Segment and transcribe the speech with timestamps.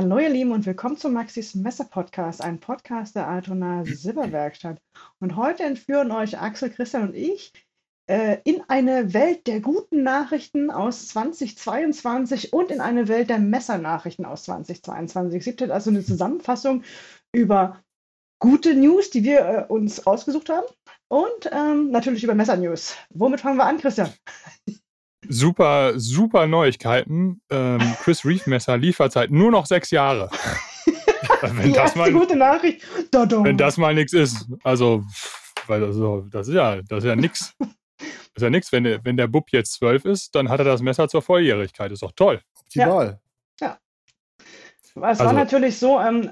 [0.00, 4.80] Hallo ihr Lieben und willkommen zum Maxis Messer Podcast, ein Podcast der Altona Silberwerkstatt.
[5.18, 7.52] Und heute entführen euch Axel, Christian und ich
[8.06, 14.24] äh, in eine Welt der guten Nachrichten aus 2022 und in eine Welt der Messernachrichten
[14.24, 15.40] aus 2022.
[15.40, 16.84] Es gibt also eine Zusammenfassung
[17.32, 17.82] über
[18.38, 20.66] gute News, die wir äh, uns ausgesucht haben
[21.08, 22.94] und ähm, natürlich über Messer-News.
[23.10, 24.12] Womit fangen wir an, Christian?
[25.28, 27.40] Super, super Neuigkeiten.
[27.50, 30.30] Ähm, Chris Reeve Messer Lieferzeit nur noch sechs Jahre.
[31.42, 32.82] wenn, das mal, gute Nachricht.
[33.12, 34.46] wenn das mal nichts ist.
[34.64, 35.04] Also,
[35.66, 35.96] weil das,
[36.30, 37.54] das ist ja, das ist ja nix.
[37.60, 38.72] ist ja nichts.
[38.72, 41.92] Wenn, der, wenn der Bub jetzt zwölf ist, dann hat er das Messer zur Volljährigkeit.
[41.92, 42.40] Ist doch toll.
[42.60, 43.20] Optimal.
[43.60, 43.66] Ja.
[43.66, 43.78] ja.
[44.94, 46.30] Es also, war natürlich so, ähm,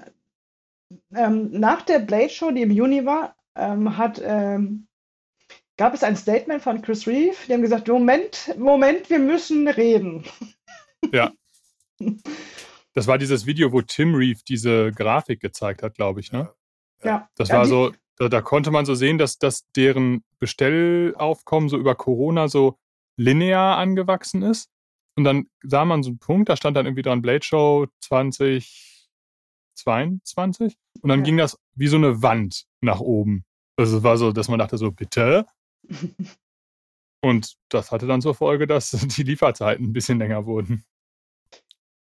[1.14, 4.86] ähm, nach der Blade Show, die im Juni war, ähm, hat, ähm,
[5.76, 10.24] gab es ein Statement von Chris Reeve, die haben gesagt, Moment, Moment, wir müssen reden.
[11.12, 11.32] Ja.
[12.92, 16.50] Das war dieses Video, wo Tim Reeve diese Grafik gezeigt hat, glaube ich, ne?
[17.04, 17.28] Ja.
[17.36, 21.76] Das ja, war so, da, da, konnte man so sehen, dass, dass deren Bestellaufkommen so
[21.76, 22.78] über Corona so
[23.18, 24.70] linear angewachsen ist.
[25.14, 30.78] Und dann sah man so einen Punkt, da stand dann irgendwie dran Blade Show 2022.
[31.02, 31.24] Und dann ja.
[31.26, 33.44] ging das wie so eine Wand nach oben.
[33.76, 35.44] Also es war so, dass man dachte so, bitte?
[37.22, 40.84] Und das hatte dann zur Folge, dass die Lieferzeiten ein bisschen länger wurden.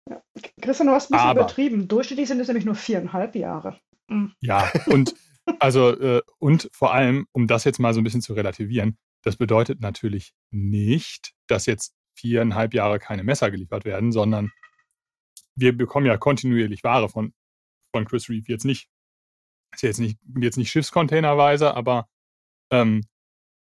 [0.08, 0.22] Ja.
[0.60, 1.88] Christian, du hast ein bisschen Aber, übertrieben.
[1.88, 3.80] Durchschnittlich sind es nämlich nur viereinhalb Jahre.
[4.08, 4.34] Mhm.
[4.40, 5.14] Ja, und
[5.60, 9.36] also, äh, und vor allem, um das jetzt mal so ein bisschen zu relativieren, das
[9.36, 14.52] bedeutet natürlich nicht, dass jetzt viereinhalb Jahre keine Messer geliefert werden, sondern
[15.56, 17.32] wir bekommen ja kontinuierlich Ware von,
[17.94, 18.44] von Chris Reeve.
[18.48, 18.88] Jetzt nicht,
[19.72, 22.08] ist jetzt nicht, jetzt nicht Schiffscontainerweise, aber
[22.70, 23.02] ähm,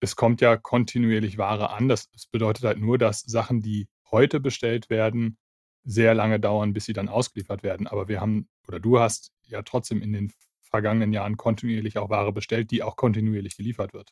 [0.02, 1.88] es kommt ja kontinuierlich Ware an.
[1.88, 5.38] Das, das bedeutet halt nur, dass Sachen, die heute bestellt werden,
[5.84, 7.86] sehr lange dauern, bis sie dann ausgeliefert werden.
[7.86, 12.32] Aber wir haben, oder du hast ja trotzdem in den vergangenen Jahren kontinuierlich auch Ware
[12.32, 14.10] bestellt, die auch kontinuierlich geliefert wird.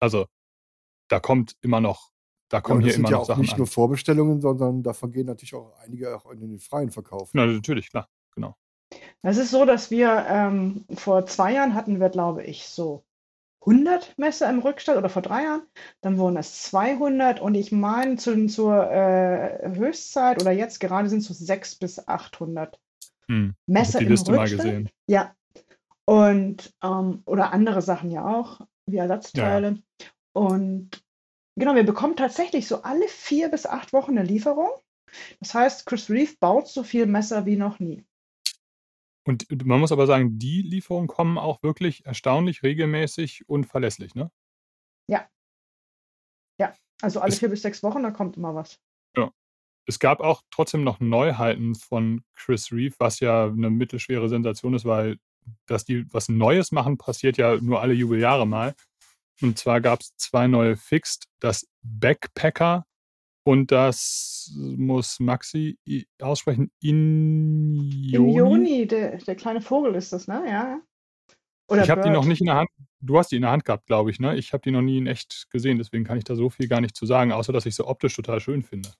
[0.00, 0.26] Also
[1.08, 2.10] da kommt immer noch,
[2.48, 3.58] da kommen ja, hier immer ja noch Sachen nicht an.
[3.58, 7.34] nur Vorbestellungen, sondern davon gehen natürlich auch einige auch in den freien Verkauf.
[7.34, 8.56] Ja, natürlich, klar, genau.
[9.20, 13.04] Es ist so, dass wir ähm, vor zwei Jahren hatten wir, glaube ich, so
[13.66, 15.62] 100 Messer im Rückstand oder vor drei Jahren.
[16.00, 21.18] Dann wurden es 200 und ich meine zu, zur äh, Höchstzeit oder jetzt gerade sind
[21.18, 22.78] es so 600 bis 800
[23.28, 23.54] hm.
[23.66, 24.58] Messer im Liste Rückstand.
[24.58, 24.90] Mal gesehen.
[25.08, 25.34] Ja,
[26.06, 29.70] und, ähm, oder andere Sachen ja auch, wie Ersatzteile.
[29.70, 30.06] Ja.
[30.32, 31.02] Und
[31.56, 34.70] genau, wir bekommen tatsächlich so alle vier bis acht Wochen eine Lieferung.
[35.40, 38.04] Das heißt, Chris Reeve baut so viel Messer wie noch nie.
[39.26, 44.30] Und man muss aber sagen, die Lieferungen kommen auch wirklich erstaunlich regelmäßig und verlässlich, ne?
[45.08, 45.28] Ja.
[46.60, 48.80] Ja, also alle es, vier bis sechs Wochen, da kommt immer was.
[49.16, 49.32] Ja.
[49.84, 54.84] Es gab auch trotzdem noch Neuheiten von Chris Reeve, was ja eine mittelschwere Sensation ist,
[54.84, 55.18] weil
[55.66, 58.74] dass die was Neues machen, passiert ja nur alle Jubeljahre mal.
[59.40, 62.86] Und zwar gab es zwei neue Fixed, das Backpacker
[63.46, 65.78] und das muss Maxi
[66.20, 68.12] aussprechen, Injoni.
[68.12, 70.42] Injoni, der, der kleine Vogel ist das, ne?
[70.48, 70.80] Ja.
[71.68, 72.68] Oder ich habe die noch nicht in der Hand.
[73.00, 74.36] Du hast die in der Hand gehabt, glaube ich, ne?
[74.36, 76.80] Ich habe die noch nie in echt gesehen, deswegen kann ich da so viel gar
[76.80, 78.90] nicht zu sagen, außer dass ich sie optisch total schön finde.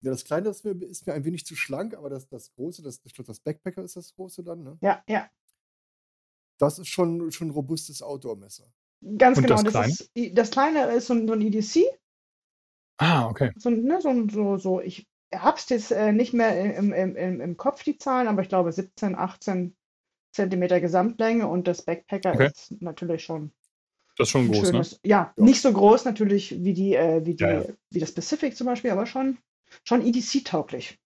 [0.00, 2.82] Ja, das kleine ist mir, ist mir ein wenig zu schlank, aber das, das große,
[2.82, 4.78] das, ich glaube, das Backpacker ist das große dann, ne?
[4.80, 5.28] Ja, ja.
[6.58, 8.72] Das ist schon, schon ein robustes Outdoor-Messer.
[9.18, 9.62] Ganz Und genau.
[9.62, 9.92] Das, kleine?
[9.92, 11.84] Ist, das kleine ist so ein, so ein EDC.
[12.98, 13.52] Ah, okay.
[13.56, 17.56] So, ne, so, so, so ich hab's jetzt äh, nicht mehr im, im, im, im
[17.56, 19.76] Kopf, die Zahlen, aber ich glaube 17, 18
[20.32, 22.46] Zentimeter Gesamtlänge und das Backpacker okay.
[22.46, 23.52] ist natürlich schon.
[24.16, 24.66] Das ist schon groß, ne?
[24.66, 24.98] schönes, ne?
[25.04, 27.66] Ja, ja, nicht so groß natürlich wie die, äh, wie die, ja, ja.
[27.90, 29.38] wie das Pacific zum Beispiel, aber schon
[29.84, 30.98] schon EDC-tauglich.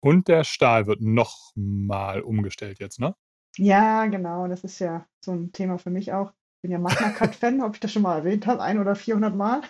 [0.00, 3.14] Und der Stahl wird nochmal umgestellt jetzt, ne?
[3.56, 4.46] Ja, genau.
[4.46, 6.32] Das ist ja so ein Thema für mich auch.
[6.58, 9.32] Ich bin ja Magna Cut-Fan, ob ich das schon mal erwähnt habe, ein oder 400
[9.36, 9.62] Mal.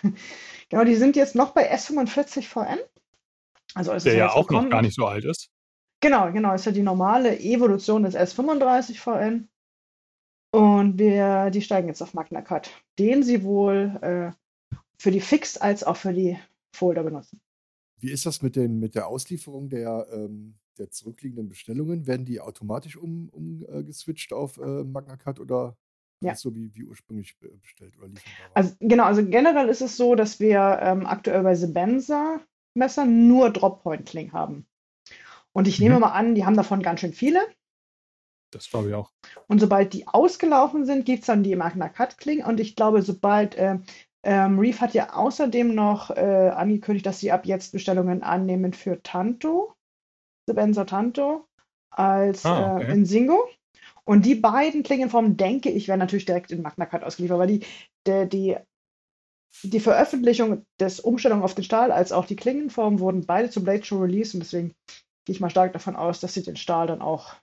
[0.69, 2.79] genau, die sind jetzt noch bei S45 VN.
[3.75, 4.65] Also der ja auch gekommen.
[4.65, 5.51] noch gar nicht so alt ist.
[6.01, 6.55] Genau, genau.
[6.55, 9.49] Ist ja die normale Evolution des S35 VN.
[10.51, 14.31] Und wir, die steigen jetzt auf Magna Cut, den sie wohl äh,
[14.97, 16.39] für die Fixed als auch für die
[16.75, 17.39] Folder benutzen.
[17.99, 22.07] Wie ist das mit, den, mit der Auslieferung der, ähm, der zurückliegenden Bestellungen?
[22.07, 25.77] Werden die automatisch umgeswitcht um, äh, auf äh, Magna Cut oder
[26.21, 26.35] ja.
[26.35, 28.51] so wie, wie ursprünglich bestellt oder lieferbar?
[28.53, 32.39] Also genau, also generell ist es so, dass wir ähm, aktuell bei Sebenza
[32.75, 34.65] Messer nur Drop-Point-Kling haben.
[35.53, 36.01] Und ich nehme mhm.
[36.01, 37.41] mal an, die haben davon ganz schön viele.
[38.51, 39.11] Das glaube ich auch.
[39.47, 42.43] Und sobald die ausgelaufen sind, gibt es dann die Magna Cut Kling.
[42.43, 43.79] Und ich glaube, sobald äh,
[44.21, 49.01] Ähm, Reef hat ja außerdem noch äh, angekündigt, dass sie ab jetzt Bestellungen annehmen für
[49.01, 49.73] Tanto,
[50.45, 51.47] Sebenza Tanto,
[51.89, 52.91] als Ah, äh, okay.
[52.91, 53.47] in Singo.
[54.09, 57.65] Und die beiden Klingenformen, denke ich, werden natürlich direkt in Magna Cut ausgeliefert, weil die,
[58.07, 58.57] der, die,
[59.63, 63.83] die Veröffentlichung des Umstellung auf den Stahl als auch die Klingenform wurden beide zum Blade
[63.85, 64.73] Show released und deswegen
[65.25, 67.35] gehe ich mal stark davon aus, dass sie den Stahl dann auch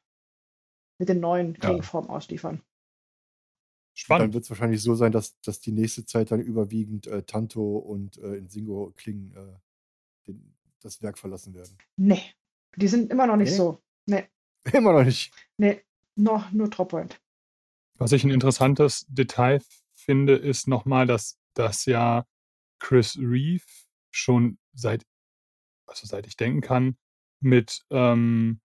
[0.99, 2.63] mit den neuen Ja, Klingenformen ausliefern.
[4.09, 4.35] Dann spannend.
[4.35, 8.19] wird es wahrscheinlich so sein, dass, dass die nächste Zeit dann überwiegend äh, Tanto und
[8.19, 9.59] äh, Insingo Klingen äh,
[10.29, 11.79] den, das Werk verlassen werden.
[11.99, 12.23] Nee,
[12.77, 13.57] die sind immer noch nicht Nee?
[13.57, 13.83] so.
[14.07, 14.29] Nee,
[14.73, 15.33] Immer noch nicht.
[15.59, 15.83] nee,
[16.17, 17.21] noch nur Droppoint.
[17.99, 19.63] Was ich ein interessantes Detail
[19.95, 22.27] finde, ist nochmal, dass, dass ja
[22.79, 23.65] Chris Reeve
[24.11, 25.07] schon seit,
[25.87, 26.97] also seit ich denken kann,
[27.41, 28.61] mit, ähm,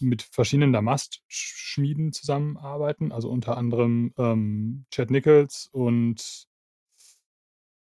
[0.00, 6.46] mit verschiedenen Damastschmieden zusammenarbeiten, also unter anderem ähm, Chad Nichols und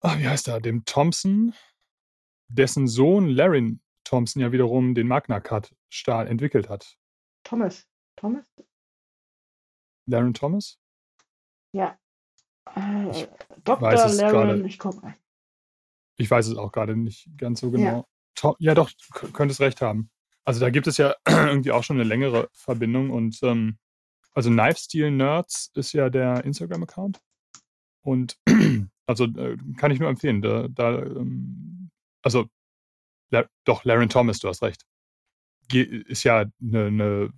[0.01, 1.55] ah, wie heißt er, dem Thompson,
[2.49, 6.99] dessen Sohn Larin Thompson ja wiederum den Magna Cut Stahl entwickelt hat.
[7.43, 7.87] Thomas.
[8.17, 8.47] Thomas?
[10.07, 10.79] Larin Thomas?
[11.73, 11.99] Ja.
[12.75, 13.29] Äh, Ich
[13.65, 13.81] Dr.
[13.83, 15.17] weiß es Laren, ich guck mal.
[16.17, 17.73] Ich weiß es auch gerade nicht ganz so Ja.
[17.77, 18.09] genau.
[18.37, 18.91] To ja, doch,
[19.33, 20.11] könntest recht haben.
[20.45, 23.79] Also da gibt es ja irgendwie auch schon eine längere Verbindung und ähm,
[24.33, 27.21] also Knife Steel Nerds ist ja der Instagram-Account
[28.03, 28.37] und
[29.07, 30.43] also äh, kann ich nur empfehlen.
[30.43, 31.91] Da, da ähm,
[32.23, 32.49] also
[33.31, 34.85] La doch Laren Thomas, du hast recht,
[35.69, 37.33] Ge ist ja eine, eine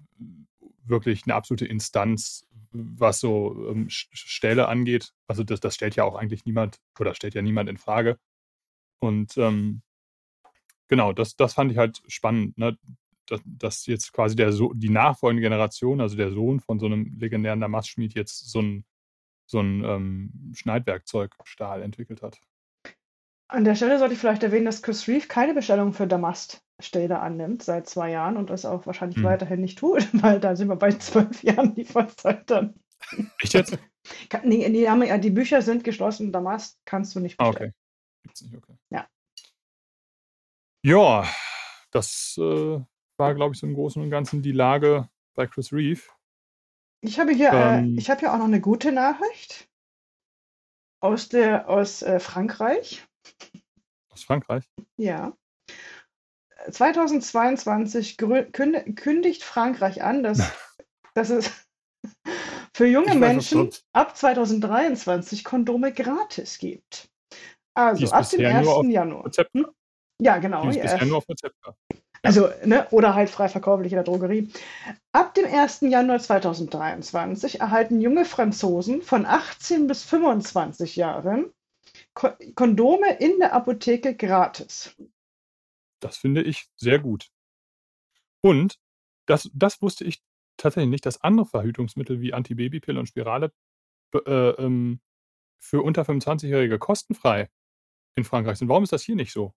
[0.85, 2.45] wirklich eine absolute Instanz,
[2.76, 5.12] was so ähm, Stähle angeht.
[5.26, 8.19] Also das, das stellt ja auch eigentlich niemand oder stellt ja niemand in Frage.
[9.00, 9.82] Und ähm,
[10.88, 12.78] genau, das, das fand ich halt spannend, ne?
[13.26, 17.17] dass, dass jetzt quasi der so die nachfolgende Generation, also der Sohn von so einem
[17.19, 18.84] legendären Damastschmied, jetzt so ein,
[19.46, 22.40] so ein ähm, Schneidwerkzeugstahl entwickelt hat.
[23.48, 27.62] An der Stelle sollte ich vielleicht erwähnen, dass Chris Reeve keine Bestellung für Damast-Stähle annimmt
[27.62, 29.25] seit zwei Jahren und das auch wahrscheinlich Hm.
[29.25, 32.75] weiterhin nicht tut, weil da sind wir bei zwölf Jahren Lieferzeit dann.
[33.40, 33.78] Echt jetzt?
[34.44, 37.70] Nee, die, haben, die Bücher sind geschlossen, Damast kannst du nicht Ah, bestellen.
[37.72, 38.22] okay.
[38.22, 38.75] Gibt's nicht, okay.
[38.90, 39.08] Ja.
[40.84, 41.26] Ja,
[41.90, 42.81] das äh,
[43.19, 46.02] war, glaube ich, so im Großen und Ganzen die Lage bei Chris Reeve.
[47.00, 49.69] Ich habe hier, äh, Ähm, ich habe hier auch noch eine gute Nachricht
[51.02, 53.04] aus der aus äh, Frankreich.
[54.17, 54.65] Aus Frankreich.
[54.97, 55.37] Ja.
[56.71, 60.39] 2022 grü- künde- kündigt Frankreich an, dass,
[61.15, 61.51] dass es
[62.75, 67.09] für junge weiß, Menschen ab 2023 Kondome gratis gibt.
[67.75, 68.79] Also ab dem bisher nur 1.
[68.79, 69.27] auf Januar.
[69.27, 69.67] Rezept Hm?
[70.21, 70.71] Ja, genau.
[70.71, 71.05] Die ja.
[71.05, 71.55] nur auf Rezept.
[72.23, 74.51] Also, ne, oder halt frei verkäuflich in der Drogerie.
[75.13, 75.83] Ab dem 1.
[75.83, 81.53] Januar 2023 erhalten junge Franzosen von 18 bis 25 Jahren
[82.55, 84.97] Kondome in der Apotheke gratis.
[86.01, 87.29] Das finde ich sehr gut.
[88.43, 88.79] Und
[89.27, 90.23] das, das wusste ich
[90.57, 93.53] tatsächlich nicht, dass andere Verhütungsmittel wie Antibabypille und Spirale
[94.15, 95.01] äh, ähm,
[95.59, 97.49] für unter 25-Jährige kostenfrei
[98.17, 98.69] in Frankreich sind.
[98.69, 99.53] Warum ist das hier nicht so?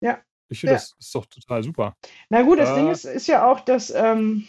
[0.00, 0.22] Ja.
[0.48, 0.78] Ich finde, Ja.
[0.78, 1.96] das ist doch total super.
[2.28, 2.92] Na gut, das Ding Äh.
[2.92, 4.46] ist, ist ja auch, dass, ähm,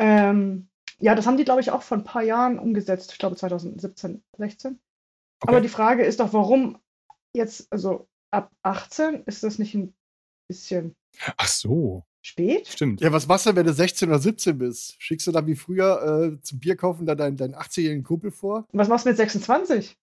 [0.00, 0.68] ähm,
[0.98, 3.12] ja, das haben die, glaube ich, auch vor ein paar Jahren umgesetzt.
[3.12, 4.80] Ich glaube 2017, 16.
[5.42, 5.62] Aber Okay.
[5.62, 6.78] die Frage ist doch, warum
[7.34, 9.94] jetzt, also ab 18, ist das nicht ein
[10.48, 10.94] bisschen
[11.36, 12.68] Ach so, spät?
[12.68, 13.00] stimmt.
[13.00, 14.94] Ja, was machst du, wenn du 16 oder 17 bist?
[14.98, 18.66] Schickst du dann wie früher äh, zum Bier kaufen dann deinen, deinen 18-jährigen Kumpel vor?
[18.72, 19.96] Was machst du mit 26?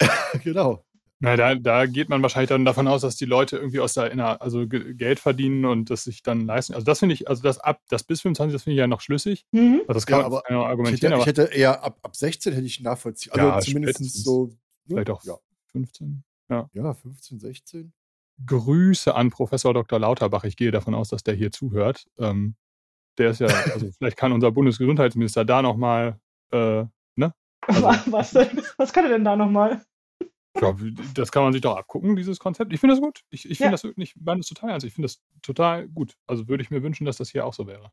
[0.44, 0.84] genau.
[1.20, 4.12] Na, da, da geht man wahrscheinlich dann davon aus, dass die Leute irgendwie aus der
[4.12, 6.74] inner, also Ge- Geld verdienen und das sich dann leisten.
[6.74, 9.00] Also das finde ich, also das ab, das bis 25, das finde ich ja noch
[9.00, 9.44] schlüssig.
[9.50, 9.80] Mhm.
[9.88, 11.98] Also das kann Ja, man aber man Ich argumentieren, hätte, ich aber hätte eher ab,
[12.02, 13.32] ab 16 hätte ich nachvollziehen.
[13.32, 14.24] Also Ja, zumindest spätestens.
[14.24, 14.50] so.
[14.94, 15.36] Vielleicht auch Ja,
[15.72, 16.24] 15.
[16.50, 17.92] ja, 15, 16.
[18.46, 19.98] Grüße an Professor Dr.
[19.98, 20.44] Lauterbach.
[20.44, 22.06] Ich gehe davon aus, dass der hier zuhört.
[22.18, 22.54] Ähm,
[23.18, 26.20] der ist ja, also vielleicht kann unser Bundesgesundheitsminister da nochmal,
[26.52, 26.84] äh,
[27.16, 27.34] ne?
[27.62, 28.62] Also- was, denn?
[28.76, 29.84] was kann er denn da nochmal?
[30.60, 30.74] Ja,
[31.14, 32.72] das kann man sich doch abgucken, dieses Konzept.
[32.72, 33.22] Ich finde das gut.
[33.30, 33.70] Ich, ich finde Ja.
[33.72, 34.86] das wirklich, ich meine das total ernst.
[34.86, 36.16] Ich finde das total gut.
[36.26, 37.92] Also würde ich mir wünschen, dass das hier auch so wäre.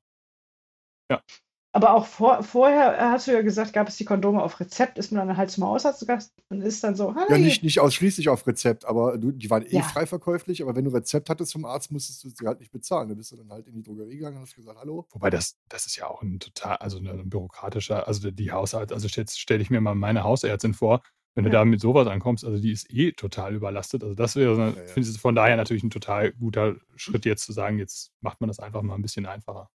[1.75, 5.12] Aber auch vor, vorher hast du ja gesagt, gab es die Kondome auf Rezept, ist
[5.12, 7.41] man dann halt zum Hausarzt gegangen und ist dann so, Ja, hi.
[7.41, 9.82] nicht, nicht ausschließlich auf Rezept, aber du, die waren eh Ja.
[9.82, 13.10] frei verkäuflich, aber wenn du Rezept hattest vom Arzt, musstest du sie halt nicht bezahlen.
[13.10, 15.05] Da bist du dann halt in die Drogerie gegangen und hast gesagt, hallo.
[15.12, 19.10] Wobei das, das ist ja auch ein total, also ein bürokratischer, also die Hausarzt, also
[19.10, 21.01] jetzt stelle ich mir mal meine Hausärztin vor,
[21.34, 21.58] wenn du Ja.
[21.60, 24.01] da mit sowas ankommst, also die ist eh total überlastet.
[24.01, 24.88] Also das wäre, Ja, ja.
[24.88, 28.48] finde ich von daher natürlich ein total guter Schritt jetzt zu sagen, jetzt macht man
[28.48, 29.70] das einfach mal ein bisschen einfacher.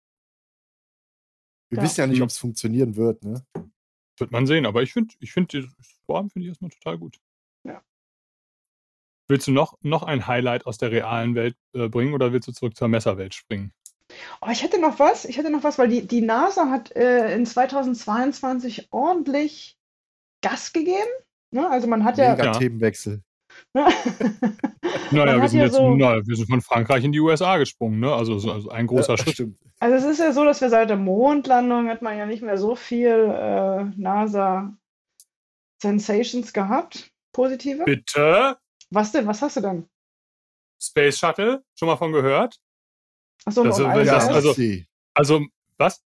[1.70, 1.84] Wir Ja.
[1.84, 2.22] wissen ja nicht, Hm.
[2.24, 3.44] ob es funktionieren wird, ne?
[4.18, 5.68] Wird man sehen, aber ich finde, ich finde,
[6.06, 7.18] Vorhaben finde ich erstmal total gut.
[9.30, 12.52] Willst du noch, noch ein Highlight aus der realen Welt äh, bringen oder willst du
[12.52, 13.74] zurück zur Messerwelt springen?
[14.40, 17.34] Oh, ich hätte noch was, ich hätte noch was, weil die, die NASA hat äh,
[17.34, 19.76] in 2022 ordentlich
[20.40, 21.10] Gas gegeben.
[21.50, 21.68] Ne?
[21.68, 22.34] Also man hat ja.
[22.34, 23.22] Mega Themenwechsel.
[25.10, 28.12] naja, wir sind jetzt so, na, wir sind von Frankreich in die USA gesprungen, ne?
[28.12, 29.34] Also, also ein großer ja, Schritt.
[29.34, 29.58] Stimmt.
[29.80, 32.58] Also es ist ja so, dass wir seit der Mondlandung hat man ja nicht mehr
[32.58, 34.76] so viel äh, NASA
[35.80, 37.10] Sensations gehabt.
[37.32, 37.84] Positive.
[37.84, 38.56] Bitte?
[38.90, 39.26] Was denn?
[39.26, 39.88] Was hast du denn?
[40.80, 42.58] Space Shuttle, schon mal von gehört?
[43.44, 44.54] Achso, das, und das, also,
[45.14, 45.46] also,
[45.76, 46.02] was?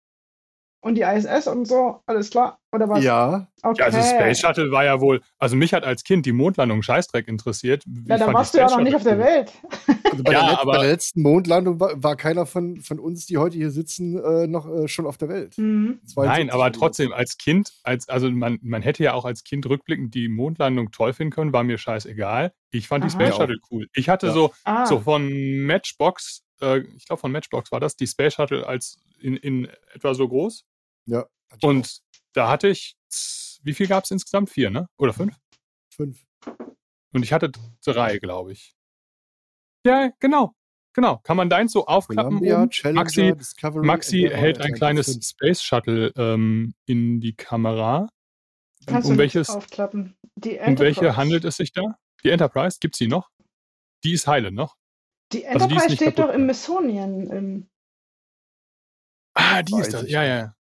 [0.83, 2.59] Und die ISS und so, alles klar?
[2.71, 3.03] Oder was?
[3.03, 3.47] Ja.
[3.61, 3.75] Okay.
[3.79, 7.27] Ja, also Space Shuttle war ja wohl, also mich hat als Kind die Mondlandung Scheißdreck
[7.27, 7.83] interessiert.
[8.07, 9.51] Ja, da warst du ja noch nicht auf der Welt.
[10.11, 13.27] Also bei, ja, der, aber, bei der letzten Mondlandung war, war, keiner von, von uns,
[13.27, 15.57] die heute hier sitzen, äh, noch äh, schon auf der Welt.
[15.57, 15.99] Mhm.
[16.15, 20.15] Nein, aber trotzdem, als Kind, als, also man, man hätte ja auch als Kind rückblickend
[20.15, 22.53] die Mondlandung toll finden können, war mir scheißegal.
[22.71, 23.09] Ich fand Aha.
[23.09, 23.87] die Space Shuttle cool.
[23.93, 24.33] Ich hatte ja.
[24.33, 24.85] so, ah.
[24.85, 25.29] so von
[25.65, 30.13] Matchbox, äh, ich glaube von Matchbox war das, die Space Shuttle als in, in etwa
[30.13, 30.65] so groß.
[31.05, 31.25] Ja.
[31.61, 32.01] Und
[32.33, 32.95] da hatte ich,
[33.63, 34.49] wie viel gab es insgesamt?
[34.49, 34.87] Vier, ne?
[34.97, 35.35] Oder fünf?
[35.93, 36.23] Fünf.
[37.13, 37.51] Und ich hatte
[37.83, 38.75] drei, glaube ich.
[39.85, 40.53] Ja, genau.
[40.93, 41.17] Genau.
[41.19, 42.39] Kann man deins so aufklappen?
[42.39, 43.33] Columbia, Maxi,
[43.75, 48.09] Maxi hält ein kleines Space Shuttle ähm, in die Kamera.
[48.85, 50.17] Kannst um du welches, aufklappen?
[50.35, 51.95] Die um welche handelt es sich da?
[52.23, 53.29] Die Enterprise, gibt es die noch?
[54.03, 54.75] Die ist heile noch.
[55.31, 57.27] Die Enterprise also die steht doch im Missonian.
[57.27, 57.69] Im
[59.33, 60.09] ah, die ist das.
[60.09, 60.55] Ja, ja.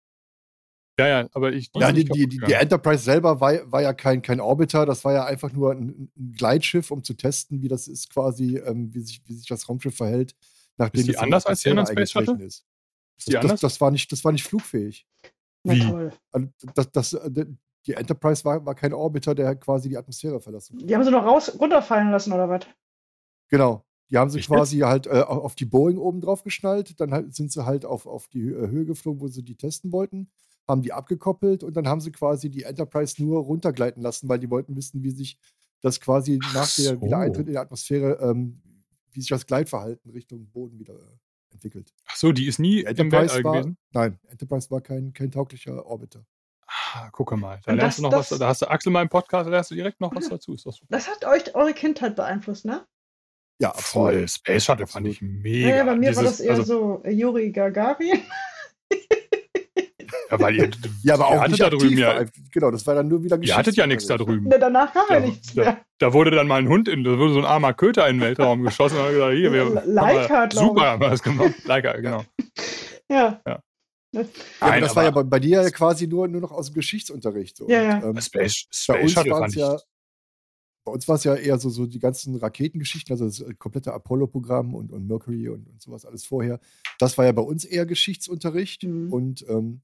[1.00, 1.70] Ja, ja, aber ich.
[1.76, 5.14] Ja, die, die, die, die, Enterprise selber war, war ja kein, kein Orbiter, das war
[5.14, 9.02] ja einfach nur ein, ein Gleitschiff, um zu testen, wie das ist, quasi, ähm, wie,
[9.02, 10.36] sich, wie sich das Raumschiff verhält,
[10.78, 12.44] nachdem ist die es anders als die anderen Space Shuttle?
[12.44, 12.66] ist.
[13.16, 13.62] ist die das, anders?
[13.62, 15.06] Das, das, war nicht, das war nicht flugfähig.
[15.64, 15.80] Wie?
[15.80, 16.12] toll.
[16.32, 17.46] Also, das, das, äh,
[17.86, 21.26] die Enterprise war, war kein Orbiter, der quasi die Atmosphäre verlassen Die haben sie noch
[21.26, 22.62] raus, runterfallen lassen, oder was?
[23.50, 23.86] Genau.
[24.10, 27.36] Die haben sie ich quasi halt äh, auf die Boeing oben drauf geschnallt, dann halt,
[27.36, 30.32] sind sie halt auf, auf die äh, Höhe geflogen, wo sie die testen wollten
[30.68, 34.50] haben die abgekoppelt und dann haben sie quasi die Enterprise nur runtergleiten lassen, weil die
[34.50, 35.40] wollten wissen, wie sich
[35.82, 36.84] das quasi Ach nach so.
[36.84, 38.62] der Wiedereintritt in der Atmosphäre, ähm,
[39.12, 41.94] wie sich das Gleitverhalten Richtung Boden wieder äh, entwickelt.
[42.08, 43.78] Ach so, die ist nie Enterprise im war, gewesen?
[43.92, 46.26] Nein, Enterprise war kein, kein tauglicher Orbiter.
[46.68, 49.02] Ah, guck mal, da lernst das, du noch das, was, da hast du Axel mal
[49.02, 50.56] im Podcast, da lernst du direkt noch was dazu.
[50.56, 52.86] Das, das, hat euch eure Kindheit beeinflusst, ne?
[53.60, 54.28] Ja, voll.
[54.28, 55.78] Space Shuttle fand ich mega.
[55.78, 58.22] Ja, bei mir Dieses, war das eher also, so Juri Gagarin.
[60.30, 60.70] Ja, weil ihr,
[61.04, 62.24] ja, aber auch nicht da drüben ja.
[62.52, 64.50] Genau, das war dann nur wieder Ihr hattet ja nichts da drüben.
[64.52, 65.66] Ja, danach kam ja nichts mehr.
[65.66, 68.18] Da, da, wurde dann mal ein Hund, in, da wurde so ein armer Köter in
[68.18, 71.54] den Weltraum geschossen und gesagt, hier, wir Leica, super haben wir das gemacht.
[71.66, 72.24] Leica, genau.
[73.10, 73.40] Ja.
[73.48, 73.62] ja.
[74.14, 74.24] Ja,
[74.60, 77.58] Nein, das war ja bei, bei, dir ja quasi nur, nur noch aus dem Geschichtsunterricht.
[77.58, 77.70] So.
[77.70, 77.98] Ja, ja.
[78.00, 79.78] Und, ähm, Space, Space bei uns war es ja,
[80.86, 84.74] bei uns war es ja eher so, so die ganzen Raketengeschichten, also das komplette Apollo-Programm
[84.74, 86.62] und, und Mercury und, und sowas alles vorher.
[86.98, 88.84] Das war ja bei uns eher Geschichtsunterricht.
[88.84, 89.12] Mhm.
[89.12, 89.82] Und ähm,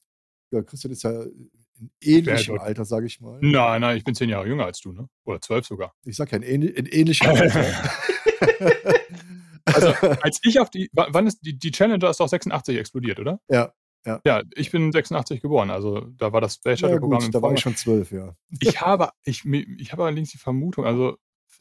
[0.54, 3.40] ja, Christian ist ja in ähnlichem Alter, sage ich mal.
[3.42, 5.10] Nein, nein, ich bin zehn Jahre jünger als du, ne?
[5.26, 5.94] Oder zwölf sogar.
[6.06, 7.66] Ich sag ja in, ähn in ähnlichem Alter.
[9.66, 9.88] also,
[10.22, 13.40] als ich auf die, wann ist die, die Challenger ist doch 86 explodiert, oder?
[13.50, 13.74] Ja.
[14.06, 14.20] Ja.
[14.26, 17.22] ja, ich bin 86 geboren, also da war das Space Shuttle Programm.
[17.22, 18.36] Ja, da war ich schon zwölf, ja.
[18.60, 21.16] Ich habe, ich, ich habe allerdings die Vermutung, also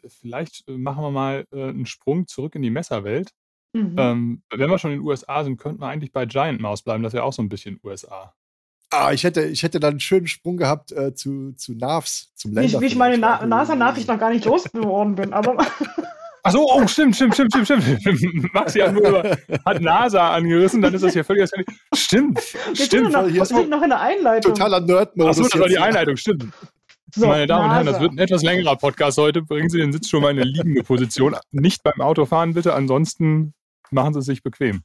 [0.09, 3.31] vielleicht äh, machen wir mal äh, einen Sprung zurück in die Messerwelt.
[3.75, 3.95] Mhm.
[3.97, 7.05] Ähm, wenn wir schon in den USA sind, könnten wir eigentlich bei Giant Mouse bleiben,
[7.05, 8.35] das ist ja auch so ein bisschen USA.
[8.93, 12.53] Ah, ich hätte, ich hätte dann einen schönen Sprung gehabt äh, zu, zu NAVs, zum
[12.53, 12.79] Länder.
[12.79, 15.57] Wie, wie ich meine Na NASA-Nachricht noch gar nicht losgeworden bin, aber.
[16.43, 18.53] Achso, oh, stimmt, stimmt, stimmt, stimmt, stimmt.
[18.55, 21.49] Maxi hat nur über, hat NASA angerissen, dann ist das hier völlig
[21.95, 22.39] Stimmt,
[22.75, 23.13] wir stimmt.
[23.13, 24.53] Noch, wir sind noch in der Einleitung.
[24.53, 25.39] Totaler Nerd-Modus.
[25.39, 26.45] Achso, das war die Einleitung, stimmt.
[27.15, 27.71] So, Meine Damen NASA.
[27.71, 29.41] und Herren, das wird ein etwas längerer Podcast heute.
[29.41, 31.37] Bringen Sie den Sitz schon mal in eine liegende Position.
[31.51, 33.55] Nicht beim Autofahren bitte, ansonsten
[33.91, 34.83] machen Sie es sich bequem.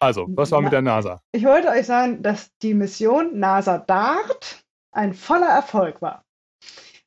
[0.00, 1.22] Also, was war mit der NASA?
[1.32, 6.24] Ich wollte euch sagen, dass die Mission NASA DART ein voller Erfolg war.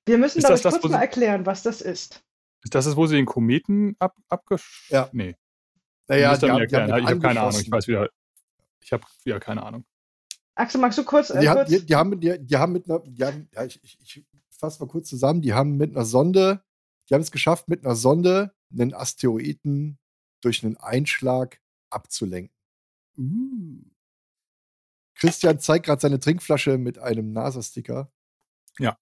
[0.06, 2.24] Wir müssen, glaube ich, das, kurz mal erklären, was das ist.
[2.64, 4.88] Ist das das, wo sie den Kometen ab, abgesch...
[4.90, 5.10] Ja.
[5.12, 5.36] Nee.
[6.08, 7.60] Naja, die haben, die haben ich habe keine Ahnung.
[7.60, 8.10] Ich weiß wieder...
[8.82, 9.86] Ich habe wieder keine Ahnung.
[10.56, 11.30] Axel, magst du kurz...
[11.32, 11.70] Äh, die, kurz?
[11.70, 13.00] die, die, haben, die, die haben mit einer...
[13.00, 15.42] Die haben, ja, ich, ich, ich fasse mal kurz zusammen.
[15.42, 16.64] Die haben mit einer Sonde...
[17.10, 19.98] Die haben es geschafft, mit einer Sonde einen Asteroiden
[20.42, 21.60] durch einen Einschlag
[21.90, 22.56] abzulenken.
[23.18, 23.84] Uh.
[25.16, 28.12] Christian zeigt gerade seine Trinkflasche mit einem NASA-Sticker.
[28.80, 28.98] Ja.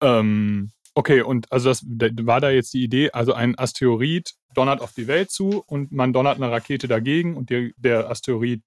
[0.00, 4.92] Ähm, okay, und also das war da jetzt die Idee, also ein Asteroid donnert auf
[4.92, 8.62] die Welt zu und man donnert eine Rakete dagegen und der, der Asteroid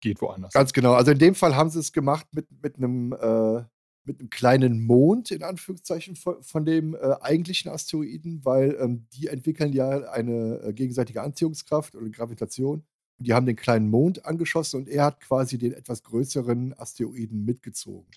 [0.00, 0.52] geht woanders.
[0.52, 0.94] Ganz genau.
[0.94, 3.64] Also in dem Fall haben sie es gemacht mit, mit einem äh,
[4.06, 9.26] mit einem kleinen Mond, in Anführungszeichen, von, von dem äh, eigentlichen Asteroiden, weil ähm, die
[9.26, 12.84] entwickeln ja eine äh, gegenseitige Anziehungskraft oder Gravitation.
[13.18, 18.10] Die haben den kleinen Mond angeschossen und er hat quasi den etwas größeren Asteroiden mitgezogen.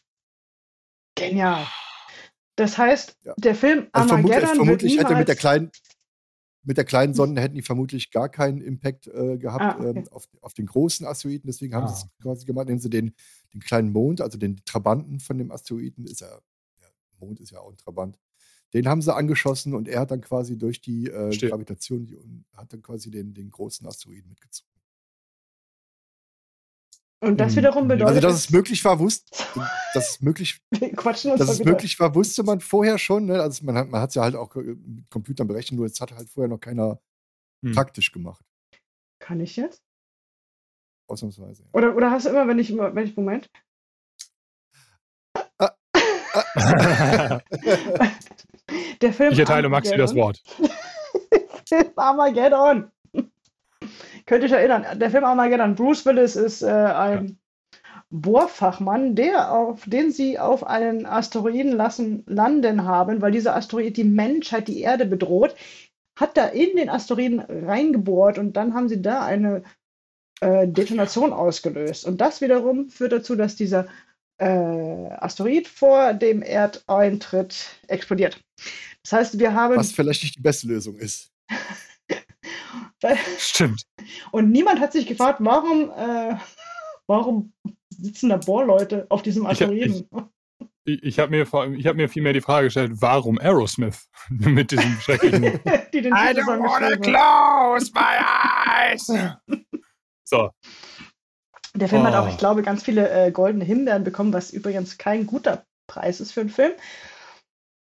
[1.15, 1.65] Genial.
[2.55, 3.33] Das heißt, Ja.
[3.37, 5.71] der Film Also vermutlich, Armageddon vermutlich wird hätte mit der kleinen
[6.61, 9.99] mit der kleinen Sonde hätten die vermutlich gar keinen Impact äh, gehabt Ah, okay.
[9.99, 11.47] ähm, auf, auf den großen Asteroiden.
[11.47, 13.15] Deswegen haben Ah, sie es quasi gemacht, indem sie den,
[13.53, 16.87] den kleinen Mond, also den Trabanten von dem Asteroiden, ist ja, ja,
[17.17, 18.19] Mond ist ja auch ein Trabant,
[18.73, 21.35] den haben sie angeschossen und er hat dann quasi durch die äh.
[21.37, 22.17] Gravitation, die,
[22.53, 24.68] hat dann quasi den, den großen Asteroiden mitgezogen.
[27.21, 27.57] Und das Mhm.
[27.57, 28.15] wiederum Also, bedeutet.
[28.15, 29.43] Also, dass es möglich war, wusste,
[29.93, 30.61] dass es möglich
[30.95, 31.71] quatschen uns dass es wieder.
[31.71, 33.25] möglich war, wusste man vorher schon.
[33.25, 33.41] Ne?
[33.41, 36.11] Also man hat man es ja halt auch äh, mit Computern berechnet, nur es hat
[36.13, 36.99] halt vorher noch keiner
[37.65, 37.73] Hm.
[37.73, 38.41] praktisch gemacht.
[39.21, 39.81] Kann ich jetzt?
[41.09, 41.63] Ausnahmsweise.
[41.63, 41.69] Ja.
[41.73, 43.49] Oder, oder hast du immer, wenn ich immer, wenn ich, Moment.
[49.01, 50.41] Der Film ich erteile Maxi das Armageddon- Wort.
[51.67, 52.91] Film Armageddon.
[54.29, 55.73] Könnt ihr euch erinnern, der Film Armageddon.
[55.73, 57.39] Bruce Willis ist äh, ein
[58.11, 64.03] Bohrfachmann, der auf, den sie auf einen Asteroiden lassen landen haben, weil dieser Asteroid die
[64.03, 65.55] Menschheit, die Erde bedroht,
[66.15, 69.63] hat da in den Asteroiden reingebohrt und dann haben sie da eine
[70.41, 72.05] äh, Detonation ausgelöst.
[72.05, 73.87] Und das wiederum führt dazu, dass dieser
[74.37, 78.39] äh, Asteroid vor dem Erdeintritt explodiert.
[79.01, 81.31] Das heißt, wir haben Was vielleicht nicht die beste Lösung ist.
[83.37, 83.83] Stimmt.
[84.31, 86.35] Und niemand hat sich gefragt, warum, äh,
[87.07, 87.53] warum
[87.89, 90.07] sitzen da Bohrleute auf diesem Asteroiden?
[90.85, 91.43] Ich, ich habe mir,
[91.77, 95.59] ich hab mir vielmehr die Frage gestellt, warum Aerosmith mit diesem schrecklichen
[95.93, 97.77] die den Titelsong geschrieben haben.
[97.77, 99.11] close my eyes.
[100.25, 100.51] So,
[101.75, 102.29] Der Film hat auch, Oh.
[102.29, 106.41] ich glaube, ganz viele äh, goldene Himbeeren bekommen, was übrigens kein guter Preis ist für
[106.41, 106.73] einen Film.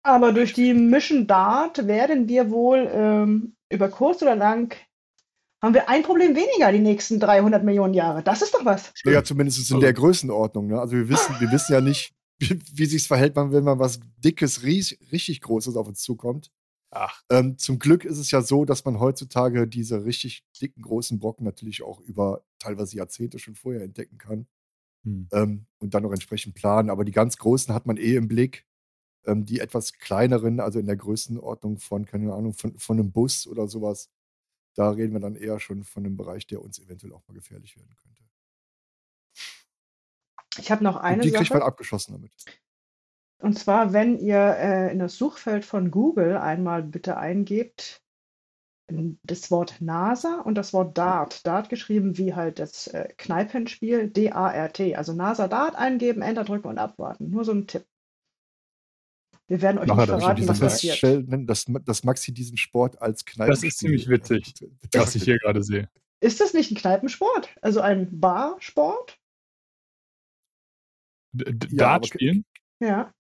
[0.06, 4.76] Aber durch die Mission Dart werden wir wohl ähm, über kurz oder lang
[5.64, 8.22] haben wir ein Problem weniger die nächsten 300 Millionen Jahre.
[8.22, 8.92] Das ist doch was.
[9.06, 10.68] Ja, zumindest in der Größenordnung.
[10.68, 10.80] Ne?
[10.80, 14.02] Also wir wissen, wir wissen ja nicht, wie, wie sich verhält, man, wenn man was
[14.18, 16.52] Dickes, ries, richtig Großes auf uns zukommt.
[16.92, 21.18] ach, Ähm, zum Glück ist es ja so, dass man heutzutage diese richtig dicken, großen
[21.18, 24.48] Brocken natürlich auch über teilweise Jahrzehnte schon vorher entdecken kann.
[25.06, 25.28] hm.
[25.32, 26.90] ähm, und dann noch entsprechend planen.
[26.90, 28.66] Aber die ganz großen hat man eh im Blick.
[29.26, 33.48] Ähm, die etwas kleineren, also in der Größenordnung von, keine Ahnung, von, von einem Bus
[33.48, 34.10] oder sowas,
[34.76, 37.78] da reden wir dann eher schon von einem Bereich, der uns eventuell auch mal gefährlich
[37.78, 38.24] werden könnte.
[40.58, 41.68] Ich habe noch eine und die kriegt man Sache.
[41.68, 42.32] abgeschossen damit.
[43.40, 48.04] Und zwar, wenn ihr äh, in das Suchfeld von Google einmal bitte eingebt,
[48.88, 51.46] das Wort NASA und das Wort Dart.
[51.48, 54.96] Dart geschrieben wie halt das äh, Kneipenspiel, D-A-R-T.
[54.96, 57.30] Also NASA Dart eingeben, Enter drücken und abwarten.
[57.30, 57.86] Nur so ein Tipp.
[59.54, 60.22] Wir werden euch Mach nicht er das.
[60.24, 60.92] verraten, Ich was passiert.
[60.98, 63.52] feststellen, dass, dass Maxi diesen Sport als Kneipe.
[63.52, 64.52] Das ist ziemlich witzig,
[64.94, 65.88] was ich hier gerade sehe.
[66.22, 67.50] Ist das nicht ein Kneipensport?
[67.62, 69.20] Also ein Barsport?
[71.34, 72.46] D Ja, Dart spielen?
[72.80, 73.14] Ja.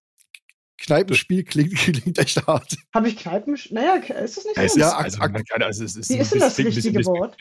[0.79, 2.75] Kneipenspiel klingt, klingt echt hart.
[2.95, 3.55] Habe ich Kneipen?
[3.69, 4.79] Naja, ist das nicht so?
[4.79, 7.37] Ja, also, also es ist Wie ein ist denn das bisschen- bisschen richtige Wort?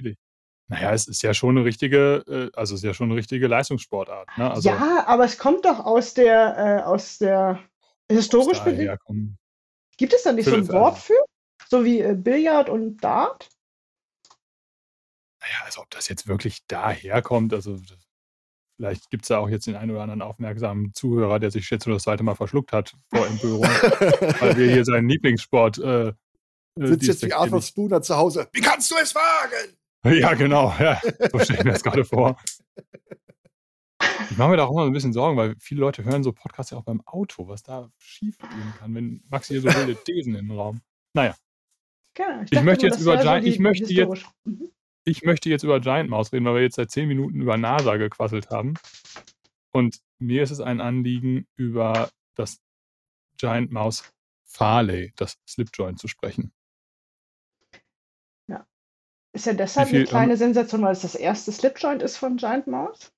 [0.68, 3.46] Naja, es ist ja schon eine richtige, äh, also es ist ja schon eine richtige
[3.46, 4.28] Leistungssportart.
[4.37, 4.50] Ne?
[4.50, 7.59] Also, ja, aber es kommt doch aus der, äh, aus der
[8.12, 8.98] historisch muss bedingt.
[9.96, 11.18] Gibt es da nicht so ein Wort für?
[11.68, 13.48] So wie äh, Billard und Dart?
[15.40, 17.79] Naja, also ob das jetzt wirklich daherkommt, also
[18.77, 21.87] vielleicht gibt es da auch jetzt den einen oder anderen aufmerksamen Zuhörer, der sich jetzt
[21.87, 23.62] nur das zweite Mal verschluckt hat vor Empörung,
[24.40, 26.12] weil wir hier seinen Lieblingssport äh,
[26.81, 28.48] äh, Sitzt jetzt wie Arthur Spooner zu Hause.
[28.53, 29.77] Wie kannst du es wagen?
[30.05, 30.75] Ja, genau.
[30.79, 32.37] Ja, so stelle ich mir das gerade vor.
[34.30, 36.32] Ich mache mir da auch immer so ein bisschen Sorgen, weil viele Leute hören so
[36.32, 39.94] Podcasts ja auch beim Auto, was da schief gehen kann, wenn Max hier so wilde
[40.04, 40.80] Thesen in den Raum.
[42.14, 44.28] Genau, möchte jetzt über Giant- ich möchte jetzt- historisch.
[45.04, 47.96] Ich möchte jetzt über Giant Mouse reden, weil wir jetzt seit zehn Minuten über NASA
[47.96, 48.74] gequasselt haben.
[49.72, 52.60] Und mir ist es ein Anliegen, über das
[53.38, 54.04] Giant Mouse
[54.44, 56.52] Farley, das Slipjoint, zu sprechen.
[59.34, 62.66] Ist ja deshalb viel, eine kleine Sensation, weil es das erste Slipjoint ist von Giant
[62.66, 63.10] Mouse.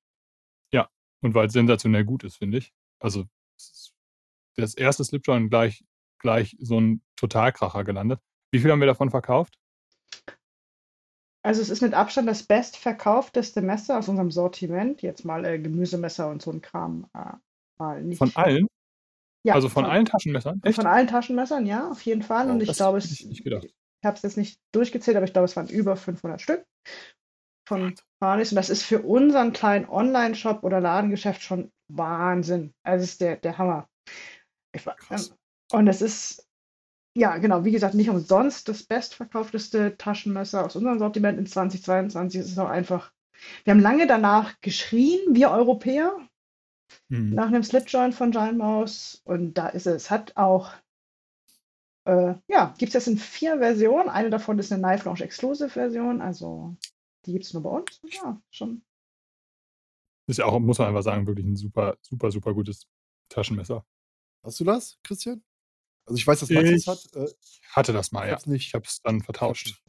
[1.24, 2.74] Und weil es sensationell gut ist, finde ich.
[3.00, 3.24] Also
[4.56, 5.82] das erste Slipjoint gleich,
[6.18, 8.20] gleich so ein Totalkracher gelandet.
[8.52, 9.58] Wie viel haben wir davon verkauft?
[11.42, 15.00] Also es ist mit Abstand das bestverkaufteste Messer aus unserem Sortiment.
[15.00, 17.06] Jetzt mal äh, Gemüsemesser und so ein Kram.
[17.14, 17.32] Äh,
[17.78, 18.18] mal nicht.
[18.18, 18.66] Von allen?
[19.44, 20.60] Ja, also von, allen Taschenmessern?
[20.62, 20.76] Echt?
[20.76, 22.48] Von allen Taschenmessern, ja, auf jeden Fall.
[22.48, 23.46] Oh, und ich glaube, ich ich
[24.04, 26.66] habe es jetzt nicht durchgezählt, aber ich glaube, es waren über 500 Stück
[27.66, 28.52] von Farleys.
[28.52, 32.72] Und das ist für unseren kleinen Online-Shop oder Ladengeschäft schon Wahnsinn.
[32.82, 33.88] Also es ist der, der Hammer.
[34.72, 35.20] Ich, ähm,
[35.72, 36.46] und es ist,
[37.16, 42.40] ja, genau, wie gesagt, nicht umsonst das bestverkaufteste Taschenmesser aus unserem Sortiment in 2022.
[42.40, 43.12] Es ist auch einfach,
[43.64, 46.16] wir haben lange danach geschrien, wir Europäer,
[47.08, 47.34] mhm.
[47.34, 49.22] nach einem Slitjoint von Giant Mouse.
[49.24, 50.10] Und da ist es.
[50.10, 50.72] Hat auch,
[52.06, 54.08] äh, ja, gibt es jetzt in vier Versionen.
[54.08, 56.20] Eine davon ist eine Knife Launch Exclusive Version.
[56.20, 56.76] Also
[57.26, 58.00] die gibt es nur bei uns.
[58.10, 58.82] Ja, schon.
[60.26, 62.86] Ist ja auch, muss man einfach sagen, wirklich ein super, super, super gutes
[63.28, 63.84] Taschenmesser.
[64.42, 65.42] Hast du das, Christian?
[66.06, 67.14] Also ich weiß, dass Max es hat.
[67.14, 67.32] Äh,
[67.70, 68.38] hatte das mal, ja.
[68.46, 68.68] Nicht.
[68.68, 69.82] Ich habe es dann vertauscht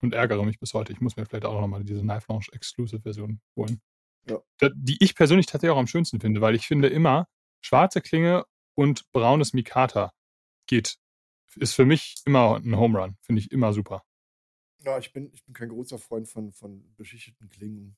[0.00, 0.92] und ärgere mich bis heute.
[0.92, 3.80] Ich muss mir vielleicht auch nochmal diese Knife Launch Exclusive Version holen.
[4.28, 4.40] Ja.
[4.74, 7.28] Die ich persönlich tatsächlich auch am schönsten finde, weil ich finde immer,
[7.60, 8.44] schwarze Klinge
[8.74, 10.12] und braunes Mikata
[10.66, 10.96] geht,
[11.56, 13.16] ist für mich immer ein Home Run.
[13.22, 14.02] Finde ich immer super.
[14.84, 17.96] Ja, ich bin, ich bin kein großer Freund von, von beschichteten Klingen.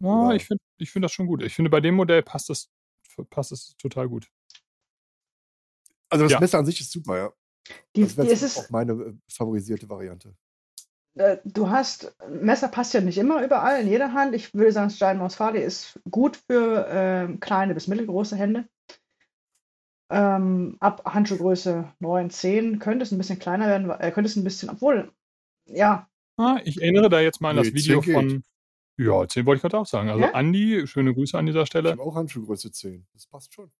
[0.00, 0.36] Ja, ja.
[0.36, 1.42] ich finde ich find das schon gut.
[1.42, 2.70] Ich finde, bei dem Modell passt das,
[3.28, 4.30] passt das total gut.
[6.08, 6.40] Also das ja.
[6.40, 7.32] Messer an sich ist super, ja.
[7.94, 10.34] Die, das ist auch meine äh, favorisierte Variante.
[11.14, 14.34] Äh, du hast, Messer passt ja nicht immer überall, in jeder Hand.
[14.34, 18.68] Ich würde sagen, Steinmaus Farley ist gut für äh, kleine bis mittelgroße Hände.
[20.10, 24.42] Ähm, ab Handschuhgröße 9, 10 könnte es ein bisschen kleiner werden, äh, könnte es ein
[24.42, 25.12] bisschen, obwohl,
[25.72, 26.08] ja.
[26.36, 28.42] Ah, ich erinnere da jetzt mal an nee, das Video von,
[28.96, 30.08] ja, 10 wollte ich gerade auch sagen.
[30.10, 30.32] Also ja?
[30.32, 31.90] Andi, schöne Grüße an dieser Stelle.
[31.90, 33.70] Ich habe auch Handschuhgröße 10, das passt schon.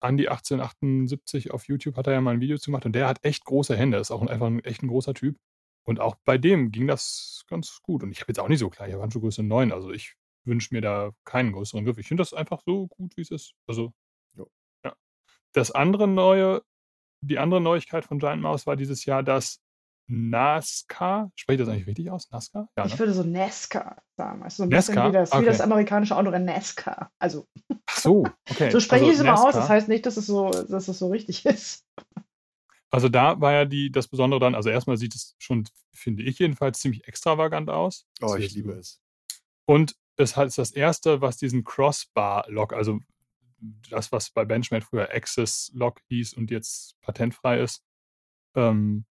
[0.00, 3.24] Andi 1878 auf YouTube hat er ja mal ein Video zu gemacht und der hat
[3.24, 5.36] echt große Hände, ist auch einfach ein, echt ein großer Typ.
[5.84, 8.02] Und auch bei dem ging das ganz gut.
[8.02, 10.74] Und ich habe jetzt auch nicht so klar, ich habe Handschuhgröße 9, also ich wünsche
[10.74, 11.98] mir da keinen größeren Griff.
[11.98, 13.54] Ich finde das einfach so gut, wie es ist.
[13.66, 13.92] Also,
[14.34, 14.50] jo.
[14.84, 14.94] ja.
[15.52, 16.62] Das andere neue,
[17.22, 19.60] die andere Neuigkeit von Giant Mouse war dieses Jahr, dass
[20.10, 22.30] NASCAR, spreche ich das eigentlich richtig aus?
[22.30, 22.68] NASCAR?
[22.76, 22.98] Ja, ich ne?
[22.98, 24.42] würde so NASCAR sagen.
[24.42, 25.08] Also so ein NASCAR?
[25.08, 25.42] Wie das, okay.
[25.42, 27.10] wie das amerikanische Autorennen NASCAR.
[27.18, 27.46] Also.
[27.86, 28.70] Ach so, okay.
[28.70, 29.54] so spreche also ich es immer aus.
[29.54, 31.86] Das heißt nicht, dass es so, dass es so richtig ist.
[32.90, 36.38] Also da war ja die, das Besondere dann, also erstmal sieht es schon, finde ich
[36.40, 38.04] jedenfalls, ziemlich extravagant aus.
[38.20, 39.00] Oh, ich liebe es.
[39.64, 42.98] Und es ist das erste, was diesen Crossbar-Lock, also
[43.90, 47.84] das, was bei Benchmade früher Access-Lock hieß und jetzt patentfrei ist,
[48.56, 49.04] ähm,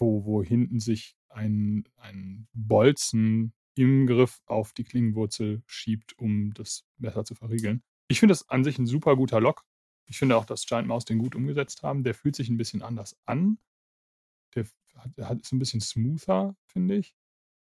[0.00, 6.84] wo, wo hinten sich ein, ein Bolzen im Griff auf die Klingenwurzel schiebt, um das
[6.98, 7.82] Messer zu verriegeln.
[8.08, 9.64] Ich finde das an sich ein super guter Lock.
[10.06, 12.02] Ich finde auch, dass Giant Mouse den gut umgesetzt haben.
[12.02, 13.58] Der fühlt sich ein bisschen anders an.
[14.56, 17.14] Der hat, hat, ist ein bisschen smoother, finde ich.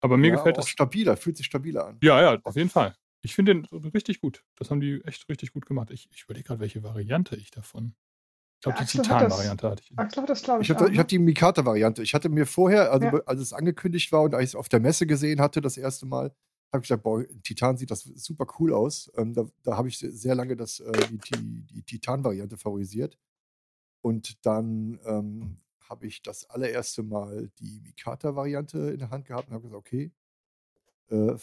[0.00, 0.68] Aber mir ja, gefällt das.
[0.68, 1.98] stabiler, fühlt sich stabiler an.
[2.02, 2.96] Ja, ja, auf jeden Fall.
[3.20, 4.42] Ich finde den richtig gut.
[4.56, 5.90] Das haben die echt richtig gut gemacht.
[5.90, 7.94] Ich, ich überlege gerade, welche Variante ich davon.
[8.60, 9.98] Ich glaube, die Titan-Variante hatte ich.
[9.98, 10.68] Axel hat das, glaube ich.
[10.68, 12.02] Ich hatte, ich hatte die Mikata-Variante.
[12.02, 13.20] Ich hatte mir vorher, also ja.
[13.24, 16.04] als es angekündigt war und als ich es auf der Messe gesehen hatte, das erste
[16.04, 16.34] Mal,
[16.70, 19.10] habe ich gesagt, boah, Titan sieht das super cool aus.
[19.16, 23.18] Ähm, da da habe ich sehr lange das, äh, die, die, die Titan-Variante favorisiert.
[24.02, 25.56] Und dann ähm,
[25.88, 30.12] habe ich das allererste Mal die Mikata-Variante in der Hand gehabt und habe gesagt, okay,
[31.08, 31.34] äh,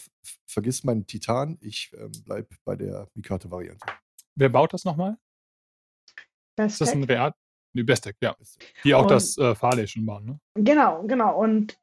[0.45, 3.87] vergiss meinen Titan, ich ähm, bleibe bei der Mikata-Variante.
[4.35, 5.17] Wer baut das nochmal?
[6.57, 7.33] Ist das ein Real?
[7.73, 8.35] Die Bestec, ja.
[8.83, 10.39] Die auch und, das äh, Farley schon bauen, ne?
[10.55, 11.39] Genau, genau.
[11.39, 11.77] Und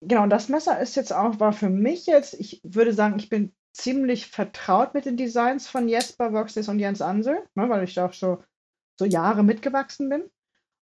[0.00, 3.54] genau, das Messer ist jetzt auch, war für mich jetzt, ich würde sagen, ich bin
[3.72, 8.06] ziemlich vertraut mit den Designs von Jesper Voxes und Jens Ansel, ne, weil ich da
[8.06, 8.42] auch so,
[8.98, 10.24] so Jahre mitgewachsen bin.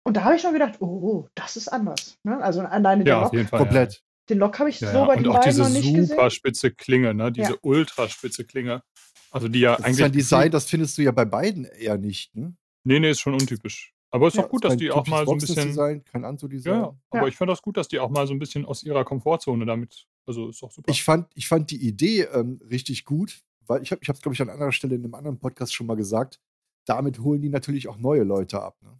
[0.03, 2.17] Und da habe ich schon gedacht, oh, oh, das ist anders.
[2.23, 2.41] Ne?
[2.41, 3.49] Also alleine ja, den Lock.
[3.49, 3.93] Fall, komplett.
[3.93, 3.99] Ja.
[4.29, 5.95] Den Lock habe ich ja, so bei den beiden noch nicht gesehen.
[5.95, 7.31] diese super spitze Klinge, ne?
[7.31, 8.81] diese ultra spitze Klinge.
[9.29, 9.99] Also die ja das eigentlich.
[9.99, 12.53] Ist ein Design, das findest du ja bei beiden eher nicht, ne?
[12.83, 13.93] Nee, nee, ist schon untypisch.
[14.11, 15.67] Aber es ist ja, doch gut, dass die auch mal so ein bisschen.
[15.67, 16.81] Design, kein Anto-Design.
[16.81, 17.27] Ja, aber ja.
[17.27, 20.05] ich fand das gut, dass die auch mal so ein bisschen aus ihrer Komfortzone damit.
[20.25, 20.91] Also ist doch super.
[20.91, 24.41] Ich fand, ich fand die Idee ähm, richtig gut, weil ich habe es, glaube ich,
[24.41, 26.41] an anderer Stelle in einem anderen Podcast schon mal gesagt.
[26.85, 28.77] Damit holen die natürlich auch neue Leute ab.
[28.81, 28.99] Ne?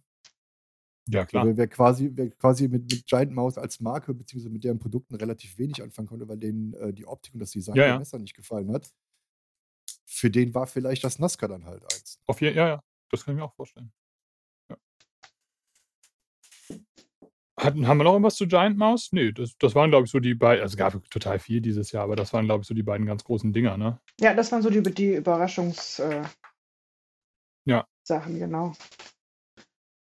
[1.08, 1.46] Ja, klar.
[1.46, 4.48] Wer, wer, quasi, wer quasi mit, mit Giant Mouse als Marke bzw.
[4.48, 7.74] mit deren Produkten relativ wenig anfangen konnte, weil denen äh, die Optik und das Design
[7.76, 8.90] ja, der Messer nicht gefallen hat,
[10.06, 12.18] für den war vielleicht das Nazca dann halt eins.
[12.26, 13.92] Auf je, ja, ja, das kann ich mir auch vorstellen.
[17.58, 19.10] Hatten, haben wir noch irgendwas zu Giant Mouse?
[19.12, 20.62] Nee, das, das waren, glaube ich, so die beiden.
[20.62, 23.06] Also, es gab total viel dieses Jahr, aber das waren, glaube ich, so die beiden
[23.06, 24.00] ganz großen Dinger, ne?
[24.20, 25.98] Ja, das waren so die, die Überraschungs.
[26.00, 26.22] Äh,
[27.66, 27.86] ja.
[28.08, 28.72] Genau.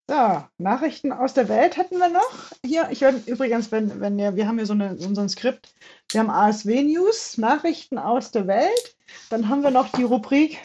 [0.10, 2.52] So, Nachrichten aus der Welt hätten wir noch.
[2.66, 5.74] Hier, ich werde übrigens, wenn, wenn wir, wir haben hier so, eine, so ein Skript,
[6.12, 8.98] wir haben ASW News, Nachrichten aus der Welt.
[9.30, 10.58] Dann haben wir noch die Rubrik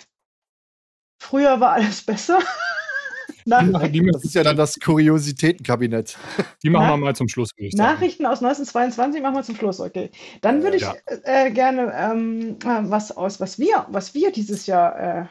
[1.18, 2.38] Früher war alles besser.
[3.48, 6.18] Nach, das ist ja dann das Kuriositätenkabinett.
[6.64, 7.50] Die machen wir mal zum Schluss.
[7.74, 10.10] Nachrichten aus 1922 machen wir zum Schluss, okay.
[10.40, 10.96] Dann würde ich ja.
[11.22, 15.26] äh, gerne ähm, äh, was aus, was wir, was wir dieses Jahr äh,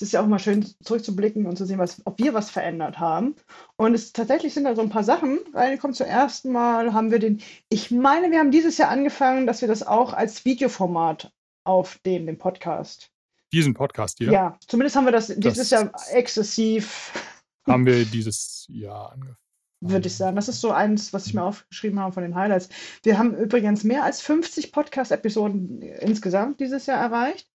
[0.00, 3.00] es ist ja auch mal schön zurückzublicken und zu sehen, was, ob wir was verändert
[3.00, 3.34] haben.
[3.76, 5.92] Und es tatsächlich sind da so ein paar Sachen reingekommen.
[5.92, 9.66] Zum ersten Mal haben wir den, ich meine, wir haben dieses Jahr angefangen, dass wir
[9.66, 11.32] das auch als Videoformat
[11.64, 13.10] aufnehmen, den Podcast.
[13.52, 14.30] Diesen Podcast hier?
[14.30, 17.12] Ja, zumindest haben wir das dieses Jahr exzessiv.
[17.66, 19.36] Haben wir dieses Jahr angefangen
[19.80, 20.34] würde ich sagen.
[20.36, 22.70] Das ist so eins, was ich mir aufgeschrieben habe von den Highlights.
[23.02, 27.46] Wir haben übrigens mehr als 50 Podcast-Episoden insgesamt dieses Jahr erreicht.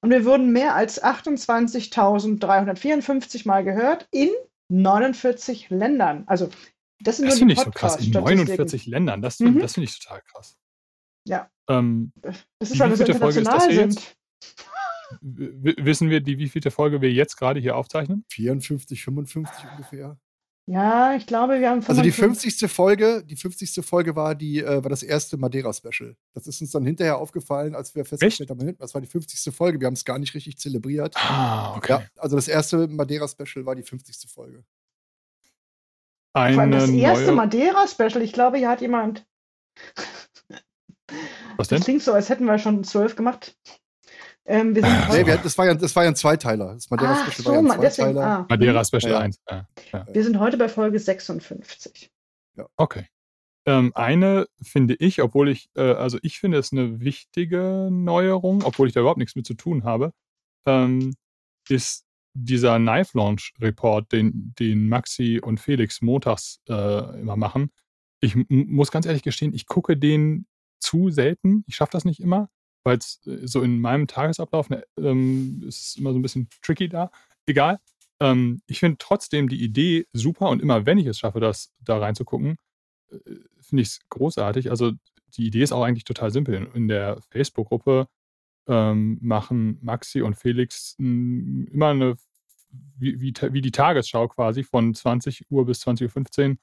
[0.00, 4.30] Und wir wurden mehr als 28.354 Mal gehört in
[4.70, 6.24] 49 Ländern.
[6.26, 6.50] Also,
[7.00, 8.04] das sind das nur die ich so krass.
[8.04, 9.22] In 49 Ländern.
[9.22, 9.58] Das, mhm.
[9.58, 10.56] das finde ich total krass.
[11.26, 11.50] Ja.
[11.68, 14.16] Ähm, das ist, weil wir so international sind.
[15.20, 18.24] Wissen wir, die wievielte Folge wir jetzt gerade hier aufzeichnen?
[18.28, 20.18] 54, 55 ungefähr.
[20.66, 22.70] Ja, ich glaube, wir haben Also die 50.
[22.70, 23.84] Folge, die 50.
[23.84, 26.14] Folge war die äh, war das erste Madeira-Special.
[26.32, 29.52] Das ist uns dann hinterher aufgefallen, als wir festgestellt haben, das war die 50.
[29.52, 29.80] Folge.
[29.80, 31.16] Wir haben es gar nicht richtig zelebriert.
[31.16, 31.92] Ah, okay.
[31.92, 34.30] Ja, also das erste Madeira-Special war die 50.
[34.30, 34.64] Folge.
[36.34, 39.26] Eine Vor allem das erste Madeira-Special, ich glaube, hier hat jemand.
[41.56, 41.78] Was denn?
[41.78, 43.56] Das klingt so, als hätten wir schon zwölf gemacht.
[44.50, 46.74] Ähm, wir sind nee, wir, das, war ja, das war ja ein Zweiteiler.
[46.74, 47.88] Das Madeira Ach, Special so, war ja ein Zweiteiler.
[47.88, 48.46] Deswegen, ah.
[48.48, 49.18] Madeira Special ja.
[49.20, 49.40] 1.
[49.48, 49.68] Ja.
[49.92, 50.06] Ja.
[50.12, 52.10] Wir sind heute bei Folge 56.
[52.56, 52.66] Ja.
[52.76, 53.06] Okay.
[53.64, 58.88] Ähm, eine finde ich, obwohl ich, äh, also ich finde es eine wichtige Neuerung, obwohl
[58.88, 60.12] ich da überhaupt nichts mit zu tun habe,
[60.66, 61.14] ähm,
[61.68, 67.70] ist dieser Knife Launch Report, den, den Maxi und Felix montags äh, immer machen.
[68.20, 70.46] Ich muss ganz ehrlich gestehen, ich gucke den
[70.80, 71.62] zu selten.
[71.68, 72.48] Ich schaffe das nicht immer
[72.84, 76.88] weil es äh, so in meinem Tagesablauf ne, ähm, ist immer so ein bisschen tricky
[76.88, 77.10] da.
[77.46, 77.80] Egal.
[78.20, 81.98] Ähm, ich finde trotzdem die Idee super und immer wenn ich es schaffe, das da
[81.98, 82.56] reinzugucken,
[83.10, 83.18] äh,
[83.60, 84.70] finde ich es großartig.
[84.70, 84.92] Also
[85.36, 86.70] die Idee ist auch eigentlich total simpel.
[86.74, 88.08] In der Facebook-Gruppe
[88.66, 92.16] ähm, machen Maxi und Felix m, immer eine,
[92.98, 96.56] wie, wie, wie, die Tagesschau quasi von 20 Uhr bis 20.15 Uhr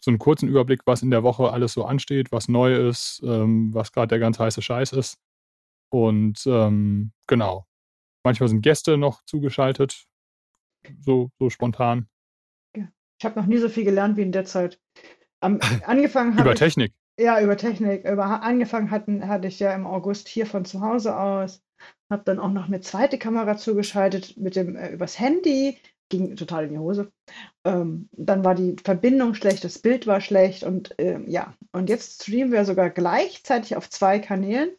[0.00, 3.72] so einen kurzen Überblick, was in der Woche alles so ansteht, was neu ist, ähm,
[3.72, 5.18] was gerade der ganz heiße Scheiß ist.
[5.90, 7.66] Und ähm, genau.
[8.24, 10.06] Manchmal sind Gäste noch zugeschaltet,
[11.00, 12.08] so, so spontan.
[12.74, 14.80] Ich habe noch nie so viel gelernt wie in der Zeit.
[15.40, 16.92] Am, angefangen über ich, Technik.
[17.18, 18.04] Ja, über Technik.
[18.04, 21.62] Über, angefangen hatten, hatte ich ja im August hier von zu Hause aus.
[22.10, 25.78] Habe dann auch noch eine zweite Kamera zugeschaltet mit dem äh, übers Handy.
[26.08, 27.10] Ging total in die Hose.
[27.64, 31.54] Ähm, dann war die Verbindung schlecht, das Bild war schlecht und ähm, ja.
[31.72, 34.70] Und jetzt streamen wir sogar gleichzeitig auf zwei Kanälen.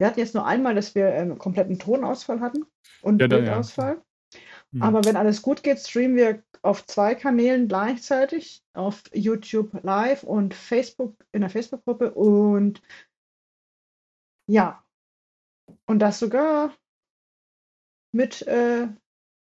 [0.00, 2.64] Wir hatten jetzt nur einmal, dass wir einen ähm, kompletten Tonausfall hatten
[3.02, 4.02] und ja, Bildausfall.
[4.32, 4.40] Ja.
[4.70, 4.82] Mhm.
[4.82, 10.54] Aber wenn alles gut geht, streamen wir auf zwei Kanälen gleichzeitig, auf YouTube Live und
[10.54, 12.80] Facebook, in der Facebook-Gruppe und
[14.48, 14.82] ja,
[15.86, 16.74] und das sogar
[18.12, 18.88] mit äh,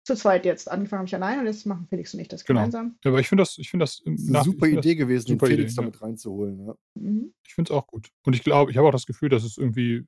[0.06, 0.72] zu zweit jetzt.
[0.72, 2.62] Angefangen habe ich allein und jetzt machen Felix und ich das genau.
[2.62, 2.98] gemeinsam.
[3.04, 5.82] Ja, aber ich finde das, ich finde das eine super Idee gewesen, den Felix Idee,
[5.82, 6.02] damit ja.
[6.02, 6.66] reinzuholen.
[6.66, 6.76] Ja.
[6.94, 7.34] Mhm.
[7.46, 8.10] Ich finde es auch gut.
[8.24, 10.08] Und ich glaube, ich habe auch das Gefühl, dass es irgendwie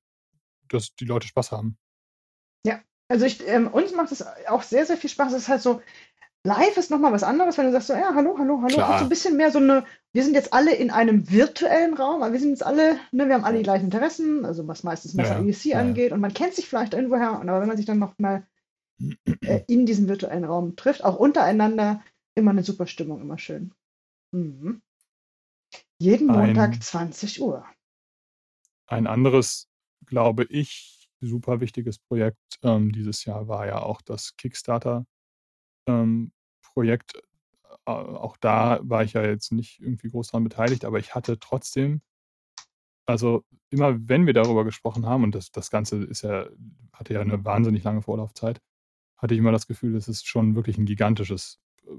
[0.70, 1.78] dass die Leute Spaß haben.
[2.66, 5.34] Ja, also ich, ähm, uns macht es auch sehr, sehr viel Spaß.
[5.34, 5.82] Es ist halt so,
[6.44, 8.74] live ist nochmal was anderes, wenn du sagst so, ja, hallo, hallo, hallo.
[8.74, 8.90] Klar.
[8.90, 12.24] Hat so ein bisschen mehr so eine, wir sind jetzt alle in einem virtuellen Raum,
[12.24, 15.14] aber wir sind jetzt alle, ne, wir haben alle die gleichen Interessen, also was meistens
[15.14, 15.80] Messer ja, EC ja.
[15.80, 18.48] angeht und man kennt sich vielleicht irgendwoher, aber wenn man sich dann nochmal
[19.42, 22.02] äh, in diesem virtuellen Raum trifft, auch untereinander,
[22.36, 23.74] immer eine super Stimmung, immer schön.
[24.32, 24.82] Mhm.
[26.00, 27.66] Jeden Montag ein, 20 Uhr.
[28.88, 29.68] Ein anderes
[30.08, 35.08] glaube ich, super wichtiges Projekt ähm, dieses Jahr war ja auch das Kickstarter-Projekt.
[35.88, 36.32] Ähm,
[37.86, 41.40] äh, auch da war ich ja jetzt nicht irgendwie groß daran beteiligt, aber ich hatte
[41.40, 42.02] trotzdem,
[43.06, 46.48] also immer wenn wir darüber gesprochen haben, und das, das Ganze ist ja,
[46.94, 48.62] hatte ja eine wahnsinnig lange Vorlaufzeit,
[49.18, 51.90] hatte ich immer das Gefühl, dass es schon wirklich ein gigantisches äh,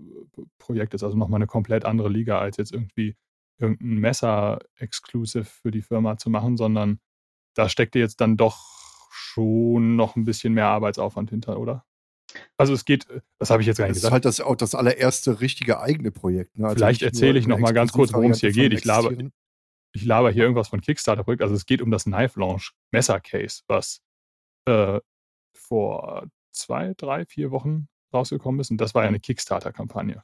[0.58, 3.16] Projekt ist, also nochmal eine komplett andere Liga, als jetzt irgendwie
[3.58, 7.00] irgendein Messer-Exclusive für die Firma zu machen, sondern
[7.58, 8.56] da steckte jetzt dann doch
[9.10, 11.84] schon noch ein bisschen mehr Arbeitsaufwand hinter, oder?
[12.56, 14.24] Also es geht, das habe ich jetzt gar nicht das gesagt.
[14.24, 16.56] Das ist halt das, auch das allererste richtige eigene Projekt.
[16.56, 16.66] Ne?
[16.66, 18.72] Also Vielleicht erzähle ich noch mal ganz kurz, worum es hier geht.
[18.72, 19.12] Ich laber,
[19.92, 21.42] ich laber hier irgendwas von Kickstarter-Projekt.
[21.42, 24.02] Also es geht um das Knife Launch Messer Case, was
[24.66, 25.00] äh,
[25.52, 28.70] vor zwei, drei, vier Wochen rausgekommen ist.
[28.70, 30.22] Und das war ja eine Kickstarter-Kampagne.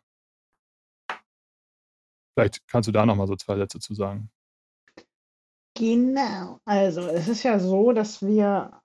[2.36, 4.30] Vielleicht kannst du da noch mal so zwei Sätze zu sagen.
[5.76, 6.60] Genau.
[6.64, 8.80] Also, es ist ja so, dass wir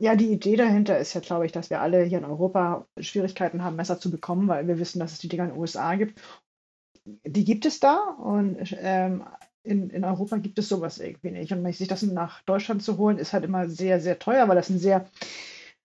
[0.00, 3.64] ja, die Idee dahinter ist ja, glaube ich, dass wir alle hier in Europa Schwierigkeiten
[3.64, 6.20] haben, Messer zu bekommen, weil wir wissen, dass es die Dinger in den USA gibt.
[7.04, 9.24] Die gibt es da und ähm,
[9.62, 11.52] in, in Europa gibt es sowas irgendwie nicht.
[11.52, 14.70] Und sich das nach Deutschland zu holen, ist halt immer sehr, sehr teuer, weil das
[14.70, 15.06] ein sehr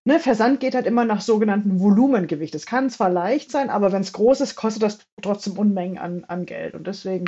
[0.05, 2.55] ne, Versand geht halt immer nach sogenannten Volumengewicht.
[2.55, 6.23] Es kann zwar leicht sein, aber wenn es groß ist, kostet das trotzdem Unmengen an,
[6.25, 6.75] an Geld.
[6.75, 7.25] Und deswegen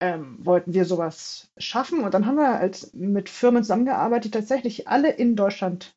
[0.00, 2.04] ähm, wollten wir sowas schaffen.
[2.04, 5.96] Und dann haben wir als, mit Firmen zusammengearbeitet, die tatsächlich alle in Deutschland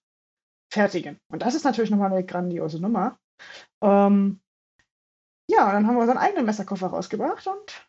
[0.72, 1.20] fertigen.
[1.30, 3.20] Und das ist natürlich nochmal eine grandiose Nummer.
[3.82, 4.40] Ähm,
[5.50, 7.88] ja, und dann haben wir unseren eigenen Messerkoffer rausgebracht und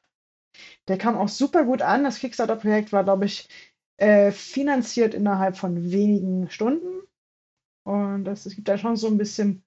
[0.89, 2.05] der kam auch super gut an.
[2.05, 3.49] Das Kickstarter-Projekt war, glaube ich,
[3.99, 7.03] äh, finanziert innerhalb von wenigen Stunden.
[7.85, 9.63] Und es gibt da schon so ein bisschen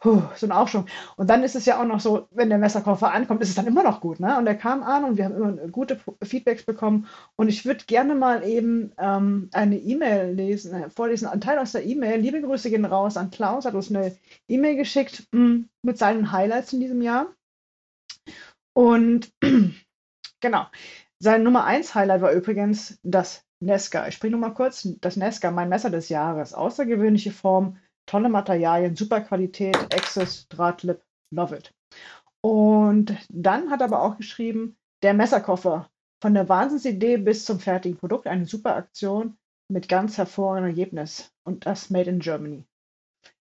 [0.00, 0.86] Puh, so ein Aufschwung.
[1.16, 3.66] Und dann ist es ja auch noch so, wenn der Messerkoffer ankommt, ist es dann
[3.66, 4.20] immer noch gut.
[4.20, 4.38] Ne?
[4.38, 7.08] Und der kam an und wir haben immer gute Feedbacks bekommen.
[7.34, 11.72] Und ich würde gerne mal eben ähm, eine E-Mail lesen, äh, vorlesen, ein Teil aus
[11.72, 12.20] der E-Mail.
[12.20, 16.30] Liebe Grüße gehen raus an Klaus, hat uns eine E-Mail geschickt mh, hm, mit seinen
[16.30, 17.34] Highlights in diesem Jahr.
[18.74, 19.32] Und
[20.40, 20.66] genau,
[21.18, 24.06] sein Nummer 1 Highlight war übrigens das Nesca.
[24.06, 24.88] Ich springe nur mal kurz.
[25.00, 26.54] Das Nesca, mein Messer des Jahres.
[26.54, 31.72] Außergewöhnliche Form tolle Materialien, super Qualität, Access, Drahtlip, love it.
[32.40, 35.88] Und dann hat er aber auch geschrieben, der Messerkoffer,
[36.20, 39.36] von der Wahnsinnsidee bis zum fertigen Produkt, eine super Aktion
[39.70, 41.30] mit ganz hervorragendem Ergebnis.
[41.44, 42.64] Und das made in Germany.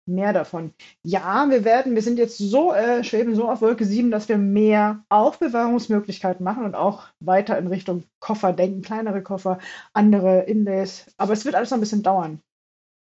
[0.08, 0.72] Mehr davon.
[1.02, 4.38] Ja, wir werden, wir sind jetzt so, äh, schweben so auf Wolke 7, dass wir
[4.38, 9.58] mehr Aufbewahrungsmöglichkeiten machen und auch weiter in Richtung Koffer denken, kleinere Koffer,
[9.94, 11.06] andere Inlays.
[11.16, 12.40] Aber es wird alles noch ein bisschen dauern.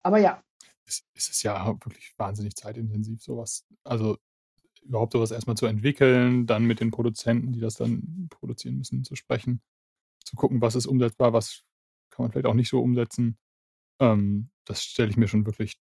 [0.04, 0.42] Aber ja,
[0.88, 3.66] es, es ist ja wirklich wahnsinnig zeitintensiv, sowas.
[3.84, 4.18] Also
[4.82, 9.16] überhaupt sowas erstmal zu entwickeln, dann mit den Produzenten, die das dann produzieren müssen, zu
[9.16, 9.62] sprechen,
[10.24, 11.64] zu gucken, was ist umsetzbar, was
[12.10, 13.38] kann man vielleicht auch nicht so umsetzen.
[14.00, 15.80] Ähm, das stelle ich mir schon wirklich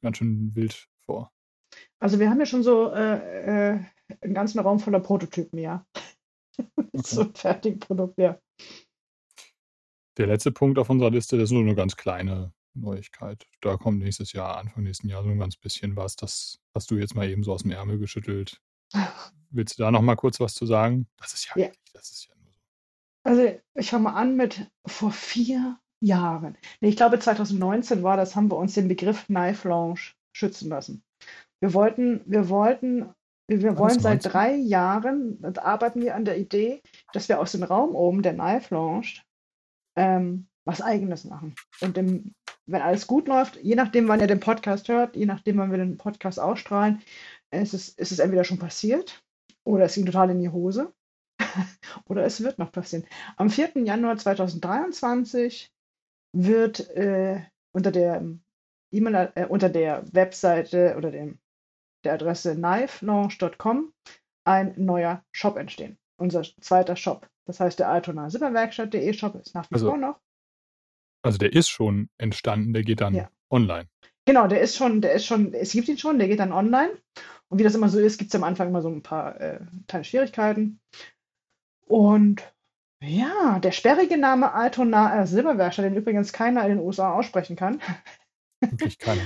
[0.00, 1.32] ganz schön wild vor.
[1.98, 3.84] Also wir haben ja schon so äh, äh,
[4.20, 5.86] einen ganzen Raum voller Prototypen, ja.
[6.78, 7.02] Okay.
[7.04, 8.40] so ein fertiges Produkt, ja.
[10.16, 13.46] Der letzte Punkt auf unserer Liste, das ist nur eine ganz kleine Neuigkeit.
[13.60, 16.16] Da kommt nächstes Jahr, Anfang nächsten Jahr so ein ganz bisschen was.
[16.16, 18.60] Das hast du jetzt mal eben so aus dem Ärmel geschüttelt.
[19.50, 21.06] Willst du da noch mal kurz was zu sagen?
[21.18, 21.70] Das ist ja, ja.
[21.92, 22.60] das ist ja nur so.
[23.24, 26.56] Also ich fange mal an mit vor vier Jahren.
[26.80, 30.00] Nee, ich glaube 2019 war das, haben wir uns den Begriff Knife Lounge
[30.32, 31.02] schützen lassen.
[31.60, 33.14] Wir wollten, wir wollten,
[33.48, 37.94] wir wollen seit drei Jahren, arbeiten wir an der Idee, dass wir aus dem Raum
[37.94, 39.22] oben, der Knife Lounge,
[39.96, 41.54] ähm, was Eigenes machen.
[41.80, 42.34] Und dem,
[42.66, 45.78] wenn alles gut läuft, je nachdem, wann ihr den Podcast hört, je nachdem, wann wir
[45.78, 47.00] den Podcast ausstrahlen,
[47.50, 49.24] ist es, ist es entweder schon passiert
[49.64, 50.92] oder es ging total in die Hose
[52.08, 53.06] oder es wird noch passieren.
[53.36, 53.72] Am 4.
[53.84, 55.72] Januar 2023
[56.32, 58.24] wird äh, unter der
[58.92, 61.38] E-Mail, äh, unter der Webseite oder dem,
[62.04, 63.92] der Adresse knifelaunch.com
[64.44, 65.98] ein neuer Shop entstehen.
[66.18, 67.28] Unser zweiter Shop.
[67.46, 70.20] Das heißt, der Altona Silberwerkstatt.de Shop ist nach wie also, vor noch.
[71.26, 73.30] Also der ist schon entstanden, der geht dann ja.
[73.50, 73.86] online.
[74.24, 76.90] Genau, der ist schon, der ist schon, es gibt ihn schon, der geht dann online.
[77.48, 79.60] Und wie das immer so ist, gibt es am Anfang immer so ein paar äh,
[79.86, 80.80] kleine Schwierigkeiten.
[81.86, 82.42] Und
[83.00, 87.80] ja, der sperrige Name Altona äh, Silberwerkstatt, den übrigens keiner in den USA aussprechen kann,
[88.60, 89.22] Wirklich keiner.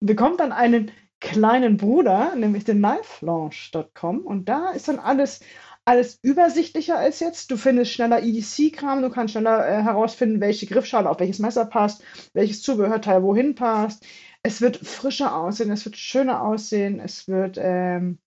[0.00, 4.20] bekommt dann einen kleinen Bruder, nämlich den knifelaunch.com.
[4.20, 5.40] Und da ist dann alles,
[5.84, 7.50] alles übersichtlicher als jetzt.
[7.50, 12.02] Du findest schneller EDC-Kram, du kannst schneller äh, herausfinden, welche Griffschale auf welches Messer passt,
[12.32, 14.06] welches Zubehörteil wohin passt.
[14.42, 18.18] Es wird frischer aussehen, es wird schöner aussehen, es wird, ähm,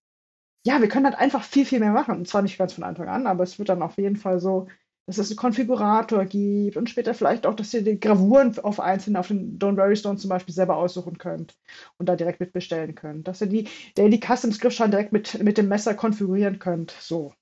[0.66, 2.16] ja, wir können halt einfach viel, viel mehr machen.
[2.16, 4.68] Und zwar nicht ganz von Anfang an, aber es wird dann auf jeden Fall so,
[5.06, 9.16] dass es einen Konfigurator gibt und später vielleicht auch, dass ihr die Gravuren auf einzelnen,
[9.16, 11.56] auf den Don't Worry Stone zum Beispiel selber aussuchen könnt
[11.96, 13.26] und da direkt mitbestellen könnt.
[13.26, 16.90] Dass ihr die Daily Customs Griffschalen direkt mit, mit dem Messer konfigurieren könnt.
[17.00, 17.32] So.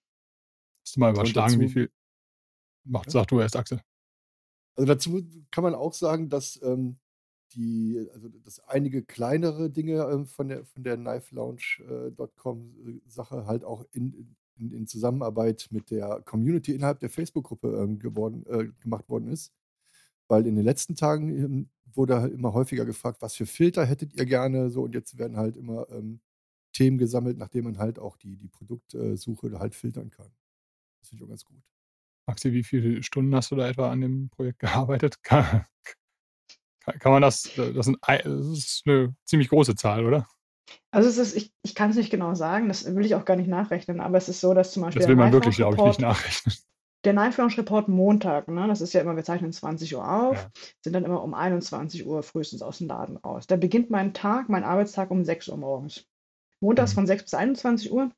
[0.97, 1.91] Du mal überschlagen, wie viel
[2.85, 3.81] macht, sag du erst, Axel.
[4.77, 6.97] Also dazu kann man auch sagen, dass ähm,
[7.53, 13.63] die, also dass einige kleinere Dinge ähm, von der von der knifelaunch.com äh, Sache halt
[13.63, 19.09] auch in, in, in, Zusammenarbeit mit der Community innerhalb der Facebook-Gruppe ähm, geworden, äh, gemacht
[19.11, 19.53] worden ist.
[20.29, 24.15] Weil in den letzten Tagen ähm, wurde halt immer häufiger gefragt, was für Filter hättet
[24.15, 26.21] ihr gerne so und jetzt werden halt immer ähm,
[26.73, 30.31] Themen gesammelt, nachdem man halt auch die, die Produktsuche halt filtern kann.
[31.07, 31.63] Das finde ich auch ganz gut.
[32.27, 34.59] Maxi, wie viele Stunden hast du da etwa an dem Projekt
[34.99, 35.23] gearbeitet?
[35.23, 35.65] Kann,
[36.99, 40.27] kann man das, das, sind, das ist eine ziemlich große Zahl, oder?
[40.91, 43.37] Also es ist, ich, ich kann es nicht genau sagen, das will ich auch gar
[43.37, 45.01] nicht nachrechnen, aber es ist so, dass zum Beispiel.
[45.01, 46.57] Das will man wirklich, glaube ich, nicht nachrechnen.
[47.05, 50.37] Der Night Launch Report Montag, ne, das ist ja immer, wir zeichnen 20 Uhr auf,
[50.37, 50.51] ja.
[50.83, 53.47] sind dann immer um 21 Uhr frühestens aus dem Laden raus.
[53.47, 56.05] Da beginnt mein Tag, mein Arbeitstag um 6 Uhr morgens.
[56.61, 56.95] Montags mhm.
[56.97, 58.11] von 6 bis 21 Uhr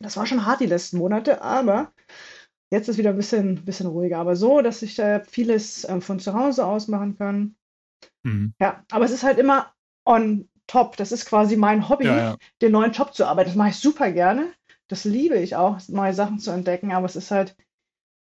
[0.00, 1.92] das war schon hart die letzten Monate, aber
[2.70, 4.18] jetzt ist wieder ein bisschen, bisschen ruhiger.
[4.18, 7.56] Aber so, dass ich äh, vieles äh, von zu Hause aus machen kann.
[8.22, 8.54] Mhm.
[8.60, 9.72] Ja, aber es ist halt immer
[10.04, 10.96] on top.
[10.96, 12.36] Das ist quasi mein Hobby, Ja, ja.
[12.60, 13.50] den neuen Job zu arbeiten.
[13.50, 14.52] Das mache ich super gerne.
[14.88, 17.56] Das liebe ich auch, neue Sachen zu entdecken, aber es ist halt,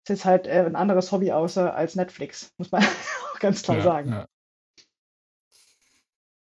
[0.05, 2.83] es ist halt äh, ein anderes Hobby außer als Netflix, muss man
[3.33, 4.25] auch ganz klar Ja, sagen.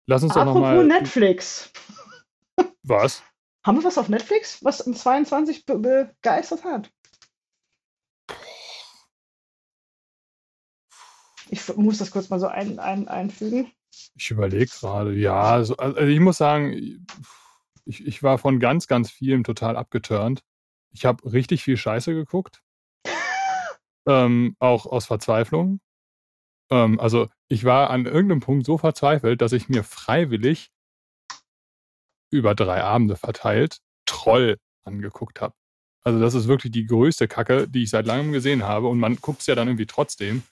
[0.07, 0.85] Lass uns doch Apropos nochmal.
[0.87, 1.73] Netflix.
[2.85, 3.23] Was?
[3.65, 6.91] Haben wir was auf Netflix, was im 22 be begeistert hat?
[11.49, 13.71] Ich muss das kurz mal so ein, ein, einfügen.
[14.17, 15.15] Ich überlege gerade.
[15.15, 17.07] Ja, so, also ich muss sagen,
[17.85, 20.43] ich, ich war von ganz, ganz vielem total abgeturnt.
[20.91, 22.63] Ich habe richtig viel Scheiße geguckt.
[24.09, 25.81] ähm, auch aus Verzweiflung.
[26.71, 30.71] Ähm, also ich war an irgendeinem Punkt so verzweifelt, dass ich mir freiwillig
[32.33, 35.55] über drei Abende verteilt Troll angeguckt habe.
[36.05, 38.89] Also das ist wirklich die größte Kacke, die ich seit langem gesehen habe.
[38.89, 40.43] Und man guckt es ja dann irgendwie trotzdem.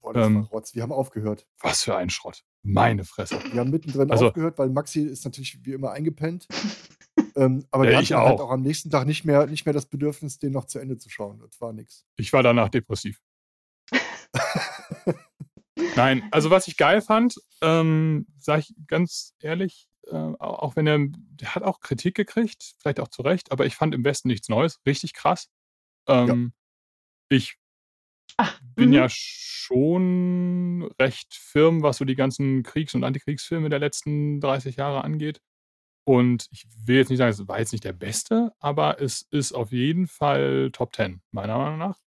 [0.00, 0.36] Boah, das Ähm.
[0.36, 0.74] war Rotz.
[0.74, 1.46] Wir haben aufgehört.
[1.60, 2.44] Was für ein Schrott.
[2.62, 3.40] Meine Fresse.
[3.52, 6.46] Wir haben mittendrin Also- aufgehört, weil Maxi ist natürlich wie immer eingepennt.
[7.36, 8.44] ähm, aber ich hatten halt auch.
[8.46, 11.10] auch am nächsten Tag nicht mehr, nicht mehr das Bedürfnis, den noch zu Ende zu
[11.10, 11.40] schauen.
[11.40, 12.04] Das war nix.
[12.16, 13.20] Ich war danach depressiv.
[15.96, 20.98] Nein, also was ich geil fand, ähm, sage ich ganz ehrlich, äh, auch wenn er,
[21.00, 24.48] der hat auch Kritik gekriegt, vielleicht auch zu Recht, aber ich fand im Westen nichts
[24.48, 25.48] Neues, richtig krass.
[26.08, 26.52] Ähm,
[27.30, 27.56] Ich
[28.36, 28.94] Ach, bin mhm.
[28.94, 35.04] ja schon recht firm, was so die ganzen Kriegs- und Antikriegsfilme der letzten 30 Jahre
[35.04, 35.40] angeht.
[36.06, 39.52] Und ich will jetzt nicht sagen, es war jetzt nicht der beste, aber es ist
[39.52, 41.98] auf jeden Fall Top 10, meiner Meinung nach.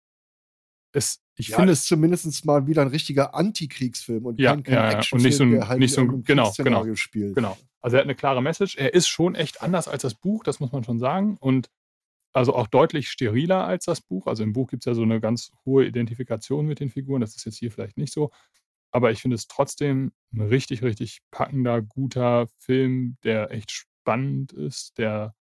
[0.98, 4.74] Es, ich ja, finde es zumindest mal wieder ein richtiger Antikriegsfilm und Ja, kein, kein
[4.74, 4.88] ja, ja.
[4.90, 7.34] Und Actionfilm, nicht so ein- der halt nicht so ein- genau, Kriegsszenario spielt.
[7.34, 7.56] Genau.
[7.80, 8.76] Also er hat eine klare Message.
[8.76, 11.36] Er ist schon echt anders als das Buch, das muss man schon sagen.
[11.38, 11.70] Und
[12.34, 14.26] also auch deutlich steriler als das Buch.
[14.26, 17.20] Also im Buch gibt es ja so eine ganz hohe Identifikation mit den Figuren.
[17.20, 18.30] Das ist jetzt hier vielleicht nicht so.
[18.90, 24.98] Aber ich finde es trotzdem ein richtig, richtig packender, guter Film, der echt spannend ist,
[24.98, 25.34] der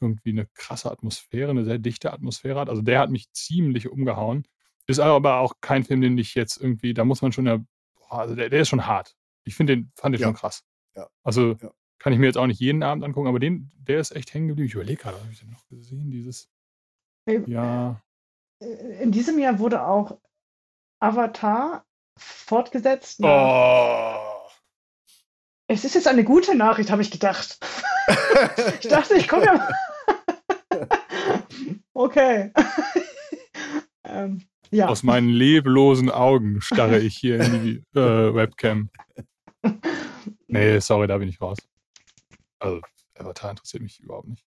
[0.00, 2.68] irgendwie eine krasse Atmosphäre, eine sehr dichte Atmosphäre hat.
[2.68, 4.44] Also der hat mich ziemlich umgehauen.
[4.86, 7.58] Ist aber auch kein Film, den ich jetzt irgendwie, da muss man schon ja,
[7.94, 9.16] boah, also der, der ist schon hart.
[9.44, 10.28] Ich finde den, fand den Ja.
[10.28, 10.64] schon krass.
[10.94, 11.08] Ja.
[11.22, 11.70] Also Ja.
[11.98, 14.48] kann ich mir jetzt auch nicht jeden Abend angucken, aber den, der ist echt hängen
[14.48, 14.66] geblieben.
[14.68, 16.10] Ich überlege gerade, habe ich den noch gesehen?
[16.10, 16.48] Dieses,
[17.26, 18.00] Ähm, ja,
[18.60, 20.18] In diesem Jahr wurde auch
[21.00, 21.84] Avatar
[22.18, 23.20] fortgesetzt.
[23.22, 24.48] oh,
[25.68, 27.58] Es ist jetzt eine gute Nachricht, habe ich gedacht.
[28.80, 29.68] Ich dachte, ich komme ja.
[31.94, 32.52] Okay.
[34.04, 34.42] ähm,
[34.72, 34.88] ja.
[34.88, 38.90] aus meinen leblosen Augen starre ich hier in die äh, Webcam.
[40.46, 41.56] Nee, sorry, da bin ich raus.
[42.58, 42.82] Also,
[43.14, 44.44] Avatar interessiert mich überhaupt nicht.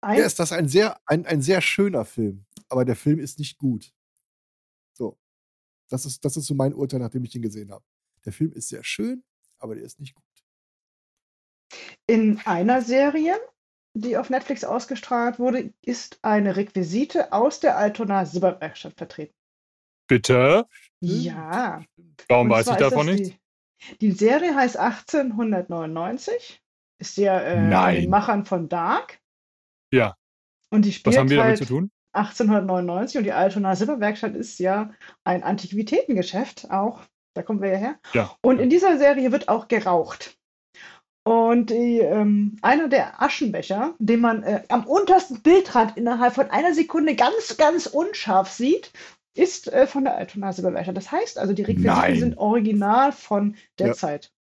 [0.00, 3.38] Ein, Ja, ist das ein sehr, ein, ein sehr schöner Film, aber der Film ist
[3.38, 3.92] nicht gut.
[4.92, 5.16] So.
[5.88, 7.84] Das ist, das ist so mein Urteil, nachdem ich ihn gesehen habe.
[8.24, 9.22] Der Film ist sehr schön,
[9.58, 10.24] aber der ist nicht gut.
[12.06, 13.38] in einer Serie,
[13.94, 19.34] die auf Netflix ausgestrahlt wurde, ist eine Requisite aus der Altona Silberwerkstatt vertreten.
[20.08, 20.66] Bitte?
[21.00, 21.82] Ja.
[22.28, 23.36] Warum weiß ich davon das nichts?
[23.90, 26.62] Die, die Serie heißt 1899,
[26.98, 29.20] ist ja äh, den Machern von Dark.
[29.92, 30.16] Ja.
[30.70, 31.90] Und die spielt Was haben wir damit halt zu tun?
[32.12, 34.92] 1899 und die Altona Silberwerkstatt ist ja
[35.24, 37.00] ein Antiquitätengeschäft auch.
[37.34, 37.98] Da kommen wir ja her.
[38.12, 38.36] Ja.
[38.42, 40.38] Und in dieser Serie wird auch geraucht.
[41.26, 46.74] Und die, ähm, einer der Aschenbecher, den man äh, am untersten Bildrand innerhalb von einer
[46.74, 48.92] Sekunde ganz, ganz unscharf sieht,
[49.34, 50.96] ist äh, von der Altona Silberwerkstatt.
[50.96, 52.18] Das heißt also, die Requisiten Nein.
[52.18, 53.94] sind original von der Ja.
[53.94, 54.32] Zeit.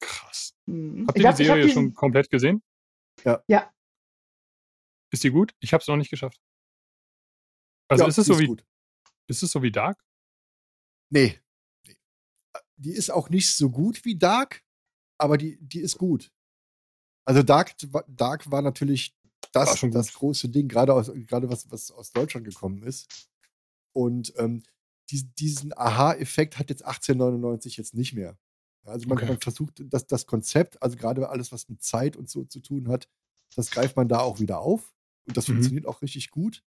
[0.00, 0.54] Krass.
[0.66, 1.04] Hm.
[1.06, 2.60] Habt Ich ihr die Serie diesen- schon komplett gesehen?
[3.24, 3.42] Ja.
[3.46, 3.72] Ja.
[5.12, 5.54] Ist die gut?
[5.60, 6.40] Ich habe es noch nicht geschafft.
[7.88, 8.64] Also Ja, ist es so wie gut.
[9.28, 10.02] ist es so wie Dark?
[11.10, 11.38] Nee.
[11.86, 11.96] nee.
[12.76, 14.62] Die ist auch nicht so gut wie Dark,
[15.20, 16.32] aber die, die ist gut.
[17.24, 17.74] Also Dark,
[18.08, 19.14] Dark war natürlich
[19.52, 23.28] War das, schon das große Ding, gerade aus, gerade was, was aus Deutschland gekommen ist.
[23.92, 24.62] Und ähm,
[25.10, 28.38] die, diesen Aha-Effekt hat jetzt 1899 jetzt nicht mehr.
[28.84, 29.26] Also man, Okay.
[29.26, 32.88] man versucht, das, das Konzept, also gerade alles, was mit Zeit und so zu tun
[32.88, 33.08] hat,
[33.56, 34.94] das greift man da auch wieder auf.
[35.26, 35.54] Und das Mhm.
[35.54, 36.62] funktioniert auch richtig gut.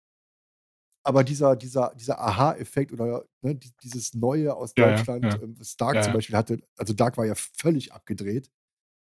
[1.04, 5.42] Aber dieser, dieser, dieser Aha-Effekt oder ne, die- dieses Neue aus Ja, Deutschland, ja.
[5.42, 6.14] ähm, was Dark Ja, zum.
[6.14, 8.52] Beispiel hatte, also Dark war ja völlig abgedreht.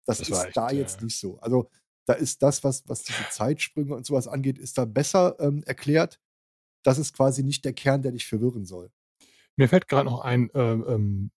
[0.05, 1.39] Das, Das ist echt, da jetzt nicht so.
[1.39, 1.69] Also
[2.05, 6.19] da ist das, was, was diese Zeitsprünge und sowas angeht, ist da besser ähm, erklärt.
[6.83, 8.91] Das ist quasi nicht der Kern, der dich verwirren soll.
[9.57, 11.31] Mir fällt gerade noch ein, ähm, ähm,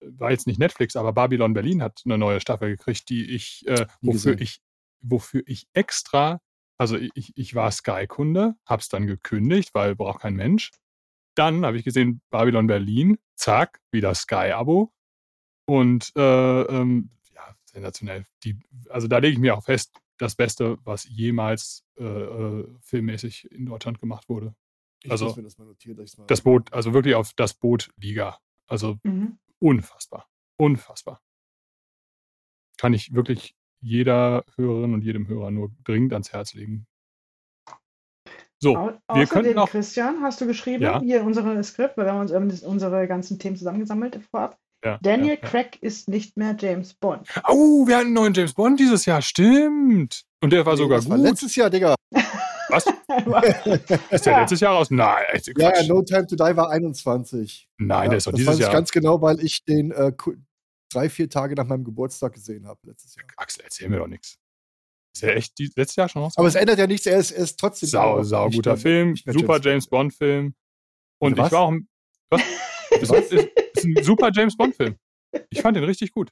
[0.00, 3.86] war jetzt nicht Netflix, aber Babylon Berlin hat eine neue Staffel gekriegt, die ich, äh,
[4.00, 4.38] wofür gesehen.
[4.42, 4.60] ich,
[5.00, 6.40] wofür ich extra,
[6.82, 10.72] also ich, ich war Sky-Kunde, hab's dann gekündigt, weil braucht kein Mensch.
[11.36, 14.92] Dann habe ich gesehen, Babylon Berlin, zack, wieder Sky-Abo.
[15.64, 18.24] Und äh, ähm, ja, sensationell.
[18.42, 18.58] Die,
[18.88, 23.66] also da lege ich mir auch fest, das Beste, was jemals äh, äh, filmmäßig in
[23.66, 24.56] Deutschland gemacht wurde.
[25.04, 27.90] Ich Also, das mal notieren, dass ich's mal Das Boot, also wirklich auf das Boot
[27.96, 28.40] Liga.
[28.66, 29.38] Also Mhm.
[29.60, 30.28] unfassbar.
[30.56, 31.22] Unfassbar.
[32.76, 36.86] Kann ich wirklich jeder Hörerin und jedem Hörer nur dringend ans Herz legen.
[38.60, 39.68] So, Au wir außerdem, könnten auch.
[39.70, 41.00] Christian, hast du geschrieben, Ja.
[41.00, 44.56] hier in unserem Skript, weil wir haben uns ähm, das- unsere ganzen Themen zusammengesammelt vorab.
[44.84, 45.48] Ja, Daniel ja, ja.
[45.48, 47.28] Craig ist nicht mehr James Bond.
[47.48, 50.24] Oh, wir hatten einen neuen James Bond dieses Jahr, stimmt.
[50.40, 51.26] Und der war Nee, sogar das war gut.
[51.26, 51.94] letztes Jahr, Digga.
[52.68, 52.86] Was?
[54.10, 54.40] Ist der Ja.
[54.40, 54.90] letztes Jahr raus?
[54.90, 57.68] Nein, echt, Ja, No Time to Die war 21.
[57.78, 58.72] Nein, ja, der ist doch das dieses weiß ich Jahr.
[58.72, 60.12] ganz genau, weil ich den äh,
[60.94, 63.26] drei, vier Tage nach meinem Geburtstag gesehen habe letztes Jahr.
[63.36, 64.38] Axel, erzähl mir doch nichts.
[65.14, 66.34] Ist der echt die, letztes Jahr schon raus?
[66.36, 67.88] Aber es ändert ja nichts, er ist, er ist trotzdem.
[67.88, 70.12] Sau, sau guter Film, super James Bond.
[70.18, 70.54] Bond-Film.
[71.18, 71.46] Und Was?
[71.46, 71.70] ich war auch.
[71.72, 71.88] ein-
[72.30, 72.42] Was?
[72.90, 73.32] ist, ist,
[73.74, 74.96] ist ein super James Bond-Film.
[75.50, 76.30] Ich fand den richtig gut.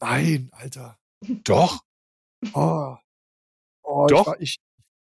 [0.00, 0.98] Nein, Alter.
[1.44, 1.82] Doch.
[2.52, 2.96] Oh.
[3.82, 4.20] Oh, Doch.
[4.20, 4.56] Ich war, ich,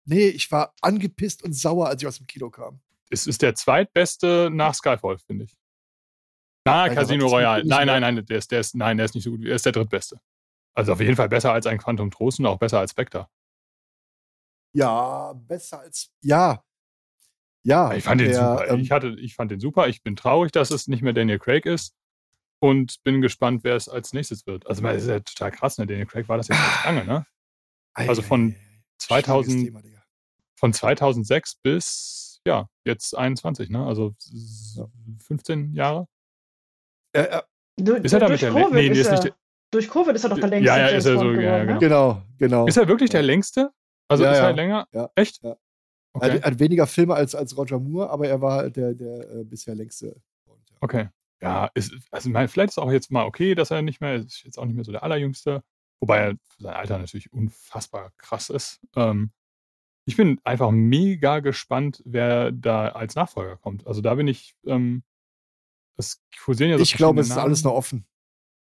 [0.06, 2.80] nee, ich war angepisst und sauer, als ich aus dem Kino kam.
[3.10, 5.56] Es ist der zweitbeste nach Skyfall, finde ich.
[6.72, 7.64] Na, Alter, Casino Royale.
[7.66, 9.44] Nein, nicht nein, nein, der ist, der ist, nein, der ist nicht so gut.
[9.46, 10.20] Er ist der drittbeste.
[10.74, 13.28] Also auf jeden Fall besser als ein Quantum Trost und auch besser als Spectre.
[14.74, 16.12] Ja, besser als.
[16.22, 16.64] Ja.
[17.64, 17.94] Ja.
[17.94, 18.68] Ich fand den der, super.
[18.70, 19.88] ähm, ich, hatte, ich fand den super.
[19.88, 21.94] Ich bin traurig, dass es nicht mehr Daniel Craig ist.
[22.60, 24.66] Und bin gespannt, wer es als nächstes wird.
[24.66, 25.86] Also, das ist ja total krass, ne?
[25.86, 27.26] Daniel Craig war das jetzt echt lange, ne?
[27.94, 28.84] also von ei, ei, ei.
[28.98, 30.04] 2000 Schwieriges Thema.
[30.56, 33.86] Von 2006 bis, ja, jetzt 21, ne?
[33.86, 34.88] Also s- Ja.
[35.28, 36.08] 15 Jahre.
[37.14, 37.42] Äh, äh,
[37.80, 39.36] Du, Ist er damit durch der Lä- Covid nee, nee, ist ist nicht er,
[39.70, 41.42] durch Covid ist er doch der längste Ja, ja, James ist er so, Bond ja,
[41.60, 41.80] geworden, ne?
[41.80, 42.66] genau, genau.
[42.68, 43.72] Ist er wirklich der längste?
[44.08, 44.56] Also Ja, ist er ja.
[44.56, 44.88] länger?
[44.92, 45.44] Ja, Echt?
[45.44, 45.50] ja.
[45.52, 45.58] Er
[46.14, 46.32] Okay.
[46.32, 49.76] hat, hat weniger Filme als, als Roger Moore, aber er war der, der äh, bisher
[49.76, 50.16] längste.
[50.82, 51.10] Okay.
[51.40, 54.44] Ja, ist, also mein, vielleicht ist auch jetzt mal okay, dass er nicht mehr, ist
[54.44, 55.62] jetzt auch nicht mehr so der Allerjüngste.
[56.00, 58.80] Wobei er für sein Alter natürlich unfassbar krass ist.
[58.96, 59.32] Ähm,
[60.06, 63.86] ich bin einfach mega gespannt, wer da als Nachfolger kommt.
[63.86, 65.04] Also da bin ich, ähm,
[65.98, 68.06] es kursieren ja so Ich glaube, es ist alles noch offen.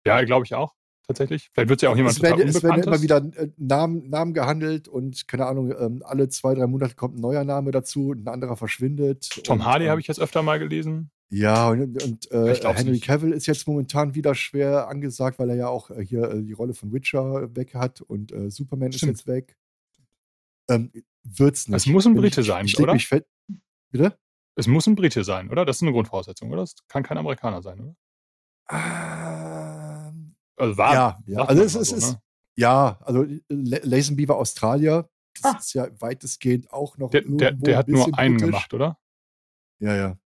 [0.05, 0.73] Ja, glaube ich auch.
[1.07, 1.51] Tatsächlich.
[1.53, 4.33] Vielleicht wird es ja auch jemand es werden, es werden immer wieder äh, Namen, Namen
[4.33, 8.27] gehandelt und keine Ahnung, ähm, alle zwei, drei Monate kommt ein neuer Name dazu, ein
[8.27, 9.29] anderer verschwindet.
[9.43, 11.11] Tom und, Hardy ähm, habe ich jetzt öfter mal gelesen.
[11.29, 13.03] Ja, und, und äh, Ich Henry nicht.
[13.03, 16.53] Cavill ist jetzt momentan wieder schwer angesagt, weil er ja auch äh, hier äh, die
[16.53, 19.13] Rolle von Witcher weg hat und äh, Superman Stimmt.
[19.13, 19.57] ist jetzt weg.
[20.69, 20.91] Ähm,
[21.23, 21.77] wird's nicht.
[21.77, 22.93] Es muss ein Brite ich, sein, ich leg oder?
[22.93, 23.27] Mich fett.
[23.91, 24.17] Bitte?
[24.55, 25.65] Es muss ein Brite sein, oder?
[25.65, 26.63] Das ist eine Grundvoraussetzung, oder?
[26.63, 27.95] Es kann kein Amerikaner sein, oder?
[28.69, 30.93] Ähm, Also war.
[30.93, 31.39] ja, ja.
[31.45, 32.21] Also es ist, so, ist ne?
[32.55, 35.09] ja, also äh, La- Lazenby war Australier.
[35.41, 35.57] Das Ah.
[35.59, 38.47] ist ja weitestgehend auch noch Der, der, der ein hat nur bisschen einen britisch.
[38.51, 38.97] gemacht, oder?
[39.79, 40.17] Ja, ja.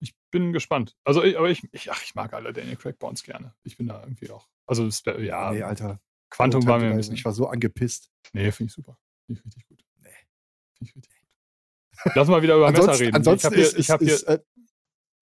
[0.00, 0.96] Ich bin gespannt.
[1.04, 3.54] Also, ich, aber ich, ich, ach, ich mag alle Daniel Craig Bonds gerne.
[3.62, 4.48] Ich bin da irgendwie auch.
[4.66, 4.88] Also,
[5.20, 6.00] ja, nee, Alter.
[6.30, 7.14] Quantum war mir ein bisschen.
[7.14, 8.10] Ich war so angepisst.
[8.32, 8.98] Nee, finde ich super.
[9.26, 9.84] Finde ich richtig gut.
[9.98, 10.08] Nee.
[10.08, 11.19] Finde ich richtig gut.
[12.14, 13.16] Lass mal wieder über Messer Ansonsten, reden.
[13.16, 14.38] ansonsten ich habe hier, ist, ich ist, hab hier ist äh,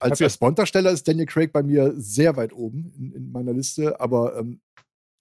[0.01, 4.01] als, als Bond-Darsteller ist Daniel Craig bei mir sehr weit oben in, in meiner Liste,
[4.01, 4.61] aber ähm,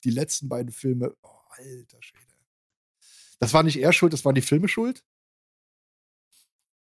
[0.04, 2.24] die letzten beiden Filme, oh, alter Schwede.
[3.40, 5.04] Das war nicht er schuld, das waren die Filme schuld.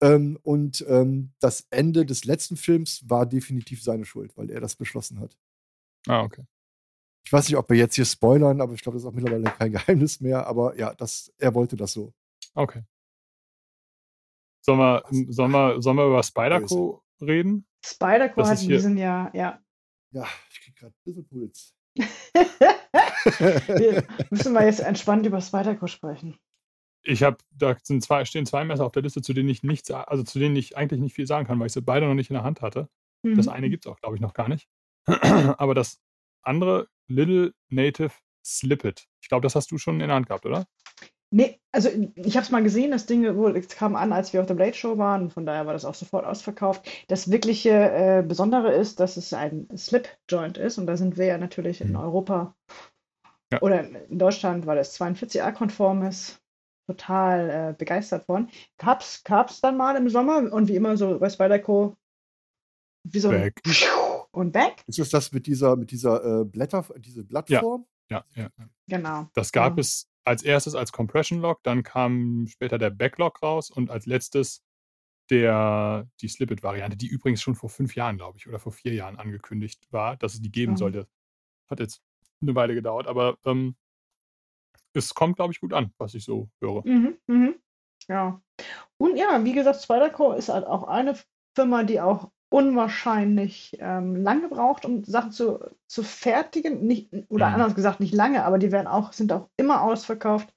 [0.02, 4.76] Ähm, und ähm, das Ende des letzten Films war definitiv seine Schuld, weil er das
[4.76, 5.38] beschlossen hat.
[6.08, 6.46] Ah, okay.
[7.26, 9.44] Ich weiß nicht, ob wir jetzt hier spoilern, aber ich glaube, das ist auch mittlerweile
[9.58, 10.46] kein Geheimnis mehr.
[10.46, 12.14] Aber ja, das, er wollte das so.
[12.54, 12.84] Okay.
[14.66, 17.68] Sollen wir, sollen wir, sollen wir über Spider-Co reden?
[17.86, 19.60] Spider-Co Das hat in diesem Jahr, ja.
[20.12, 21.76] Ja, ich krieg gerade ein bisschen Puls.
[23.68, 26.38] Wir müssen mal jetzt entspannt über Spider-Co sprechen.
[27.04, 29.92] Ich habe, da sind zwei, stehen zwei Messer auf der Liste, zu denen ich nichts,
[29.92, 32.32] also zu denen ich eigentlich nicht viel sagen kann, weil ich sie beide noch nicht
[32.32, 32.90] in der Hand hatte.
[33.24, 33.52] Das Mhm.
[33.52, 34.68] eine gibt es auch, glaube ich, noch gar nicht.
[35.60, 36.02] Aber das
[36.42, 38.14] andere, Little Native
[38.44, 39.08] Slippet.
[39.22, 40.66] Ich glaube, das hast du schon in der Hand gehabt, oder?
[41.36, 44.40] Nee, also ich habe es mal gesehen, das Ding wohl, es kam an, als wir
[44.40, 46.90] auf der Blade Show waren, von daher war das auch sofort ausverkauft.
[47.10, 51.38] Das wirkliche äh, Besondere ist, dass es ein Slip-Joint ist und da sind wir ja
[51.38, 51.98] natürlich in Mhm.
[51.98, 52.56] Europa
[53.52, 53.62] Ja.
[53.62, 56.40] oder in Deutschland, weil es 42a-konform ist,
[56.88, 58.48] total äh, begeistert von.
[58.78, 61.98] Gab's, gab's dann mal im Sommer und wie immer so bei Spyderco
[63.12, 63.62] wie so ein Weg.
[64.32, 64.84] und weg.
[64.88, 67.86] Ist es das mit dieser, mit dieser äh, Blätter, diese Blattform?
[68.10, 68.44] Ja, ja.
[68.58, 68.70] ja.
[68.88, 69.28] Genau.
[69.34, 69.82] Das gab Ja.
[69.82, 74.64] es als erstes als Compression Lock, dann kam später der Backlog raus und als letztes
[75.30, 79.18] der, die Slippet-Variante, die übrigens schon vor fünf Jahren, glaube ich, oder vor vier Jahren
[79.18, 80.78] angekündigt war, dass es die geben Mhm.
[80.78, 81.08] sollte.
[81.68, 82.02] Hat jetzt
[82.42, 83.76] eine Weile gedauert, aber ähm,
[84.94, 86.86] es kommt, glaube ich, gut an, was ich so höre.
[86.88, 87.56] Mhm, mhm.
[88.08, 88.42] Ja.
[88.98, 91.18] Und ja, wie gesagt, Spyderco ist halt auch eine
[91.56, 96.86] Firma, die auch unwahrscheinlich ähm, lange braucht, um Sachen zu, zu fertigen.
[96.86, 97.54] Nicht, oder Mhm.
[97.56, 100.48] anders gesagt, nicht lange, aber die werden auch, sind auch immer ausverkauft.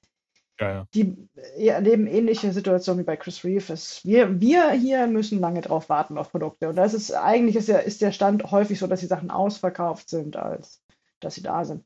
[0.59, 0.85] Ja, ja.
[0.93, 1.15] Die
[1.57, 3.71] erleben ähnliche Situationen wie bei Chris Reeve.
[3.73, 6.69] Es, wir, wir hier müssen lange drauf warten auf Produkte.
[6.69, 10.09] Und das ist eigentlich ist, ja, ist der Stand häufig so, dass die Sachen ausverkauft
[10.09, 10.81] sind, als
[11.21, 11.83] dass sie da sind.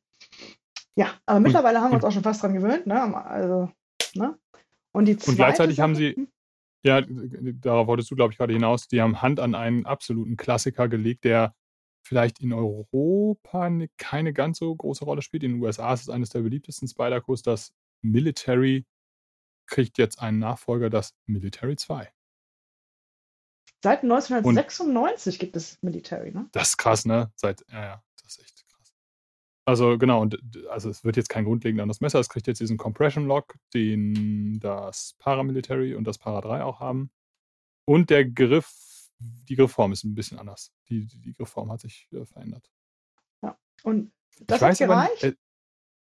[0.96, 3.16] Ja, aber mittlerweile haben wir uns und- auch schon fast dran gewöhnt, ne?
[3.26, 3.70] Also,
[4.16, 4.36] ne?
[4.92, 6.28] Und die Und gleichzeitig haben Sache- sie,
[6.84, 10.88] ja, darauf wolltest du, glaube ich, gerade hinaus, die haben Hand an einen absoluten Klassiker
[10.88, 11.56] gelegt, der
[12.06, 15.44] vielleicht in Europa ne- keine ganz so große Rolle spielt.
[15.44, 17.42] In den USA ist es eines der beliebtesten Spider-Cos.
[17.42, 18.86] Das Military
[19.66, 22.12] kriegt jetzt einen Nachfolger, das Military 2.
[23.82, 26.48] Seit 1996 gibt es Military, ne?
[26.52, 27.32] Das ist krass, ne?
[27.36, 28.63] Seit, ja, ja, das ist echt.
[29.66, 30.40] Also, genau, und
[30.70, 32.20] also es wird jetzt kein grundlegend anderes Messer.
[32.20, 37.12] Es kriegt jetzt diesen Compression Lock, den das Paramilitary und das Para 3 auch haben.
[37.86, 38.70] Und der Griff,
[39.20, 40.74] die Griffform ist ein bisschen anders.
[40.90, 42.70] Die, die, die Griffform hat sich äh, verändert.
[43.84, 45.38] Und das ich hat weiß aber gereicht, nicht,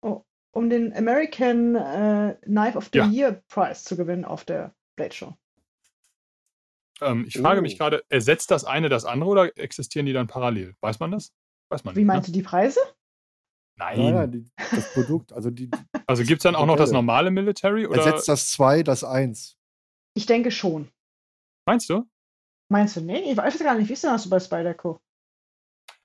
[0.03, 0.15] äh,
[0.53, 3.07] um den American äh, Knife of the Ja.
[3.11, 5.35] Year Prize zu gewinnen auf der Blade Show.
[7.03, 7.79] ähm, ich frage mich Oh.
[7.79, 10.75] gerade, ersetzt das eine das andere oder existieren die dann parallel?
[10.81, 11.33] Weiß man das?
[11.69, 12.07] Weiß man Wie nicht.
[12.07, 12.33] meinst Ne?
[12.33, 12.81] du die Preise?
[13.79, 13.99] Nein.
[14.01, 15.71] Nein, nein, die, das Produkt, also die
[16.07, 17.87] Also gibt es dann auch noch das normale Military?
[17.87, 19.57] Oder ersetzt das 2, das 1.
[20.15, 20.89] Ich denke schon.
[21.67, 22.05] meinst du?
[22.71, 23.01] Meinst du?
[23.01, 23.89] Nee, ich weiß gar nicht.
[23.89, 24.99] Wie ist denn das so bei Spyderco?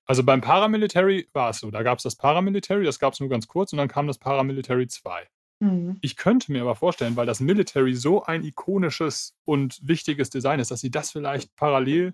[0.05, 1.71] Also beim Paramilitary war es so.
[1.71, 4.17] Da gab es das Paramilitary, das gab es nur ganz kurz und dann kam das
[4.17, 5.27] Paramilitary 2.
[5.63, 5.97] Hm.
[6.01, 10.71] Ich könnte mir aber vorstellen, weil das Military so ein ikonisches und wichtiges Design ist,
[10.71, 12.13] dass sie das vielleicht parallel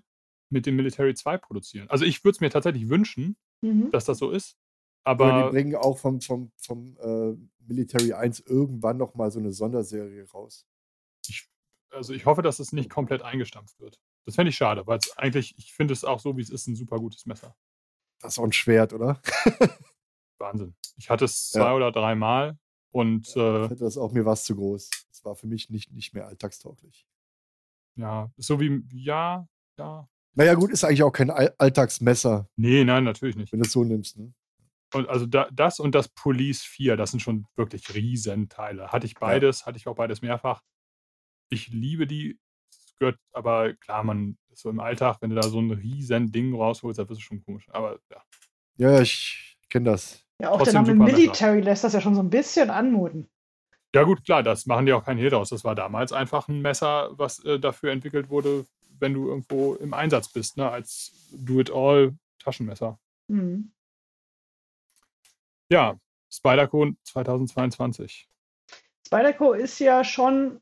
[0.50, 1.90] mit dem Military 2 produzieren.
[1.90, 3.90] Also ich würde es mir tatsächlich wünschen, Mhm.
[3.90, 4.56] dass das so ist.
[5.08, 7.36] Aber die bringen auch vom, vom, vom äh,
[7.66, 10.66] Military 1 irgendwann noch mal so eine Sonderserie raus.
[11.26, 11.48] ich,
[11.90, 13.98] also ich hoffe, dass es nicht komplett eingestampft wird.
[14.26, 16.66] Das fände ich schade, weil es eigentlich, ich finde es auch so, wie es ist,
[16.66, 17.56] ein super gutes Messer.
[18.20, 19.20] Das ist auch ein Schwert, oder?
[20.38, 20.74] Wahnsinn.
[20.96, 21.74] Ich hatte es zwei Ja.
[21.74, 22.58] oder dreimal
[22.92, 24.90] und Ich äh, das auch mir was zu groß.
[25.08, 27.06] Das war für mich nicht, nicht mehr alltagstauglich.
[27.96, 29.48] ja, so wie, ja,
[29.78, 30.08] ja.
[30.34, 33.52] Naja, gut, ist eigentlich auch kein All Alltagsmesser, Nee, nein, natürlich nicht.
[33.52, 34.18] wenn du es so nimmst.
[34.18, 34.32] Ne?
[34.94, 38.88] Und also da, das und das Police 4, das sind schon wirklich Riesenteile.
[38.88, 40.62] Hatte ich beides, hatte ich auch beides mehrfach.
[41.50, 42.38] Ich liebe die.
[42.98, 46.52] Gehört, aber klar, man ist so im Alltag, wenn du da so ein riesen Ding
[46.52, 47.68] rausholst, das ist schon komisch.
[47.70, 48.22] Aber ja.
[48.76, 50.24] Ja, ja, ich kenne das.
[50.40, 53.28] Ja, auch Trotzdem der Name Military lässt das ja schon so ein bisschen anmuten.
[53.94, 55.50] Ja, gut, klar, das machen die auch kein Hehl draus.
[55.50, 58.66] Das war damals einfach ein Messer, was äh, dafür entwickelt wurde,
[58.98, 62.98] wenn du irgendwo im Einsatz bist, ne, als Do-it-all-Taschenmesser.
[63.30, 63.72] Hm.
[65.70, 65.98] Ja,
[66.30, 68.28] Spyderco 2022.
[69.06, 70.60] Spyderco ist ja schon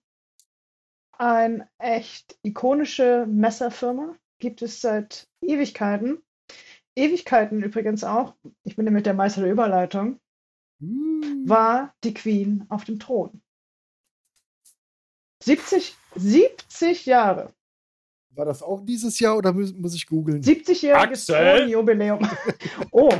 [1.13, 4.17] eine echt ikonische Messerfirma.
[4.39, 6.23] Gibt es seit Ewigkeiten.
[6.95, 8.35] Ewigkeiten übrigens auch.
[8.65, 10.21] Ich bin nämlich der Meister der Überleitung.
[10.81, 11.45] Hm.
[11.47, 13.43] War die Queen auf dem Thron.
[15.43, 17.55] 70, 70 Jahre.
[18.31, 20.43] War das auch dieses Jahr oder muss, muss ich googeln?
[20.43, 21.59] 70-jähriges Axel?
[21.59, 22.29] Thronjubiläum.
[22.93, 23.11] Oh.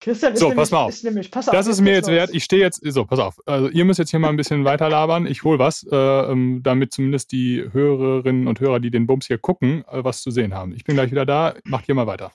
[0.00, 0.90] Christian ist, So, nämlich, pass mal auf.
[0.90, 1.54] ist nämlich, pass auf.
[1.54, 2.16] Das ist mir jetzt los.
[2.16, 2.30] wert.
[2.32, 3.38] Ich stehe jetzt, so, pass auf.
[3.44, 5.26] Also, ihr müsst jetzt hier mal ein bisschen weiter labern.
[5.26, 9.36] Ich hole was, äh, ähm, damit zumindest die Hörerinnen und Hörer, die den Bums hier
[9.36, 10.72] gucken, äh, was zu sehen haben.
[10.74, 11.54] Ich bin gleich wieder da.
[11.64, 12.32] Macht hier mal weiter.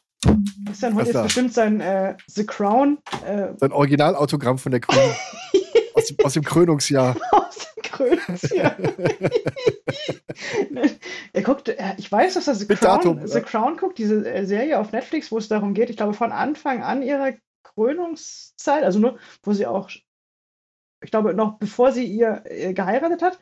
[0.67, 1.23] Christian holt jetzt da?
[1.23, 4.99] bestimmt sein äh, The Crown äh, Sein Originalautogramm von der Queen
[6.05, 7.15] aus, dem, aus dem Krönungsjahr.
[7.31, 8.75] aus dem Krönungsjahr.
[11.33, 13.41] er guckt, äh, ich weiß, dass er The Mit Crown, Datum, The.
[13.41, 16.83] Crown guckt, diese äh, Serie auf Netflix, wo es darum geht, ich glaube, von Anfang
[16.83, 17.33] an ihrer
[17.63, 23.39] Krönungszeit, also nur, wo sie auch, ich glaube, noch bevor sie ihr äh, geheiratet hat,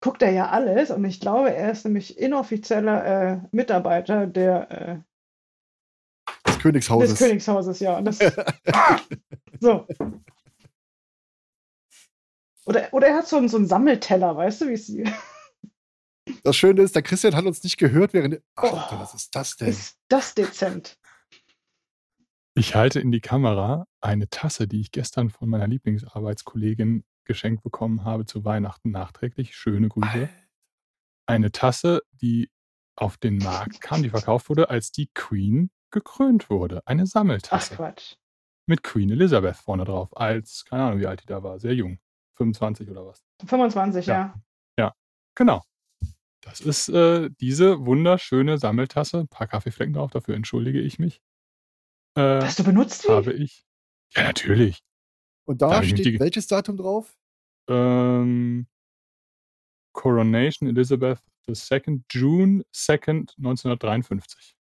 [0.00, 4.98] guckt er ja alles und ich glaube, er ist nämlich inoffizieller äh, Mitarbeiter der, äh,
[6.46, 7.18] Des des Königshauses.
[7.18, 8.00] Königshauses, ja.
[8.02, 8.18] Das,
[9.60, 9.86] so.
[12.66, 14.92] Oder, oder er hat so einen, so einen Sammelteller, weißt du, wie es
[16.42, 18.42] Das Schöne ist, der Christian hat uns nicht gehört, während.
[18.56, 18.98] Ach, Oh.
[19.00, 19.68] Was ist das denn?
[19.68, 20.98] ist das dezent.
[22.54, 28.04] Ich halte in die Kamera eine Tasse, die ich gestern von meiner Lieblingsarbeitskollegin geschenkt bekommen
[28.04, 29.54] habe zu Weihnachten nachträglich.
[29.54, 30.28] Schöne Grüße.
[31.26, 32.50] Eine Tasse, die
[32.96, 36.82] auf den Markt kam, die verkauft wurde, als die Queen gekrönt wurde.
[36.86, 37.74] Eine Ach Sammeltasse.
[37.76, 38.14] Quatsch.
[38.66, 41.98] mit Queen Elizabeth vorne drauf, als, keine Ahnung, wie alt die da war, sehr jung.
[42.36, 43.22] 25 oder was.
[43.46, 44.34] 25, ja.
[44.78, 44.94] Ja.
[45.34, 45.62] Genau.
[46.42, 49.20] Das ist äh, diese wunderschöne Sammeltasse.
[49.20, 51.20] Ein paar Kaffeeflecken drauf, dafür entschuldige ich mich.
[52.16, 53.08] Äh, Hast du benutzt die?
[53.08, 53.64] habe ich.
[54.14, 54.80] Ja, natürlich.
[55.44, 57.16] Und Da da steht die- welches Datum drauf?
[57.68, 58.66] Ähm,
[59.92, 64.56] Coronation Elizabeth the second, June 2nd, 1953.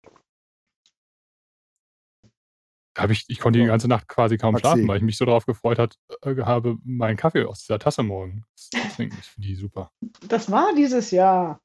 [2.96, 4.62] Hab ich, ich konnte die ganze Nacht quasi kaum Maxi.
[4.62, 8.02] schlafen, weil ich mich so darauf gefreut hat, äh, habe, meinen Kaffee aus dieser Tasse
[8.02, 9.16] morgen zu trinken.
[9.20, 9.90] Ich finde die super.
[10.28, 11.60] Das war dieses Jahr.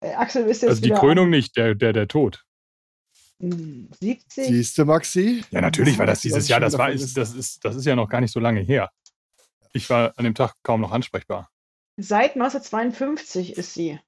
[0.00, 2.44] Äh, Axel ist jetzt Also die Krönung nicht, der, der, der Tod.
[3.42, 4.46] am 70.
[4.46, 5.44] Siehst du, Maxi?
[5.50, 6.60] Ja, natürlich war das Was dieses Jahr.
[6.60, 8.90] Das, war, ist, das, ist, das ist ja noch gar nicht so lange her.
[9.72, 11.50] Ich war an dem Tag kaum noch ansprechbar.
[11.96, 13.98] Seit 1952 ist sie.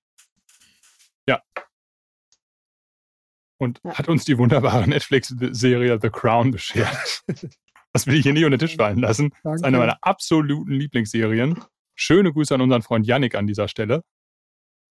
[3.62, 3.94] Und Ja.
[3.94, 7.24] hat uns die wunderbare Netflix-Serie The Crown beschert.
[7.94, 9.34] Das will ich hier nicht unter den Tisch fallen lassen.
[9.44, 9.66] Das ist Danke.
[9.66, 11.60] eine meiner absoluten Lieblingsserien.
[11.94, 14.02] Schöne Grüße an unseren Freund Yannick an dieser Stelle,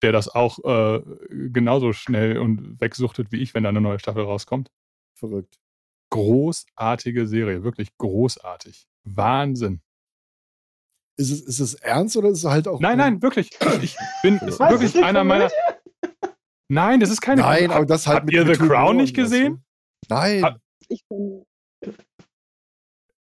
[0.03, 1.01] der das auch äh,
[1.49, 4.69] genauso schnell und wegsuchtet wie ich, wenn da eine neue Staffel rauskommt.
[5.15, 5.57] Verrückt.
[6.11, 8.85] Großartige Serie, wirklich großartig.
[9.03, 9.81] Wahnsinn.
[11.17, 12.79] Ist es, ist es ernst oder ist es halt auch.
[12.79, 13.49] Nein, nein, wirklich.
[13.81, 15.49] Ich bin wirklich einer meiner.
[16.71, 17.41] Nein, das ist keine.
[17.41, 19.65] Nein, aber das halt Habt mit ihr The Crown nicht gesehen?
[20.07, 20.45] Nein.
[20.45, 20.57] Ah.
[20.87, 21.43] Ich bin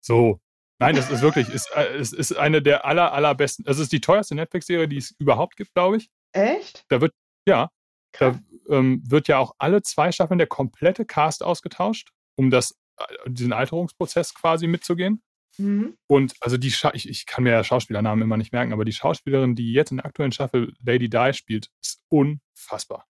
[0.01, 0.41] So.
[0.79, 3.67] Nein, das ist wirklich, ist, äh, es ist eine der aller, allerbesten.
[3.69, 6.09] Es ist die teuerste Netflix-Serie, die es überhaupt gibt, glaube ich.
[6.33, 6.85] echt?
[6.89, 7.13] Da wird,
[7.47, 7.69] ja,
[8.13, 8.39] Krass.
[8.69, 13.05] da ähm, wird ja auch alle zwei Staffeln der komplette Cast ausgetauscht, um das, äh,
[13.27, 15.23] diesen Alterungsprozess quasi mitzugehen.
[15.59, 15.99] Mhm.
[16.07, 18.93] Und also die, Scha ich, ich kann mir ja Schauspielernamen immer nicht merken, aber die
[18.93, 23.07] Schauspielerin, die jetzt in der aktuellen Staffel Lady Di spielt, ist unfassbar.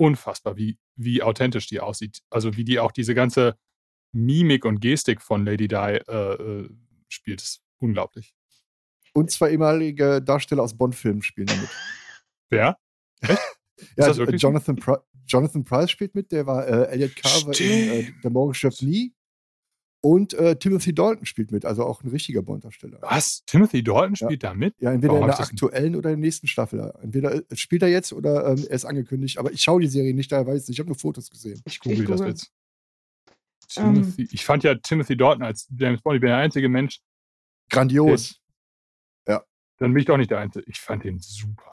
[0.00, 2.22] Unfassbar, wie, wie authentisch die aussieht.
[2.30, 3.58] Also wie die auch diese ganze
[4.12, 6.70] Mimik und Gestik von Lady Di äh, äh,
[7.08, 7.42] spielt.
[7.42, 8.34] ist unglaublich.
[9.12, 11.68] Und zwei ehemalige Darsteller aus Bond-Filmen spielen damit.
[12.50, 12.78] Wer?
[13.96, 14.10] Ja?
[14.12, 14.96] Jonathan, Pri
[15.26, 19.14] Jonathan Price spielt mit, der war äh, Elliot Carver in äh, Der Morgen stirbt nie.
[20.02, 22.98] Und äh, Timothy Dalton spielt mit, also auch ein richtiger Bond-Darsteller.
[23.02, 23.44] Was?
[23.44, 24.26] Timothy Dalton Ja.
[24.26, 24.74] spielt da mit?
[24.80, 26.92] Ja, entweder Warum in der ich das aktuellen oder in der nächsten Staffel.
[27.02, 29.38] Entweder äh, spielt er jetzt oder ähm, er ist angekündigt.
[29.38, 30.76] Aber ich schaue die Serie nicht, daher weiß ich nicht.
[30.76, 31.60] Ich habe nur Fotos gesehen.
[31.66, 32.28] Ich google das google.
[32.28, 32.50] jetzt.
[33.76, 33.94] Ähm.
[33.94, 37.00] Timothy, ich fand ja Timothy Dalton als James Bond, ich bin der einzige Mensch,
[37.68, 38.40] Grandios.
[39.26, 40.64] dann bin ich doch nicht der Einzige.
[40.68, 41.72] Ich fand den super.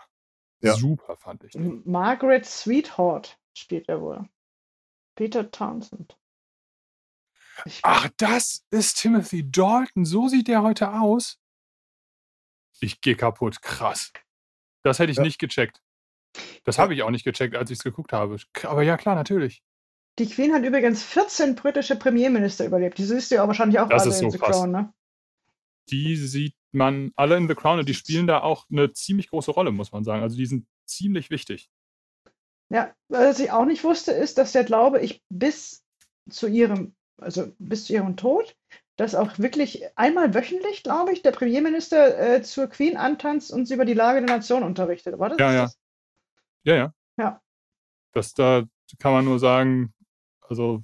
[0.61, 0.73] Ja.
[0.75, 1.81] Super fand ich den.
[1.85, 4.27] Margaret Sweetheart spielt er wohl.
[5.15, 6.17] Peter Townsend.
[7.83, 10.05] Ach, das ist Timothy Dalton.
[10.05, 11.39] So sieht der heute aus.
[12.79, 13.61] Ich gehe kaputt.
[13.61, 14.11] Krass.
[14.83, 15.23] Das hätte ich Ja.
[15.23, 15.81] nicht gecheckt.
[16.63, 16.83] Das Ja.
[16.83, 18.37] habe ich auch nicht gecheckt, als ich es geguckt habe.
[18.63, 19.63] Aber ja, klar, natürlich.
[20.19, 22.97] die Queen hat übrigens 14 britische Premierminister überlebt.
[22.97, 24.57] Die siehst du ja wahrscheinlich auch Das alle ist in so The krass.
[24.57, 24.93] Crown, ne?
[25.89, 29.51] Die sieht man alle in The Crown und die spielen da auch eine ziemlich große
[29.51, 30.23] Rolle, muss man sagen.
[30.23, 31.69] Also die sind ziemlich wichtig.
[32.69, 35.83] Ja, was ich auch nicht wusste, ist, dass der Glaube ich bis
[36.29, 38.55] zu ihrem, also bis zu ihrem Tod,
[38.95, 43.75] dass auch wirklich einmal wöchentlich, glaube ich, der Premierminister äh, zur Queen antanzt und sie
[43.75, 45.19] über die Lage der Nation unterrichtet.
[45.19, 45.37] War das?
[45.39, 45.61] Ja, ist ja.
[45.63, 45.79] das?
[46.63, 46.93] Ja, ja.
[47.17, 47.41] Ja.
[48.13, 48.63] Das da
[48.99, 49.93] kann man nur sagen,
[50.41, 50.81] also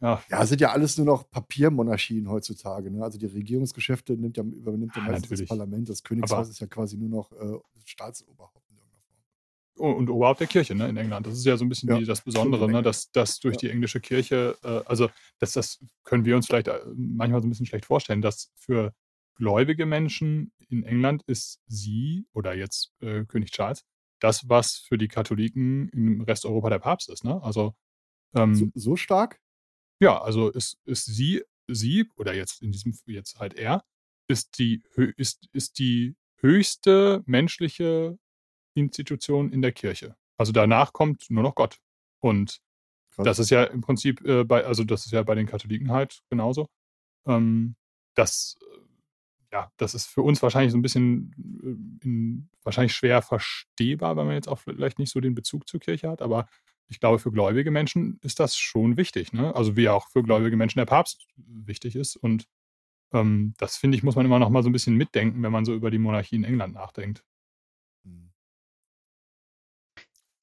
[0.00, 2.90] ja, Ja, sind ja alles nur noch Papiermonarchien heutzutage.
[2.90, 3.02] Ne?
[3.02, 5.48] Also die Regierungsgeschäfte nimmt ja, übernimmt ja meistens das.
[5.48, 5.88] Parlament.
[5.88, 8.63] Das Königshaus Aber- ist ja quasi nur noch äh, das Staatsoberhaupt.
[9.76, 11.26] Und und Oberhaupt der Kirche ne, in England.
[11.26, 13.60] Das ist ja so ein bisschen Ja, die, das Besondere, ne, dass, dass durch Ja.
[13.60, 15.08] die englische Kirche, äh, also
[15.38, 18.94] das, das können wir uns vielleicht äh, manchmal so ein bisschen schlecht vorstellen, dass für
[19.36, 23.84] gläubige Menschen in England ist sie oder jetzt äh, König Charles
[24.20, 27.24] das, was für die Katholiken im Rest Europa der Papst ist.
[27.24, 27.42] Ne?
[27.42, 27.74] Also
[28.34, 29.40] ähm, So, so stark?
[30.00, 33.84] Ja, also ist, ist sie, sie, oder jetzt in diesem, jetzt halt er,
[34.28, 34.82] ist die,
[35.16, 38.18] ist, ist die höchste menschliche
[38.74, 40.16] Institution in der Kirche.
[40.36, 41.78] Also danach kommt nur noch Gott.
[42.20, 42.60] Und
[43.10, 43.24] Krass.
[43.24, 46.22] das ist ja im Prinzip äh, bei, also das ist ja bei den Katholiken halt
[46.30, 46.68] genauso.
[47.26, 47.76] Ähm,
[48.14, 53.22] das, äh, ja, das ist für uns wahrscheinlich so ein bisschen äh, in, wahrscheinlich schwer
[53.22, 56.48] verstehbar, weil man jetzt auch vielleicht nicht so den Bezug zur Kirche hat, aber
[56.88, 59.32] ich glaube, für gläubige Menschen ist das schon wichtig.
[59.32, 59.54] Ne?
[59.54, 62.16] Also wie auch für gläubige Menschen der Papst wichtig ist.
[62.16, 62.46] Und
[63.12, 65.64] ähm, das finde ich, muss man immer noch mal so ein bisschen mitdenken, wenn man
[65.64, 67.24] so über die Monarchie in England nachdenkt.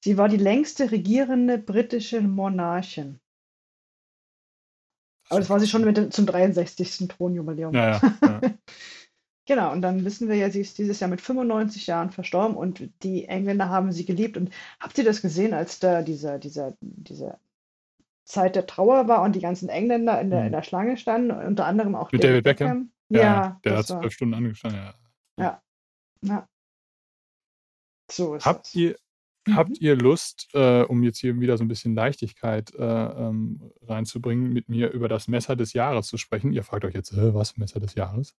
[0.04, 3.20] Sie war die längste regierende britische Monarchin.
[5.28, 7.08] Aber das war sie schon mit dem, zum 63.
[7.08, 7.74] Thronjubiläum.
[7.74, 8.18] Ja, ja.
[8.22, 8.40] ja.
[9.44, 12.88] Genau, und dann wissen wir ja, sie ist dieses Jahr mit 95 Jahren verstorben und
[13.02, 14.36] die Engländer haben sie geliebt.
[14.36, 17.40] Und habt ihr das gesehen, als da dieser, dieser, diese
[18.24, 20.46] Zeit der Trauer war und die ganzen Engländer in der, Mhm.
[20.46, 22.92] in der Schlange standen, unter anderem auch Mit David Beckham?
[23.08, 24.80] Ja, ja, der hat zwölf Stunden angestanden.
[25.36, 25.60] Ja.
[26.22, 26.48] ja.
[28.12, 28.74] So ist Habt das.
[28.76, 28.96] ihr,
[29.46, 29.56] Mhm.
[29.56, 34.52] habt ihr Lust, äh, um jetzt hier wieder so ein bisschen Leichtigkeit äh, ähm, reinzubringen,
[34.52, 36.52] mit mir über das Messer des Jahres zu sprechen?
[36.52, 38.36] Ihr fragt euch jetzt, äh, was Messer des Jahres?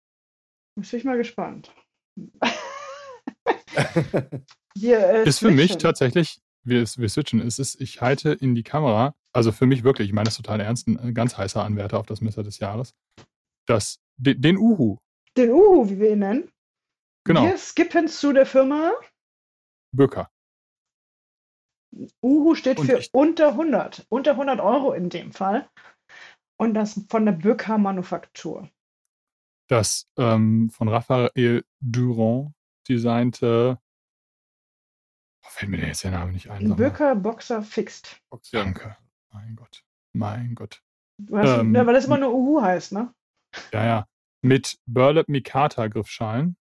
[0.76, 1.74] Bin ich mal gespannt.
[4.76, 8.64] Wir, äh, Ist für mich tatsächlich, wir, wir switchen, es ist, ich halte in die
[8.64, 12.06] Kamera, also für mich wirklich, ich meine das total ernst, ein ganz heißer Anwärter auf
[12.06, 12.96] das Messer des Jahres,
[13.68, 14.98] das, den, den Uhu,
[15.38, 16.52] Den Uhu, wie wir ihn nennen.
[17.26, 18.94] genau, Wir skippen zu der Firma.
[19.96, 20.30] Böker.
[22.22, 24.06] Uhu steht für unter 100.
[24.10, 25.70] Unter 100 Euro in dem Fall.
[26.58, 28.70] Und das von der Böker Manufaktur.
[29.68, 32.54] Das ähm, von Raphael Durand
[32.88, 33.80] designte,
[35.44, 36.76] oh, fällt mir denn jetzt der Name nicht ein.
[36.76, 38.22] Böker Boxer Fixed.
[38.52, 38.98] Danke.
[39.32, 39.84] Mein Gott.
[40.14, 40.82] Mein Gott.
[41.32, 43.14] Hast, Ähm, ja, weil das immer nur Uhu heißt, ne?
[43.72, 44.08] Ja, ja.
[44.42, 46.58] Mit Burlap Mikata Griffschalen,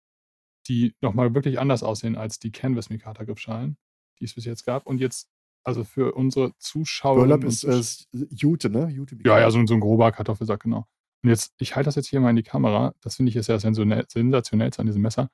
[0.69, 3.77] die nochmal wirklich anders aussehen als die Canvas Mikata Griffschalen,
[4.21, 4.87] die es bis jetzt gab.
[4.87, 5.29] Und jetzt,
[5.65, 7.17] also für unsere Zuschauer.
[7.17, 8.89] Burlap ist äh, Jute, ne?
[8.91, 10.87] Jute Ja, ja, so, ein- so ein grober Kartoffelsack, genau.
[11.23, 12.95] Und jetzt, ich halte das jetzt hier mal in die Kamera.
[13.01, 15.31] Das finde ich ist ja sensationell, sensationellste an diesem Messer.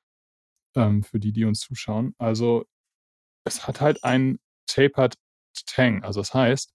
[0.77, 2.15] Ähm, für die, die uns zuschauen.
[2.19, 2.67] Also,
[3.45, 5.15] es hat halt einen tapered
[5.67, 6.05] Tang.
[6.05, 6.75] Also, das heißt,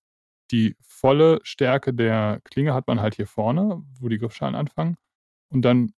[0.51, 4.97] die volle Stärke der Klinge hat man halt hier vorne, wo die Griffschalen anfangen.
[5.51, 5.93] Und dann,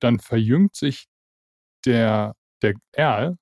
[0.00, 1.08] dann verjüngt sich
[1.84, 3.36] der, der Erl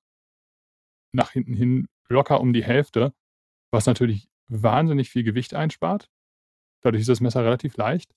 [1.13, 3.13] nach hinten hin locker um die Hälfte,
[3.71, 6.09] was natürlich wahnsinnig viel Gewicht einspart.
[6.81, 8.13] Dadurch ist das Messer relativ leicht.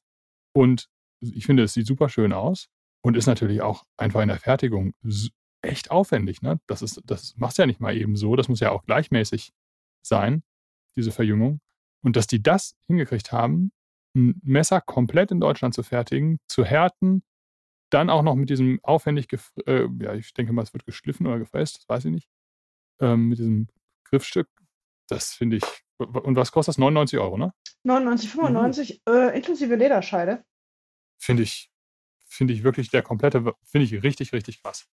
[0.54, 0.88] Und
[1.20, 2.68] ich finde, es sieht super schön aus
[3.02, 4.94] und ist natürlich auch einfach in der Fertigung
[5.62, 6.42] echt aufwendig.
[6.42, 6.60] Ne?
[6.66, 8.36] Das, ist, das machst du ja nicht mal eben so.
[8.36, 9.52] Das muss ja auch gleichmäßig
[10.02, 10.42] sein,
[10.96, 11.60] diese Verjüngung.
[12.02, 13.72] Und dass die das hingekriegt haben,
[14.14, 17.22] ein Messer komplett in Deutschland zu fertigen, zu härten,
[17.90, 19.28] dann auch noch mit diesem aufwendig,
[19.66, 22.28] äh, ja, ich denke mal, es wird geschliffen oder gefräst, das weiß ich nicht,
[23.00, 23.68] ähm, mit diesem
[24.10, 24.48] Griffstück,
[25.08, 25.64] das finde ich.
[25.98, 26.78] Und was kostet das?
[26.78, 27.52] 99 Euro, ne?
[27.86, 30.44] 99,95 äh, inklusive Lederscheide.
[31.18, 31.70] Finde ich,
[32.28, 34.86] finde ich wirklich der komplette, finde ich richtig, richtig krass.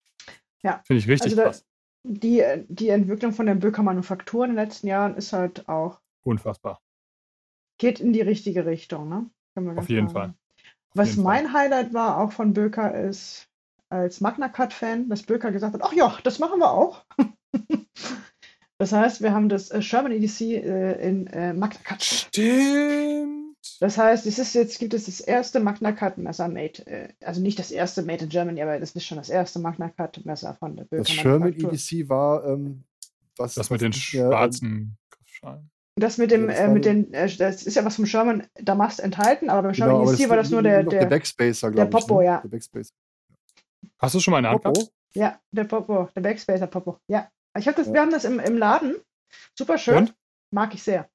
[0.64, 1.66] Ja, Finde ich richtig also da- krass.
[2.04, 6.82] Die, die Entwicklung von der Böker Manufaktur in den letzten Jahren ist halt auch, Unfassbar.
[7.78, 9.30] geht in die richtige Richtung, ne?
[9.78, 10.22] Auf jeden klar Fall.
[10.30, 10.38] sagen.
[10.90, 13.48] Auf Was jeden mein Highlight war, auch von Böker, ist
[13.90, 17.06] als Magna Cut-Fan, dass Böker gesagt hat, ach ja, das machen wir auch.
[18.82, 22.02] Das heißt, wir haben das äh, Sherman EDC äh, in äh, Magna Cut.
[22.02, 23.56] Stimmt.
[23.80, 27.42] Das heißt, es ist jetzt gibt es das erste Magna Cut Messer made, äh, also
[27.42, 30.56] nicht das erste Made in Germany, aber das ist schon das erste Magna Cut Messer
[30.56, 31.54] von der Böker Das Sherman.
[31.54, 32.84] EDC war ähm,
[33.38, 33.54] was.
[33.54, 35.70] Das was mit den ähm, schwarzen Griffschalen.
[35.96, 38.08] Das mit dem, Ja, das äh, mit der- den, äh, das ist ja was vom
[38.08, 41.68] Sherman Damast enthalten, aber beim Sherman Genau, EDC war das nur der, noch der, Backspacer,
[41.70, 42.08] der glaube ich.
[42.08, 42.26] Popo, ne?
[42.26, 42.42] ja.
[42.42, 42.94] Der Backspacer.
[44.00, 44.92] Hast du schon mal in der Hand gehabt?
[45.14, 46.98] ja, der Popo, der Backspacer Popo.
[47.08, 47.94] Ja, ich habe das, Ja.
[47.94, 48.96] wir haben das im, im Laden.
[49.58, 50.16] Super schön, Und?
[50.52, 51.10] mag ich sehr.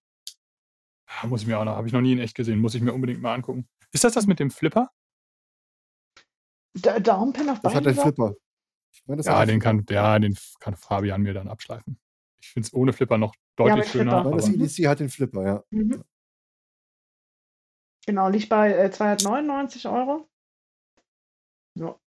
[1.07, 2.83] Ah, Muss ich mir auch noch, habe ich noch nie in echt gesehen, muss ich
[2.83, 3.69] mir unbedingt mal angucken.
[3.93, 4.91] Ist das das mit dem Flipper?
[6.75, 7.95] Da, Daumenpen auf Das hat der?
[7.95, 8.35] Flipper.
[8.93, 11.99] Ich meine, das Ja, den kann, ja, den kann Fabian mir dann abschleifen.
[12.41, 14.23] Ich finde es ohne Flipper noch deutlich mit schöner.
[14.25, 14.63] Das Aber, Mhm.
[14.63, 15.65] EDC hat den Flipper, ja.
[15.71, 16.05] Mhm.
[18.07, 20.29] Genau, liegt bei äh, 299 Euro.
[21.75, 22.01] So.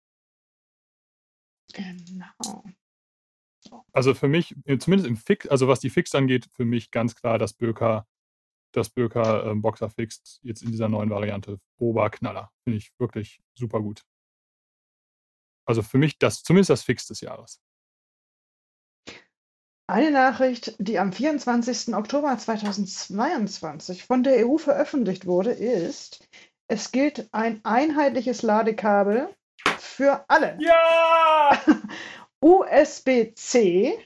[1.72, 2.64] Genau.
[3.92, 7.14] Also für mich, äh, zumindest im Fix, also was die Fix angeht, für mich ganz
[7.14, 8.06] klar das Böker,
[8.72, 11.58] das Böker ähm, Boxer Fix jetzt in dieser neuen Variante.
[11.78, 12.50] Oberknaller.
[12.64, 14.04] Finde ich wirklich super gut.
[15.66, 17.60] Also für mich das, zumindest das Fix des Jahres.
[19.88, 21.94] Eine Nachricht, die am 24.
[21.94, 26.28] Oktober 2022 von der EU veröffentlicht wurde, ist,
[26.68, 29.28] es gilt ein einheitliches Ladekabel
[29.78, 30.58] für alle.
[30.60, 31.62] Ja!
[32.40, 33.98] USB-C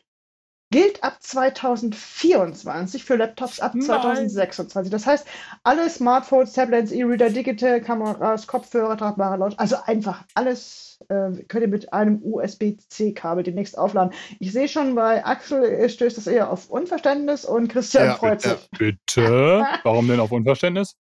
[0.72, 3.83] gilt ab 2024 für Laptops ab Nein.
[3.83, 4.91] 2026.
[4.91, 5.26] Das heißt,
[5.64, 11.68] alle Smartphones, Tablets, E-Reader, Digital, Kameras, Kopfhörer, tragbare Laut, also einfach alles äh, könnt ihr
[11.68, 14.14] mit einem USB-C-Kabel demnächst aufladen.
[14.39, 18.51] Ich sehe schon, bei Axel stößt das eher auf Unverständnis und Christian Ja, freut ja.
[18.51, 18.70] sich.
[18.78, 19.66] Bitte?
[19.83, 20.95] Warum denn auf Unverständnis?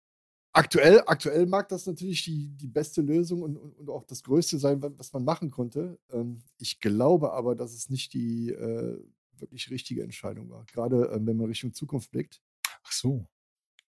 [0.52, 4.58] Aktuell, aktuell mag das natürlich die, die beste Lösung und, und, und auch das Größte
[4.58, 6.00] sein, wa- was man machen konnte.
[6.12, 9.00] Ähm, ich glaube aber, dass es nicht die äh,
[9.38, 10.66] wirklich richtige Entscheidung war.
[10.66, 12.42] Gerade ähm, wenn man Richtung Zukunft blickt,
[12.84, 13.28] Ach so.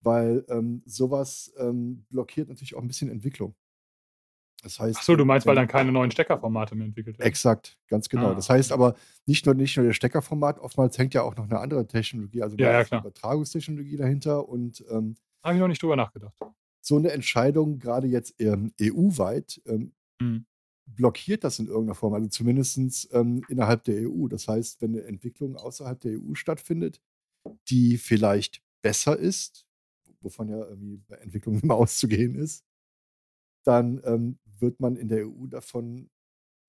[0.01, 3.55] weil ähm, sowas ähm, blockiert natürlich auch ein bisschen Entwicklung.
[4.65, 7.29] Das heißt, Ach so, du meinst, weil dann keine neuen Steckerformate mehr entwickelt werden.
[7.29, 8.33] Exakt, ganz genau.
[8.33, 8.97] Ah, das heißt aber
[9.27, 12.57] nicht nur, nicht nur der Steckerformat, oftmals hängt ja auch noch eine andere Technologie, also
[12.57, 12.99] Ja, ja.
[12.99, 16.35] Übertragungstechnologie dahinter und ähm, Habe ich noch nicht drüber nachgedacht.
[16.81, 20.47] so eine Entscheidung, gerade jetzt ähm, EU-weit, ähm, Hm.
[20.87, 24.27] blockiert das in irgendeiner Form, also zumindest ähm, innerhalb der EU.
[24.29, 27.01] Das heißt, wenn eine Entwicklung außerhalb der EU stattfindet,
[27.69, 29.67] die vielleicht besser ist,
[30.21, 32.65] wovon ja irgendwie bei Entwicklung immer auszugehen ist,
[33.65, 36.11] dann ähm, wird man in der EU davon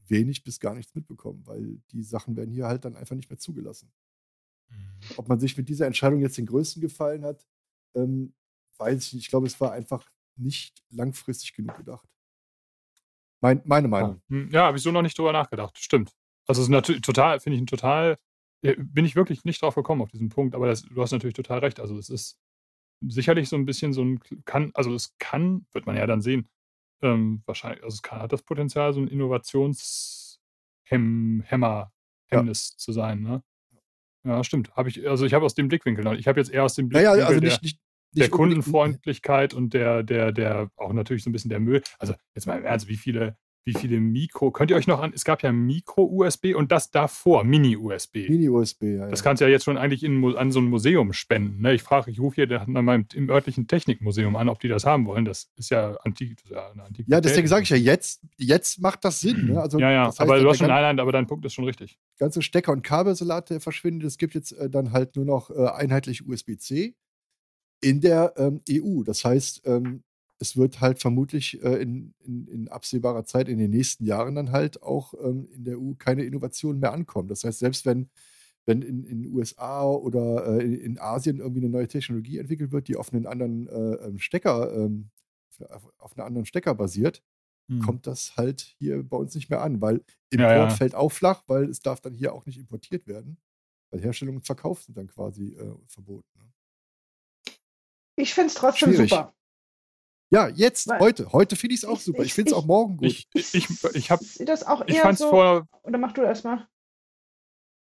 [0.07, 3.39] wenig bis gar nichts mitbekommen, weil die Sachen werden hier halt dann einfach nicht mehr
[3.39, 3.91] zugelassen.
[4.69, 4.99] Mhm.
[5.17, 7.45] Ob man sich mit dieser Entscheidung jetzt den größten gefallen hat,
[7.95, 8.33] ähm,
[8.79, 9.25] weiß ich nicht.
[9.25, 10.05] Ich glaube, es war einfach
[10.35, 12.07] nicht langfristig genug gedacht.
[13.41, 14.21] Mein, meine Meinung.
[14.29, 15.77] Hm, ja, habe ich so noch nicht drüber nachgedacht.
[15.77, 16.11] Stimmt.
[16.45, 18.17] Also es ist natürlich total, finde ich ein total,
[18.61, 21.59] bin ich wirklich nicht drauf gekommen auf diesen Punkt, aber das, du hast natürlich total
[21.59, 21.79] recht.
[21.79, 22.39] Also es ist
[23.01, 26.49] sicherlich so ein bisschen so ein, kann, also es kann, wird man ja dann sehen,
[27.01, 31.93] ähm, wahrscheinlich, also es kann, hat das Potenzial, so ein Innovationshemmer,
[32.27, 32.77] Hemmnis ja.
[32.77, 33.43] zu sein, ne?
[34.25, 34.75] Ja, stimmt.
[34.75, 36.19] Habe ich, also ich habe aus dem Blickwinkel.
[36.19, 37.79] Ich habe jetzt eher aus dem Blickwinkel ja, also nicht, nicht
[38.11, 41.81] der Kundenfreundlichkeit und der, der, der, auch natürlich so ein bisschen der Müll.
[41.99, 45.11] Also jetzt mal im Ernst, wie viele wie viele Mikro, könnt ihr euch noch an,
[45.13, 48.29] es gab ja Mikro-USB und das davor, Mini-USB.
[48.29, 49.09] Mini-USB, ja.
[49.09, 51.61] Das kannst du ja jetzt schon eigentlich in, an so ein Museum spenden.
[51.61, 51.73] Ne?
[51.73, 55.25] Ich frage, ich rufe hier mal im örtlichen Technikmuseum an, ob die das haben wollen.
[55.25, 56.37] Das ist ja antik.
[56.37, 56.73] Das ist ja,
[57.07, 59.47] ja, deswegen sage ich ja, jetzt, jetzt macht das Sinn.
[59.47, 59.61] Ne?
[59.61, 61.53] Also, ja, ja, das heißt, aber du hast schon, nein, nein, aber dein Punkt ist
[61.53, 61.99] schon richtig.
[62.17, 64.07] Ganze Stecker- und Kabelsalat, der verschwindet.
[64.07, 66.95] Es gibt jetzt äh, dann halt nur noch äh, einheitlich USB-C
[67.81, 69.03] in der ähm, EU.
[69.03, 70.03] Das heißt, ähm,
[70.39, 74.51] es wird halt vermutlich äh, in, in, in, absehbarer Zeit in den nächsten Jahren dann
[74.51, 77.27] halt auch ähm, in der EU keine Innovationen mehr ankommen.
[77.27, 78.09] Das heißt, selbst wenn,
[78.65, 82.95] wenn in den USA oder äh, in Asien irgendwie eine neue Technologie entwickelt wird, die
[82.95, 85.09] auf einen anderen äh, ähm, Stecker, ähm,
[85.97, 87.21] auf einen anderen Stecker basiert,
[87.67, 87.81] hm.
[87.81, 90.69] kommt das halt hier bei uns nicht mehr an, weil Import ja, ja.
[90.69, 93.37] fällt auch flach, weil es darf dann hier auch nicht importiert werden,
[93.91, 96.29] weil Herstellung und Verkauf sind dann quasi äh, verboten.
[96.37, 96.48] Ne?
[98.19, 99.09] Ich finde es trotzdem Schwierig.
[99.09, 99.33] super.
[100.31, 101.31] Ja, jetzt, Weil heute.
[101.31, 102.21] Heute finde ich es auch super.
[102.21, 103.07] Ich, ich finde es auch morgen gut.
[103.07, 104.23] Ich, ich, ich, ich habe.
[104.39, 105.67] Das auch eher ich fand's so, vor.
[105.83, 106.67] Oder mach du erstmal.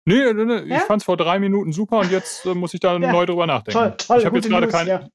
[0.05, 0.70] Nee, nee, nee.
[0.70, 0.78] Ja?
[0.78, 3.11] ich fand es vor drei Minuten super und jetzt äh, muss ich da ja.
[3.11, 3.80] neu drüber nachdenken.
[3.80, 4.89] Toll, toll, ich habe jetzt gerade keine.
[4.89, 5.07] Ja.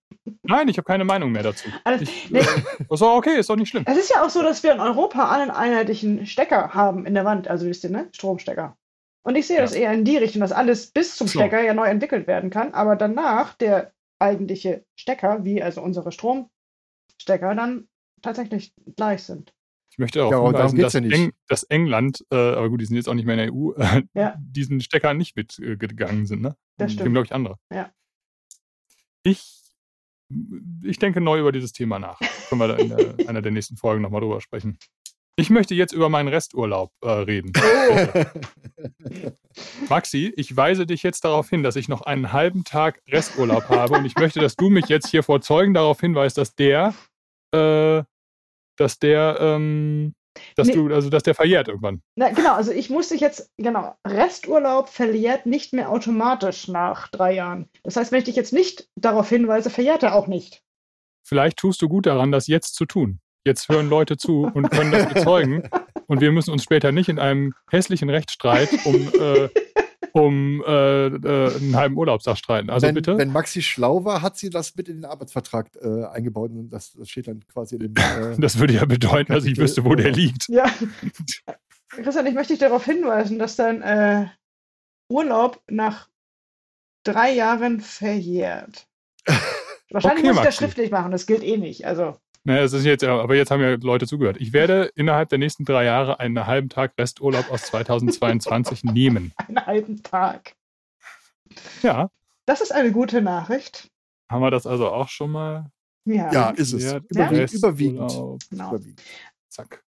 [0.42, 1.68] Nein, ich habe keine Meinung mehr dazu.
[1.84, 2.40] Also, ich, nee.
[2.90, 3.84] ist doch okay, ist doch nicht schlimm.
[3.86, 7.24] Es ist ja auch so, dass wir in Europa einen einheitlichen Stecker haben in der
[7.24, 8.08] Wand, also wisst ihr, ne?
[8.12, 8.76] Stromstecker.
[9.22, 11.86] Und ich sehe das eher in die Richtung, dass alles bis zum Stecker ja neu
[11.86, 13.92] entwickelt werden kann, aber danach der
[14.24, 16.50] eigentliche Stecker, wie also unsere Strom
[17.20, 17.88] Stecker dann
[18.22, 19.52] tatsächlich gleich sind.
[19.90, 22.96] Ich möchte darauf ja, hinweisen, dass, ja Eng, dass, England, äh, aber gut, die sind
[22.96, 24.34] jetzt auch nicht mehr in der EU, äh, ja.
[24.40, 26.42] diesen Stecker nicht mitgegangen äh, sind.
[26.42, 26.56] Ne?
[26.78, 27.12] Das stimmt.
[27.12, 27.58] glaube ich, andere.
[27.72, 27.92] Ja.
[29.22, 29.62] Ich,
[30.82, 32.18] ich denke neu über dieses Thema nach.
[32.48, 34.78] Können wir da in der, einer der nächsten Folgen nochmal drüber sprechen.
[35.36, 37.52] Ich möchte jetzt über meinen Resturlaub äh, reden.
[39.88, 43.94] Maxi, ich weise dich jetzt darauf hin, dass ich noch einen halben Tag Resturlaub habe
[43.94, 46.94] und ich möchte, dass du mich jetzt hier vor Zeugen darauf hinweist, dass der,
[47.52, 48.04] äh,
[48.76, 50.14] dass der, ähm,
[50.54, 50.74] dass nee.
[50.74, 52.00] du, also dass der verjährt irgendwann.
[52.16, 57.34] Na, genau, also ich muss dich jetzt, genau, Resturlaub verjährt nicht mehr automatisch nach drei
[57.34, 57.68] Jahren.
[57.82, 60.62] Das heißt, wenn ich dich jetzt nicht darauf hinweise, verjährt er auch nicht.
[61.26, 63.20] Vielleicht tust du gut daran, das jetzt zu tun.
[63.44, 65.68] Jetzt hören Leute zu und können das bezeugen.
[66.06, 69.48] Und wir müssen uns später nicht in einem hässlichen Rechtsstreit um, äh,
[70.12, 72.70] um äh, äh, einen halben Urlaubstag streiten.
[72.70, 73.18] Also wenn, bitte.
[73.18, 76.92] Wenn Maxi schlau war, hat sie das mit in den Arbeitsvertrag äh, eingebaut und das,
[76.92, 77.94] das, steht dann quasi in dem.
[77.96, 80.48] Äh, das würde ja bedeuten, dass ich wüsste, wo der liegt.
[80.48, 80.64] Ja.
[81.88, 84.26] Christian, ich möchte dich darauf hinweisen, dass dein äh,
[85.10, 86.08] Urlaub nach
[87.04, 88.86] drei Jahren verjährt.
[89.90, 91.86] Wahrscheinlich okay, muss ich das schriftlich machen, das gilt eh nicht.
[91.86, 92.16] Also.
[92.46, 94.36] Naja, das ist jetzt, aber jetzt haben ja Leute zugehört.
[94.38, 99.32] Ich werde innerhalb der nächsten drei Jahre einen halben Tag Resturlaub aus 2022 nehmen.
[99.36, 100.54] Einen halben Tag.
[101.82, 102.10] Ja.
[102.44, 103.90] Das ist eine gute Nachricht.
[104.28, 105.70] Haben wir das also auch schon mal?
[106.04, 106.84] Ja, ja ist es.
[106.84, 107.00] Ja?
[107.08, 107.52] Überwiegend.
[107.54, 108.10] Überwiegend.
[108.50, 108.68] Genau.
[108.68, 109.02] Überwiegend.
[109.48, 109.82] Zack.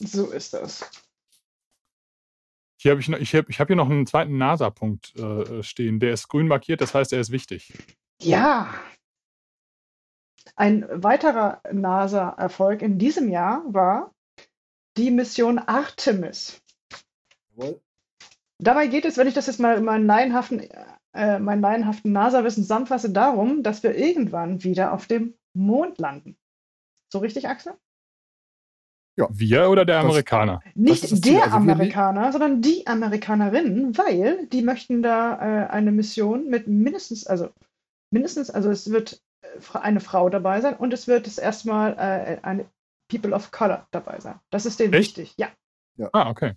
[0.00, 0.90] So ist das.
[2.76, 6.00] Hier habe ich, ich hab, ich hab hier noch einen zweiten NASA-Punkt äh, stehen.
[6.00, 7.72] Der ist grün markiert, das heißt, er ist wichtig.
[8.22, 8.74] Ja,
[10.56, 14.14] ein weiterer NASA-Erfolg in diesem Jahr war
[14.96, 16.60] die Mission Artemis.
[17.54, 17.80] Jawohl.
[18.58, 20.68] Dabei geht es, wenn ich das jetzt mal in meinen laienhaften,
[21.14, 26.36] äh, meinen laienhaften NASA-Wissen zusammenfasse, darum, dass wir irgendwann wieder auf dem Mond landen.
[27.10, 27.74] So richtig, Axel?
[29.16, 29.26] Ja.
[29.30, 30.62] Wir oder der Amerikaner?
[30.64, 35.92] Das, nicht das der also Amerikaner, sondern die Amerikanerinnen, weil die möchten da äh, eine
[35.92, 37.50] Mission mit mindestens, also
[38.10, 39.22] mindestens, also es wird
[39.74, 42.66] eine Frau dabei sein und es wird das erste Mal äh, eine
[43.08, 44.38] People of Color dabei sein.
[44.50, 45.16] Das ist denen Echt?
[45.16, 45.48] wichtig, ja.
[45.96, 46.08] ja.
[46.12, 46.54] Ah, okay.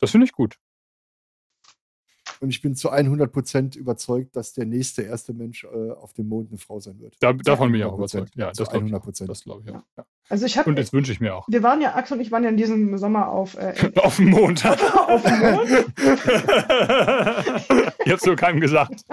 [0.00, 0.58] Das finde ich gut.
[2.40, 6.50] Und ich bin zu 100% überzeugt, dass der nächste erste Mensch äh, auf dem Mond
[6.50, 7.16] eine Frau sein wird.
[7.20, 8.36] Da, davon bin ich auch überzeugt.
[8.36, 9.26] Ja, das 100%.
[9.26, 9.82] Das glaube ich auch.
[9.96, 10.04] Ja.
[10.28, 11.46] Also ich hab, und das wünsche ich mir auch.
[11.48, 13.56] Wir waren ja, Axel und ich waren ja in diesem Sommer auf.
[13.56, 14.66] Äh, auf dem Mond.
[15.06, 15.70] auf dem Mond.
[18.04, 19.04] ich habe es nur keinem gesagt.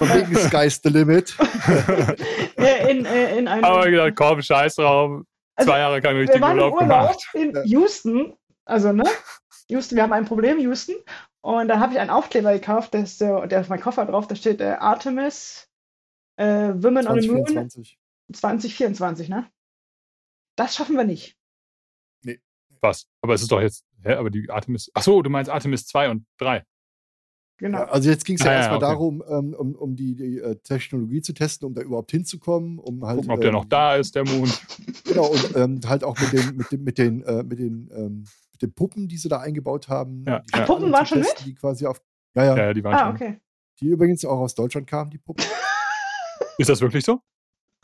[0.00, 1.36] Von wegen Sky's the Limit.
[2.88, 5.26] in, äh, in einem, Aber gedacht, komm, scheiß drauf.
[5.56, 7.28] Also, Zwei Jahre keinen wir richtigen waren im Urlaub Urlaub gemacht.
[7.34, 7.62] in Ja.
[7.64, 8.34] Houston,
[8.64, 9.04] also ne,
[9.68, 10.96] Houston, wir haben ein Problem, Houston.
[11.42, 14.36] Und da habe ich einen Aufkleber gekauft, der ist, der ist mein Koffer drauf, da
[14.36, 15.68] steht äh, Artemis,
[16.36, 17.98] äh, Women on the Moon 2024.
[18.32, 19.50] 2024, ne?
[20.56, 21.36] Das schaffen wir nicht.
[22.80, 23.06] Was?
[23.20, 26.08] Aber es ist doch jetzt, hä, aber die Artemis, ach so, du meinst Artemis 2
[26.08, 26.64] und 3.
[27.60, 27.78] Genau.
[27.78, 28.86] Ja, also jetzt ging es ja Ah, ja, erstmal okay.
[28.86, 33.04] darum, ähm, um, um die, die äh, Technologie zu testen, um da überhaupt hinzukommen, um
[33.04, 34.60] halt Gucken, ob der ähm, noch da ist, der Mond.
[35.04, 38.24] Genau, und ähm, halt auch mit den, mit den, mit den, äh, mit den, ähm,
[38.52, 40.24] mit den Puppen, die sie da eingebaut haben.
[40.26, 40.38] Ja.
[40.38, 41.46] die Ach, Strahlen Puppen waren schon testen, mit?
[41.46, 42.00] Die quasi auf,
[42.34, 43.14] ja, ja, Ja, ja, die waren ah, schon.
[43.16, 43.40] okay.
[43.80, 45.44] die übrigens auch aus Deutschland kamen, die Puppen.
[46.58, 47.20] Ist das wirklich so?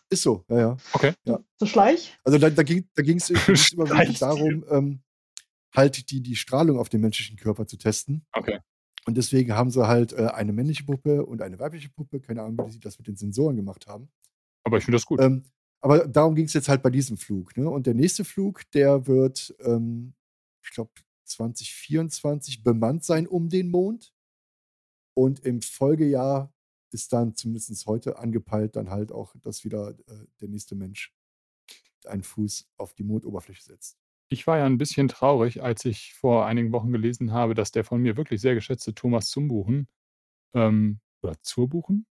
[0.09, 0.77] Ist so, ja, ja.
[0.93, 1.13] Okay.
[1.59, 2.17] So Schleich?
[2.23, 3.29] Also da, da ging ging's
[3.73, 5.01] überwiegend darum, ähm,
[5.75, 8.25] halt die, die Strahlung auf den menschlichen Körper zu testen.
[8.33, 8.61] Okay.
[9.07, 12.21] Und deswegen haben sie halt äh, eine männliche Puppe und eine weibliche Puppe.
[12.21, 14.09] Keine Ahnung, wie sie das mit den Sensoren gemacht haben.
[14.65, 15.21] Aber ich finde das gut.
[15.21, 15.45] Ähm,
[15.81, 17.57] aber darum ging es jetzt halt bei diesem Flug.
[17.57, 17.71] Ne?
[17.71, 20.15] Und der nächste Flug, der wird, ähm,
[20.65, 20.91] ich glaube,
[21.25, 24.13] 2024 bemannt sein um den Mond.
[25.15, 26.53] Und im Folgejahr
[26.91, 31.15] ist dann zumindest heute angepeilt, dann halt auch, dass wieder äh, der nächste Mensch
[32.07, 33.99] einen Fuß auf die Mondoberfläche setzt.
[34.29, 37.85] Ich war ja ein bisschen traurig, als ich vor einigen Wochen gelesen habe, dass der
[37.85, 39.89] von mir wirklich sehr geschätzte Thomas Zumbuchen,
[40.55, 42.07] ähm, oder Zurbuchen?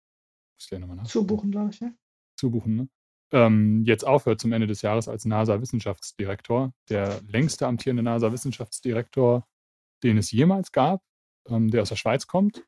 [0.57, 1.07] Muss ich nochmal nach.
[1.07, 1.95] Zubuchen, glaube ich, ne?
[2.36, 2.89] Zubuchen, ne?
[3.32, 6.74] Ähm, jetzt aufhört zum Ende des Jahres als NASA-Wissenschaftsdirektor.
[6.89, 9.47] Der längste amtierende NASA-Wissenschaftsdirektor,
[10.03, 11.01] den es jemals gab,
[11.47, 12.64] ähm, der aus der Schweiz kommt.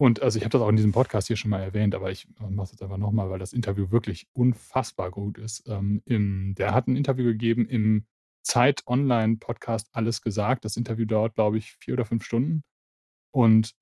[0.00, 2.28] Und also ich habe das auch in diesem Podcast hier schon mal erwähnt, aber ich
[2.38, 5.68] mache es jetzt einfach nochmal, weil das Interview wirklich unfassbar gut ist.
[5.68, 8.06] Ähm, im, der hat ein Interview gegeben im
[8.42, 10.64] Zeit Online Podcast Alles gesagt.
[10.64, 12.62] Das Interview dauert, glaube ich, vier oder fünf Stunden.
[13.30, 13.74] Und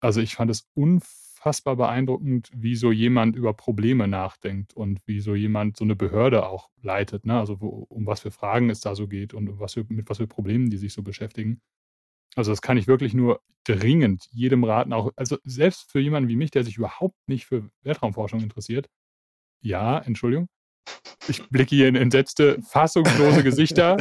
[0.00, 5.34] also ich fand es unfassbar beeindruckend, wie so jemand über Probleme nachdenkt und wie so
[5.34, 7.26] jemand so eine Behörde auch leitet.
[7.26, 7.38] Ne?
[7.38, 10.18] Also wo, um was für Fragen es da so geht und was für, mit was
[10.18, 11.60] für Problemen die sich so beschäftigen.
[12.36, 16.36] Also das kann ich wirklich nur dringend jedem raten, auch also selbst für jemanden wie
[16.36, 18.88] mich, der sich überhaupt nicht für Weltraumforschung interessiert.
[19.60, 20.48] Ja, Entschuldigung.
[21.28, 23.96] Ich blicke hier in entsetzte, fassungslose Gesichter.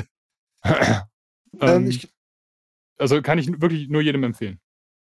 [1.61, 2.07] Ähm, ähm, ich,
[2.99, 4.59] also kann ich wirklich nur jedem empfehlen.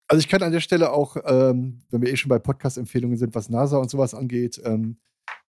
[0.08, 3.36] also ich kann an der Stelle auch, ähm, wenn wir eh schon bei Podcast-Empfehlungen sind,
[3.36, 4.98] was NASA und sowas angeht, ähm,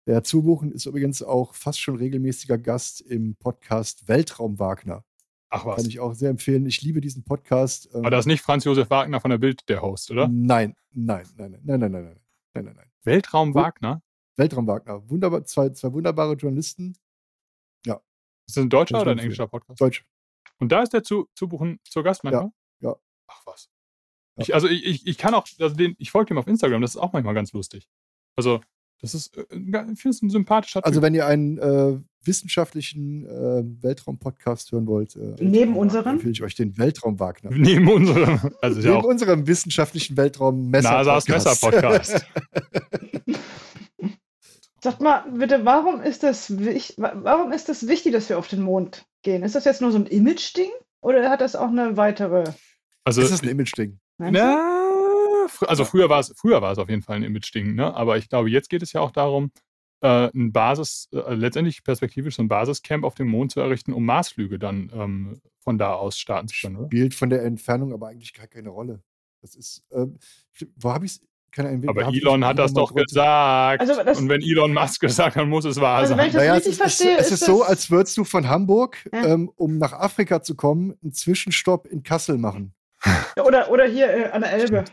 [0.06, 5.04] der Zubuchen ist übrigens auch fast schon regelmäßiger Gast im Podcast Weltraum Wagner.
[5.50, 5.76] Ach was.
[5.76, 6.64] Kann ich auch sehr empfehlen.
[6.66, 7.90] Ich liebe diesen Podcast.
[7.92, 10.28] ähm, Aber das ist nicht Franz Josef Wagner von der Bild, der Host, oder?
[10.28, 12.20] Nein, nein, nein, nein, nein, nein, nein, nein,
[12.54, 12.90] nein, nein, nein.
[13.02, 14.00] Weltraum Wagner?
[14.36, 15.08] Weltraum Wagner.
[15.08, 16.96] Wunderbar, zwei, zwei wunderbare Journalisten.
[18.48, 19.80] Ist das ein deutscher oder ein englischer Podcast?
[19.80, 20.04] Deutsch.
[20.58, 22.50] Und da ist der zu, zu buchen zur Gast manchmal?
[22.80, 22.94] ja.
[23.26, 23.68] Ach was.
[24.36, 24.42] Ja.
[24.42, 26.92] Ich, also ich, ich, ich kann auch, also den, ich folge dem auf Instagram, das
[26.94, 27.88] ist auch manchmal ganz lustig.
[28.36, 28.60] Also,
[29.00, 31.02] das ist, äh, ich finde es ein sympathischer Also Typ.
[31.06, 36.12] wenn ihr einen äh, wissenschaftlichen äh, Weltraum-Podcast hören wollt, äh, Neben unserem?
[36.14, 37.50] empfehle ich euch den Weltraum Wagner.
[37.50, 40.90] Neben unserem, also ja Neben auch unserem wissenschaftlichen Weltraum-Messer.
[40.92, 42.24] NASA's Messer-Podcast.
[44.86, 48.62] Sag mal, bitte, warum ist das wich- warum ist das wichtig, dass wir auf den
[48.62, 49.42] Mond gehen?
[49.42, 50.70] Ist das jetzt nur so ein Image-Ding
[51.00, 52.44] oder hat das auch eine weitere?
[53.02, 53.98] Also, das ist ein Image-Ding.
[54.18, 57.92] Na, fr- also früher war es, früher war es auf jeden Fall ein Image-Ding, ne?
[57.96, 59.50] Aber ich glaube, jetzt geht es ja auch darum,
[60.02, 64.04] äh, ein Basis, äh, letztendlich perspektivisch so ein Basiscamp auf dem Mond zu errichten, um
[64.04, 66.86] Marsflüge dann ähm, von da aus starten zu können, oder?
[66.86, 69.02] Spielt von der Entfernung aber eigentlich gar keine Rolle.
[69.42, 70.16] Das ist, ähm,
[70.76, 71.20] wo habe ich es?
[71.52, 73.80] Keine Aber ich Elon hat das doch drunter- gesagt.
[73.80, 76.26] Also das- Und wenn Elon Musk gesagt hat, dann muss es wahr Also wenn sein.
[76.28, 78.98] ich das Naja, es richtig ist, verstehe, es, ist so, als würdest du von Hamburg,
[79.12, 79.24] Ja.
[79.26, 82.74] ähm, um nach Afrika zu kommen, einen Zwischenstopp in Kassel machen.
[83.42, 84.84] Oder, oder hier äh, an der Elbe.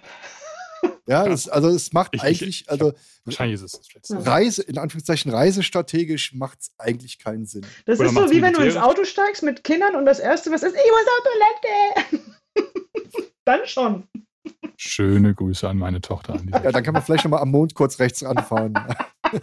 [1.08, 2.94] Ja, das, also es macht Ich- ich- eigentlich, also
[3.26, 4.14] Wahrscheinlich ist es das Letzte.
[4.16, 4.20] Ja.
[4.22, 7.66] Reise, in Anführungszeichen reisestrategisch macht es eigentlich keinen Sinn.
[7.86, 8.76] Das Oder ist so, wie wenn du ins?
[8.76, 12.84] Auto steigst mit Kindern und das Erste, was ist, ich muss auf Toilette.
[13.46, 14.04] Dann schon.
[14.78, 16.36] Schöne Grüße an meine Tochter.
[16.36, 18.74] An Ja, dann kann man vielleicht nochmal am Mond kurz rechts ranfahren.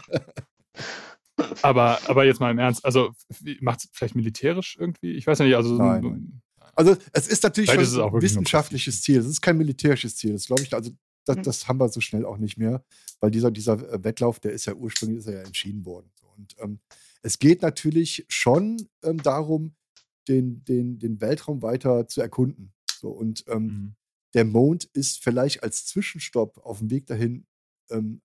[1.63, 3.13] aber, aber jetzt mal im Ernst, also
[3.61, 5.13] macht es vielleicht militärisch irgendwie?
[5.13, 6.43] Ich weiß ja nicht, also so Nein, ein-
[6.75, 9.19] Also es ist natürlich ist es auch ein wissenschaftliches Ziel.
[9.21, 10.33] Es ist kein militärisches Ziel.
[10.33, 10.91] Das glaube ich, also
[11.25, 11.43] das, Mhm.
[11.43, 12.85] das haben wir so schnell auch nicht mehr,
[13.21, 16.11] weil dieser, dieser äh, Wettlauf, der ist ja ursprünglich ist er ja entschieden worden.
[16.37, 16.81] Und ähm,
[17.23, 19.75] es geht natürlich schon ähm, darum,
[20.29, 22.73] den, den, den Weltraum weiter zu erkunden.
[23.01, 23.95] So, und ähm, Mhm.
[24.35, 27.47] Der Mond ist vielleicht als Zwischenstopp auf dem Weg dahin
[27.91, 28.23] ähm,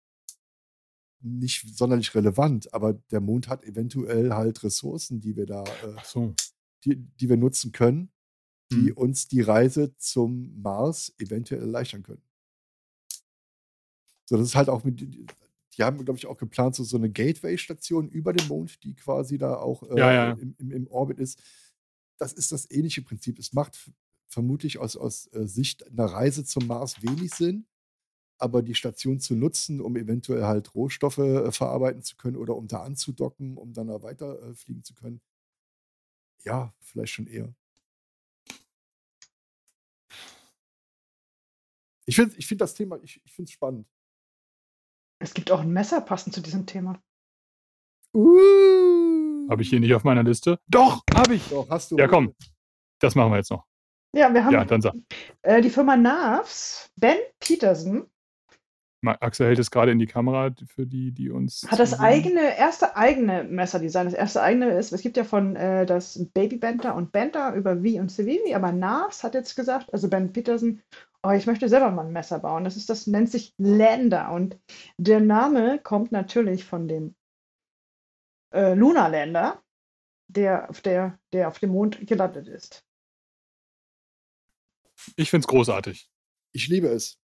[1.19, 6.36] nicht sonderlich relevant, aber der Mond hat eventuell halt Ressourcen, die wir da, äh, so.
[6.84, 8.11] die, die wir nutzen können,
[8.72, 8.98] die Hm.
[8.98, 12.22] uns die Reise zum Mars eventuell erleichtern können.
[14.26, 15.26] So, das ist halt auch mit die,
[15.84, 19.57] haben, glaube ich, auch geplant, so, so eine Gateway-Station über dem Mond, die quasi da
[19.57, 20.32] auch äh, Ja, ja.
[20.32, 21.41] Im, im, im Orbit ist.
[22.18, 23.38] Das ist das ähnliche Prinzip.
[23.40, 23.91] Es macht
[24.36, 27.66] vermutlich aus, aus äh, Sicht einer Reise zum Mars wenig Sinn,
[28.38, 32.68] aber die Station zu nutzen, um eventuell halt Rohstoffe äh, verarbeiten zu können oder um
[32.68, 35.22] da anzudocken, um dann da weiter äh, fliegen zu können.
[36.44, 37.56] Ja, vielleicht schon eher.
[42.06, 43.88] Ich finde ich find das Thema, ich, ich finde es spannend.
[45.20, 47.02] Es gibt auch ein Messer passend zu diesem Thema.
[48.14, 49.49] Uh.
[49.49, 50.60] Habe ich hier nicht auf meiner Liste?
[50.68, 51.48] Doch, habe ich.
[51.48, 51.98] Doch, hast du.
[51.98, 52.36] Ja, komm.
[52.99, 53.66] Das machen wir jetzt noch.
[54.15, 54.93] Ja, wir haben Ja, dann sag.
[55.43, 58.09] äh, die Firma NAVS, Ben Peterson,
[59.05, 61.67] Axel hält es gerade in die Kamera für die, die uns.
[61.69, 62.05] hat das zusehen.
[62.05, 64.05] eigene, erste eigene Messerdesign.
[64.05, 67.83] Das erste eigene ist, es gibt ja von äh, das Baby Bender und Bender über
[67.83, 70.81] Wie und Civivi, aber NAVS hat jetzt gesagt, also Ben Peterson,
[71.23, 72.63] oh, ich möchte selber mal ein Messer bauen.
[72.63, 74.57] Das ist, das nennt sich Lander und
[74.97, 77.15] der Name kommt natürlich von dem
[78.53, 79.61] äh, Lunar Lander,
[80.27, 82.85] der auf der, der auf dem Mond gelandet ist.
[85.15, 86.10] Ich finde es großartig.
[86.52, 87.18] Ich liebe es.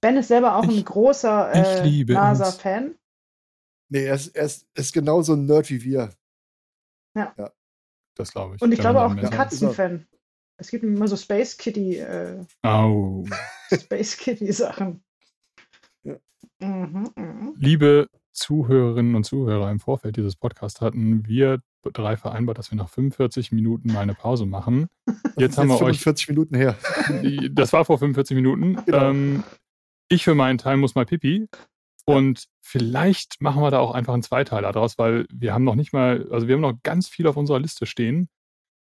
[0.00, 2.18] Ben ist selber auch ein Ich- großer ich äh, liebe es.
[2.18, 2.94] NASA-Fan.
[3.90, 6.14] Nee, er ist, er ist, er ist genauso ein Nerd wie wir.
[8.14, 8.62] Das glaube ich.
[8.62, 10.06] Und ich glaube auch ein Katzenfan.
[10.56, 13.24] Es gibt immer so Space Kitty, äh, Au.
[13.72, 15.04] Space Kitty Sachen.
[16.02, 16.16] Ja.
[16.60, 17.54] Mhm, mhm.
[17.56, 21.60] Liebe Zuhörerinnen und Zuhörer, im Vorfeld dieses Podcasts hatten wir
[21.92, 24.88] drei vereinbart, dass wir nach 45 Minuten mal eine Pause machen.
[25.36, 26.76] Jetzt haben wir euch 45 Minuten her.
[27.22, 28.76] Die- Das war vor 45 Minuten.
[28.86, 29.10] Genau.
[29.10, 29.44] Ähm,
[30.10, 31.46] ich für meinen Teil muss mal pipi.
[32.06, 35.92] Und vielleicht machen wir da auch einfach einen Zweiteiler draus, weil wir haben noch nicht
[35.92, 38.28] mal, also wir haben noch ganz viel auf unserer Liste stehen.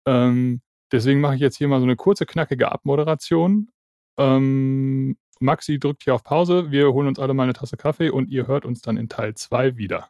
[0.07, 0.61] Ähm,
[0.94, 3.70] deswegen mache ich jetzt hier mal so eine kurze, knackige Abmoderation.
[4.18, 6.72] Ähm, Maxi drückt hier auf Pause.
[6.72, 9.36] Wir holen uns alle mal eine Tasse Kaffee und ihr hört uns dann in Teil
[9.36, 10.10] 2 wieder.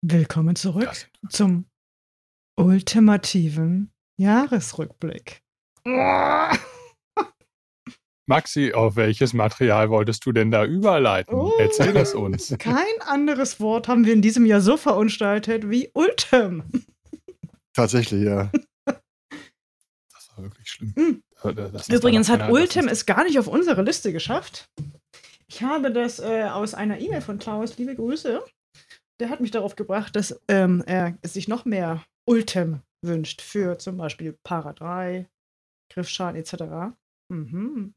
[0.00, 1.28] Willkommen zurück wir.
[1.28, 1.64] zum
[2.54, 5.42] ultimativen Jahresrückblick.
[8.26, 11.34] Maxi, auf welches Material wolltest du denn da überleiten?
[11.34, 11.52] Oh.
[11.58, 12.54] Erzähl es uns.
[12.60, 16.62] Kein anderes Wort haben wir in diesem Jahr so verunstaltet wie Ultim.
[17.72, 18.52] Tatsächlich, ja.
[18.84, 20.94] Das war wirklich schlimm.
[20.94, 21.22] Mm.
[21.42, 24.68] Äh, das Übrigens hat Ultim es gar nicht auf unsere Liste geschafft.
[25.48, 28.44] Ich habe das äh, aus einer E-Mail von Klaus, liebe Grüße.
[29.20, 33.96] Der hat mich darauf gebracht, dass ähm, er sich noch mehr Ultim wünscht für zum
[33.96, 35.28] Beispiel Para 3,
[35.92, 36.96] Griffschaden etc.
[37.28, 37.94] Mhm.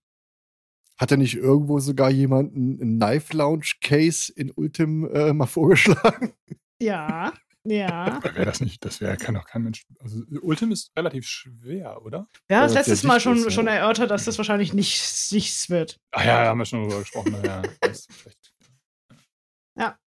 [0.98, 6.34] Hat er nicht irgendwo sogar jemanden ein Knife Lounge Case in Ultim äh, mal vorgeschlagen?
[6.82, 7.34] Ja,
[7.64, 8.20] ja.
[8.24, 9.84] Wäre das nicht, das wäre, kann doch kein Mensch.
[10.00, 12.28] Also Ultim ist relativ schwer, oder?
[12.48, 13.52] Wir haben das Ja, letztes Mal schon, ist, ja.
[13.52, 16.00] schon erörtert, dass das wahrscheinlich nicht nichts wird.
[16.12, 17.36] Ah ja, haben wir schon drüber gesprochen.
[17.44, 18.51] Ja, das ist schlecht.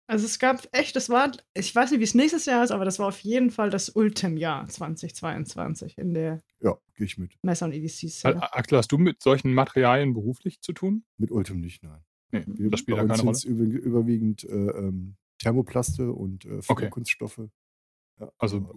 [0.09, 2.71] Ja, also es gab echt, das war, ich weiß nicht, wie es nächstes Jahr ist,
[2.71, 7.39] aber das war auf jeden Fall das Ultim-Jahr 2022 in der Ja, gehe ich mit.
[7.43, 8.43] Messer- und EDC-Szene.
[8.43, 11.05] A- Axel, hast du mit solchen Materialien beruflich zu tun?
[11.19, 12.01] Mit Ultim nicht, nein.
[12.31, 13.79] Nee, Wir, das spielt bei ja uns keine Rolle.
[13.79, 16.89] überwiegend äh, ähm, Thermoplaste und äh, Okay.
[16.91, 17.41] Kunststoffe.
[18.21, 18.75] Ja, Also,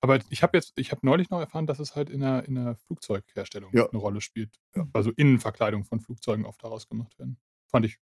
[0.00, 2.54] aber ich habe jetzt, ich habe neulich noch erfahren, dass es halt in der, in
[2.56, 3.88] der Flugzeugherstellung Ja.
[3.88, 4.58] eine Rolle spielt.
[4.76, 4.86] Ja.
[4.92, 7.38] Also Innenverkleidung von Flugzeugen oft daraus gemacht werden.
[7.68, 7.98] Fand ich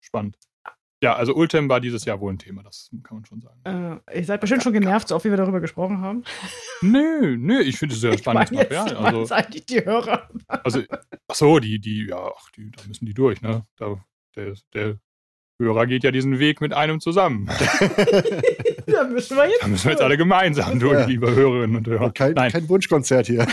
[0.00, 0.38] spannend.
[1.00, 4.00] Ja, also Ultim war dieses Jahr wohl ein Thema, das kann man schon sagen.
[4.10, 6.24] Äh, ihr seid bestimmt schon genervt, so oft wie wir darüber gesprochen haben.
[6.82, 9.14] Nö, nö, ich finde es sehr Ich spannendes meine jetzt Material.
[9.14, 10.28] Also, eigentlich die Hörer.
[10.48, 10.82] also,
[11.28, 13.64] ach so, die, die, ja, ach, die, da müssen die durch, ne?
[13.76, 13.96] Da,
[14.34, 14.98] der, der
[15.60, 17.46] Hörer geht ja diesen Weg mit einem zusammen.
[18.86, 19.62] da müssen wir jetzt.
[19.62, 21.06] Da müssen wir jetzt alle gemeinsam durch, Ja.
[21.06, 22.10] liebe Hörerinnen und Hörer.
[22.12, 23.46] kein, Nein, kein Wunschkonzert hier.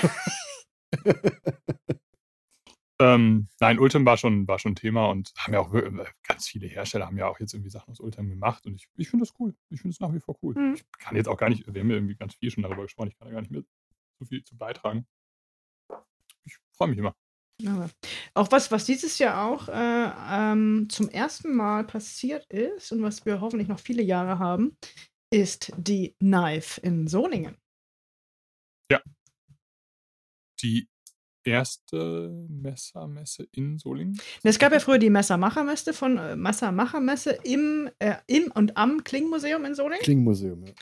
[3.00, 6.48] Ähm, nein, Ultim war schon, war schon ein Thema und haben ja auch wir- ganz
[6.48, 9.26] viele Hersteller haben ja auch jetzt irgendwie Sachen aus Ultim gemacht und ich, ich finde
[9.26, 9.54] das cool.
[9.70, 10.56] Ich finde es nach wie vor cool.
[10.56, 10.76] Mhm.
[10.76, 13.10] Ich kann jetzt auch gar nicht, wir haben ja irgendwie ganz viel schon darüber gesprochen,
[13.10, 13.64] ich kann da gar nicht mehr
[14.20, 15.06] so viel zu beitragen.
[16.46, 17.16] Ich freue mich immer.
[17.66, 17.90] Aber
[18.34, 20.12] auch was, was dieses Jahr auch äh,
[20.52, 24.78] ähm, zum ersten Mal passiert ist und was wir hoffentlich noch viele Jahre haben,
[25.32, 27.58] ist die Knife in Solingen.
[30.62, 30.88] Die
[31.46, 34.20] erste Messermesse in Solingen.
[34.44, 39.64] Es gab ja früher die Messermachermesse von äh, Messermachermesse im, äh, im und am Klingmuseum
[39.66, 40.04] in Solingen.
[40.04, 40.66] Klingmuseum.
[40.66, 40.74] Ja.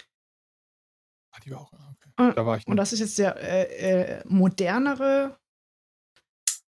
[1.32, 2.10] Ah, die war auch, ah, okay.
[2.18, 2.82] Ah, Da war ich Und nicht.
[2.82, 5.38] das ist jetzt der äh, äh, modernere,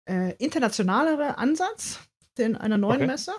[0.10, 2.00] äh, internationalere Ansatz
[2.38, 3.08] in einer neuen Okay.
[3.08, 3.34] Messe.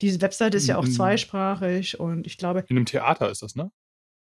[0.00, 3.70] Diese Webseite ist ja auch zweisprachig und ich glaube, In einem Theater ist das, ne?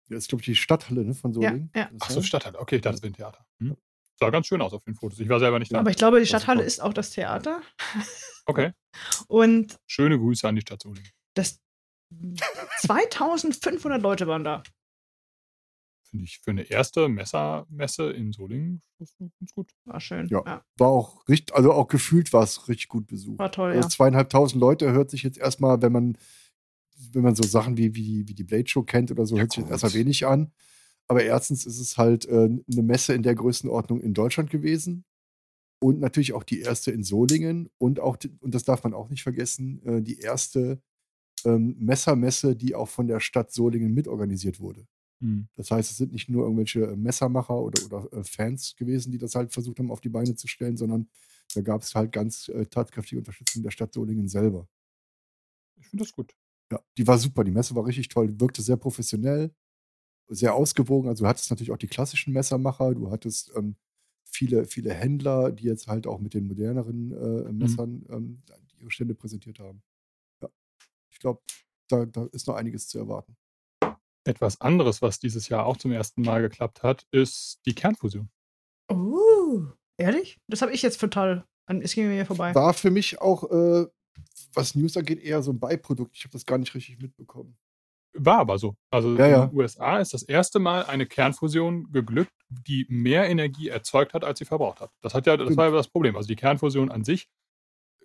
[0.08, 1.72] Das ist, glaube ich, die Stadthalle ne, von Solingen.
[1.76, 1.90] ja.
[1.92, 2.22] Das Ach so?
[2.22, 2.60] Stadthalle.
[2.60, 3.46] Okay, das ist ein Theater.
[3.60, 3.76] Hm.
[4.20, 5.20] Sah ganz schön aus auf den Fotos.
[5.20, 5.80] Ich war selber nicht da.
[5.80, 7.62] aber ich glaube, die Stadthalle ist auch das Theater.
[8.48, 8.74] Okay.
[9.28, 11.10] Und Schöne Grüße an die Stadt Solingen.
[11.34, 11.60] das
[12.82, 14.62] 2500 Leute waren da.
[16.04, 19.72] Finde ich für eine erste Messermesse in Solingen ganz gut.
[19.86, 20.28] War schön.
[20.28, 20.44] Ja.
[20.46, 20.64] ja.
[20.78, 23.40] War auch richtig, also auch gefühlt war es richtig gut besucht.
[23.40, 23.72] War toll.
[23.72, 23.90] Also ja.
[23.90, 26.18] Zweieinhalbtausend Leute hört sich jetzt erstmal, wenn man,
[27.12, 29.52] wenn man so Sachen wie, wie, wie die Blade Show kennt oder so, ja, hört
[29.52, 30.52] sich jetzt erstmal wenig an.
[31.08, 35.06] Aber erstens ist es halt äh, eine Messe in der Größenordnung in Deutschland gewesen.
[35.80, 39.24] Und natürlich auch die erste in Solingen und auch, und das darf man auch nicht
[39.24, 40.82] vergessen, äh, die erste
[41.44, 44.88] ähm, Messermesse, die auch von der Stadt Solingen mitorganisiert wurde.
[45.20, 45.48] Mhm.
[45.56, 49.18] Das heißt, es sind nicht nur irgendwelche äh, Messermacher oder, oder äh, Fans gewesen, die
[49.18, 51.10] das halt versucht haben, auf die Beine zu stellen, sondern
[51.54, 54.68] da gab es halt ganz äh, tatkräftige Unterstützung der Stadt Solingen selber.
[55.78, 56.34] Ich finde das gut.
[56.72, 57.44] Ja, die war super.
[57.44, 59.54] Die Messe war richtig toll, wirkte sehr professionell,
[60.28, 61.10] sehr ausgewogen.
[61.10, 63.76] Also du hattest natürlich auch die klassischen Messermacher, du hattest ähm,
[64.26, 67.58] viele, viele Händler, die jetzt halt auch mit den moderneren äh, mhm.
[67.58, 68.14] Messern mhm.
[68.14, 68.44] ähm,
[68.80, 69.82] ihre Stände präsentiert haben.
[70.42, 70.50] Ja.
[71.12, 71.42] Ich glaube,
[71.88, 73.36] da, da ist noch einiges zu erwarten.
[74.28, 78.30] Etwas anderes, was dieses Jahr auch zum ersten Mal geklappt hat, ist die Kernfusion.
[78.90, 79.66] Oh,
[79.98, 80.40] ehrlich?
[80.48, 81.46] Das habe ich jetzt total.
[81.68, 82.54] Es ging mir vorbei.
[82.54, 83.88] War für mich auch, äh,
[84.54, 86.16] was News angeht, eher so ein Beiprodukt.
[86.16, 87.58] Ich habe das gar nicht richtig mitbekommen.
[88.18, 88.76] War aber so.
[88.92, 89.46] Also ja, in ja.
[89.48, 94.40] den USA ist das erste Mal eine Kernfusion geglückt, die mehr Energie erzeugt hat, als
[94.40, 94.92] sie verbraucht hat.
[95.02, 96.16] Das hat ja, das war ja das Problem.
[96.16, 97.28] Also die Kernfusion an sich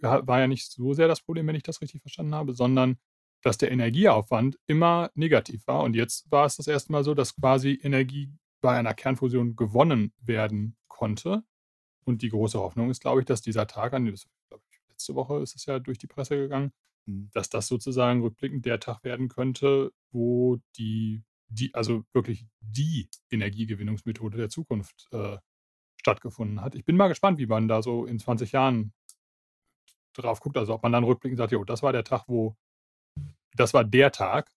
[0.00, 2.96] war ja nicht so sehr das Problem, wenn ich das richtig verstanden habe, sondern
[3.42, 5.82] dass der Energieaufwand immer negativ war.
[5.82, 10.12] Und jetzt war es das erste Mal so, dass quasi Energie bei einer Kernfusion gewonnen
[10.20, 11.42] werden konnte.
[12.04, 14.06] Und die große Hoffnung ist, glaube ich, dass dieser Tag, an
[14.90, 16.72] letzte Woche ist es ja durch die Presse gegangen.
[17.32, 24.36] Dass das sozusagen rückblickend der Tag werden könnte, wo die, die also wirklich die Energiegewinnungsmethode
[24.36, 25.38] der Zukunft äh,
[26.00, 26.74] stattgefunden hat.
[26.74, 28.92] Ich bin mal gespannt, wie man da so in 20 Jahren
[30.14, 30.56] drauf guckt.
[30.56, 32.56] Also ob man dann rückblickend sagt, jo, das war der Tag, wo,
[33.54, 34.50] das war der Tag.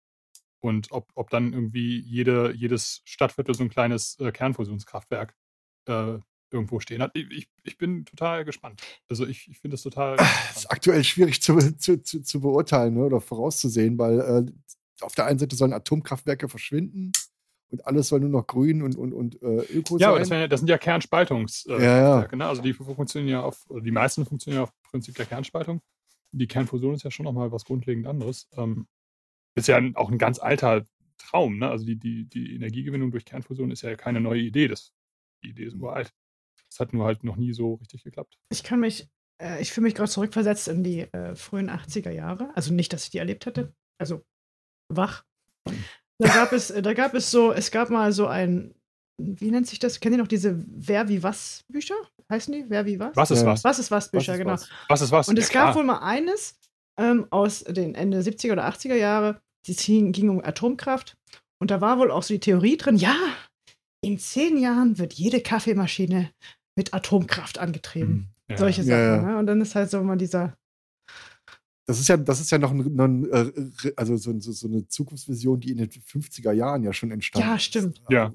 [0.59, 5.35] Und ob, ob dann irgendwie jede, jedes Stadtviertel so ein kleines äh, Kernfusionskraftwerk
[5.87, 6.19] äh,
[6.53, 7.11] irgendwo stehen hat.
[7.15, 8.81] Ich, ich bin total gespannt.
[9.09, 10.17] Also ich, ich finde es total.
[10.51, 14.51] Es ist aktuell schwierig zu, zu, zu, zu beurteilen ne, oder vorauszusehen, weil äh,
[15.03, 17.11] auf der einen Seite sollen Atomkraftwerke verschwinden
[17.73, 20.09] und alles soll nur noch grün und, und, und äh, öko ja, sein.
[20.09, 21.83] aber das, ja, das sind ja Kernspaltungskraftwerke.
[21.83, 22.35] Äh, ja, ja.
[22.35, 22.45] Ne?
[22.45, 25.81] Also die funktionieren ja auf, die meisten funktionieren ja auf Prinzip der Kernspaltung.
[26.31, 28.47] Die Kernfusion ist ja schon nochmal was grundlegend anderes.
[28.55, 28.87] Ähm,
[29.55, 30.85] ist ja auch ein ganz alter
[31.17, 31.57] Traum.
[31.57, 31.69] Ne?
[31.69, 34.67] Also die, die, die Energiegewinnung durch Kernfusion ist ja keine neue Idee.
[34.67, 34.93] Das,
[35.43, 36.13] die Idee ist uralt.
[36.73, 38.39] Es hat nur halt noch nie so richtig geklappt.
[38.49, 39.07] Ich kann mich,
[39.39, 42.49] äh, ich fühle mich gerade zurückversetzt in die äh, frühen 80er Jahre.
[42.55, 43.75] Also nicht, dass ich die erlebt hätte.
[44.01, 44.23] Also
[44.91, 45.23] wach.
[46.17, 48.73] Da gab es, äh, da gab es so, es gab mal so ein,
[49.19, 49.99] wie nennt sich das?
[49.99, 51.93] Kennt ihr noch diese Wer wie was Bücher?
[52.31, 52.65] Heißen die?
[52.67, 53.15] Wer wie was?
[53.15, 53.63] Was ist was?
[53.63, 54.53] Was ist was Bücher, was ist genau.
[54.53, 54.69] Was?
[54.89, 55.27] was ist was?
[55.27, 56.57] Und es ja, gab wohl mal eines
[56.97, 59.75] ähm, aus den Ende 70er oder 80er Jahre, die
[60.11, 61.17] ging um Atomkraft.
[61.59, 63.15] Und da war wohl auch so die Theorie drin, ja,
[64.03, 66.31] in zehn Jahren wird jede Kaffeemaschine
[66.75, 68.13] mit Atomkraft angetrieben.
[68.13, 68.27] Mhm.
[68.49, 68.57] Ja.
[68.57, 68.99] Solche Sachen.
[68.99, 69.21] Ja, ja.
[69.21, 69.37] Ne?
[69.37, 70.53] Und dann ist halt so immer dieser.
[71.85, 74.87] Das ist ja, das ist ja noch, ein, ein äh, also so, so, so, eine
[74.87, 77.51] Zukunftsvision, die in den 50er Jahren ja schon entstanden ist.
[77.51, 77.99] Ja, stimmt.
[77.99, 78.05] Ist.
[78.09, 78.33] Ja.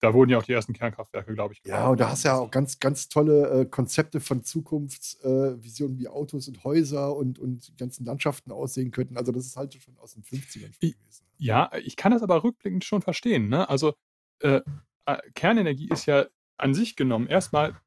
[0.00, 1.78] Da wurden ja auch die ersten Kernkraftwerke, glaube ich, gebaut.
[1.78, 5.98] Ja, und da hast du ja auch ganz, ganz tolle äh, Konzepte von Zukunftsvisionen, äh,
[5.98, 9.16] wie Autos und Häuser und, und ganzen Landschaften aussehen könnten.
[9.16, 11.24] Also, das ist halt schon aus den 50ern ich, gewesen.
[11.38, 13.48] Ja, ich kann das aber rückblickend schon verstehen.
[13.48, 13.68] Ne?
[13.68, 13.94] Also,
[14.40, 14.60] äh,
[15.06, 16.26] äh Kernenergie ist ja
[16.56, 17.80] an sich genommen erstmal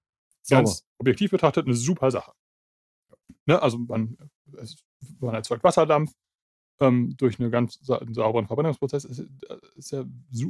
[0.49, 2.33] ganz objektiv betrachtet eine super Sache.
[3.45, 3.61] Ne?
[3.61, 4.17] Also man,
[4.57, 4.83] es,
[5.19, 6.13] man erzeugt Wasserdampf
[6.79, 9.05] ähm, durch einen ganz sa sauberen Verbrennungsprozess.
[9.05, 9.25] Ist,
[9.75, 10.05] ist ja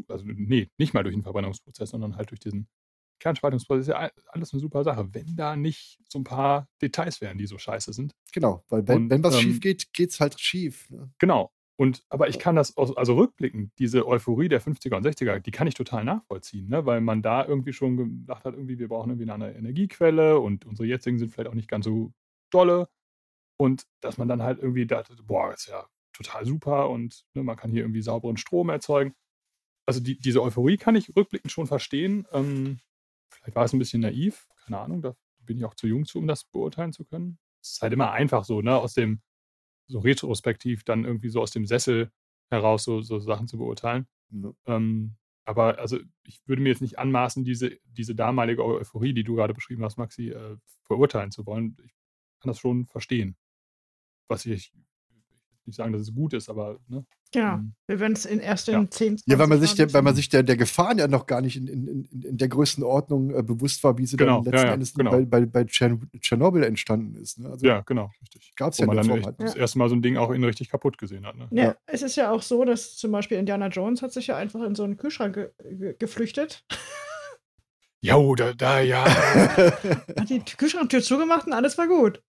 [0.07, 2.67] also nee, nicht mal durch einen Verbrennungsprozess, sondern halt durch diesen
[3.19, 3.87] Kernspaltungsprozess.
[3.87, 7.47] Ist ja alles eine super Sache, wenn da nicht so ein paar Details wären, die
[7.47, 8.13] so scheiße sind.
[8.31, 10.89] Genau, weil wenn, Und, wenn was ähm, schief geht, geht es halt schief.
[10.89, 11.11] Ne?
[11.17, 11.51] Genau.
[11.79, 15.51] Und, aber ich kann das, aus, also rückblickend, diese Euphorie der 50er und 60er, die
[15.51, 16.85] kann ich total nachvollziehen, ne?
[16.85, 20.89] weil man da irgendwie schon gedacht hat, irgendwie, wir brauchen irgendwie eine Energiequelle und unsere
[20.89, 22.11] jetzigen sind vielleicht auch nicht ganz so
[22.49, 22.89] dolle.
[23.55, 27.43] Und dass man dann halt irgendwie dachte, boah, das ist ja total super und ne,
[27.43, 29.13] man kann hier irgendwie sauberen Strom erzeugen.
[29.85, 32.27] Also die, diese Euphorie kann ich rückblickend schon verstehen.
[32.33, 32.81] Ähm,
[33.29, 35.15] vielleicht war es ein bisschen naiv, keine Ahnung, da
[35.45, 37.39] bin ich auch zu jung zu, um das beurteilen zu können.
[37.61, 39.21] Es ist halt immer einfach so, ne, aus dem
[39.89, 42.11] so retrospektiv dann irgendwie so aus dem Sessel
[42.49, 44.07] heraus so, so Sachen zu beurteilen.
[44.31, 44.53] Ja.
[44.67, 49.35] Ähm, aber also ich würde mir jetzt nicht anmaßen, diese, diese damalige Euphorie, die du
[49.35, 51.75] gerade beschrieben hast, Maxi, äh, verurteilen zu wollen.
[51.83, 51.93] Ich
[52.39, 53.35] kann das schon verstehen.
[54.27, 54.71] Was ich
[55.69, 57.05] nicht sagen, dass es gut ist, aber ne?
[57.31, 57.53] Genau.
[57.55, 58.89] Ähm, Wir werden es in erst in Ja.
[58.89, 61.27] 10, 20 Ja, weil man sich, der, weil man sich der, der Gefahren ja noch
[61.27, 64.45] gar nicht in, in, in, in der Größenordnung äh, bewusst war, wie sie Genau, dann
[64.45, 65.11] letzten ja, ja, Endes genau.
[65.11, 67.37] bei, bei, bei Tschern- Tschernobyl entstanden ist.
[67.39, 67.49] Ne?
[67.49, 68.51] Also ja, genau, richtig.
[68.55, 69.35] gab es ja man dann echt halt.
[69.39, 71.35] das erste Mal so ein Ding auch in richtig kaputt gesehen hat.
[71.37, 71.47] Ne?
[71.51, 71.75] Ja, Ja.
[71.85, 74.73] es ist ja auch so, dass zum Beispiel Indiana Jones hat sich ja einfach in
[74.73, 76.65] so einen Kühlschrank ge ge geflüchtet,
[78.01, 79.03] Jo, da, da, ja.
[79.05, 82.23] hat die Kühlschranktür zugemacht und alles war gut.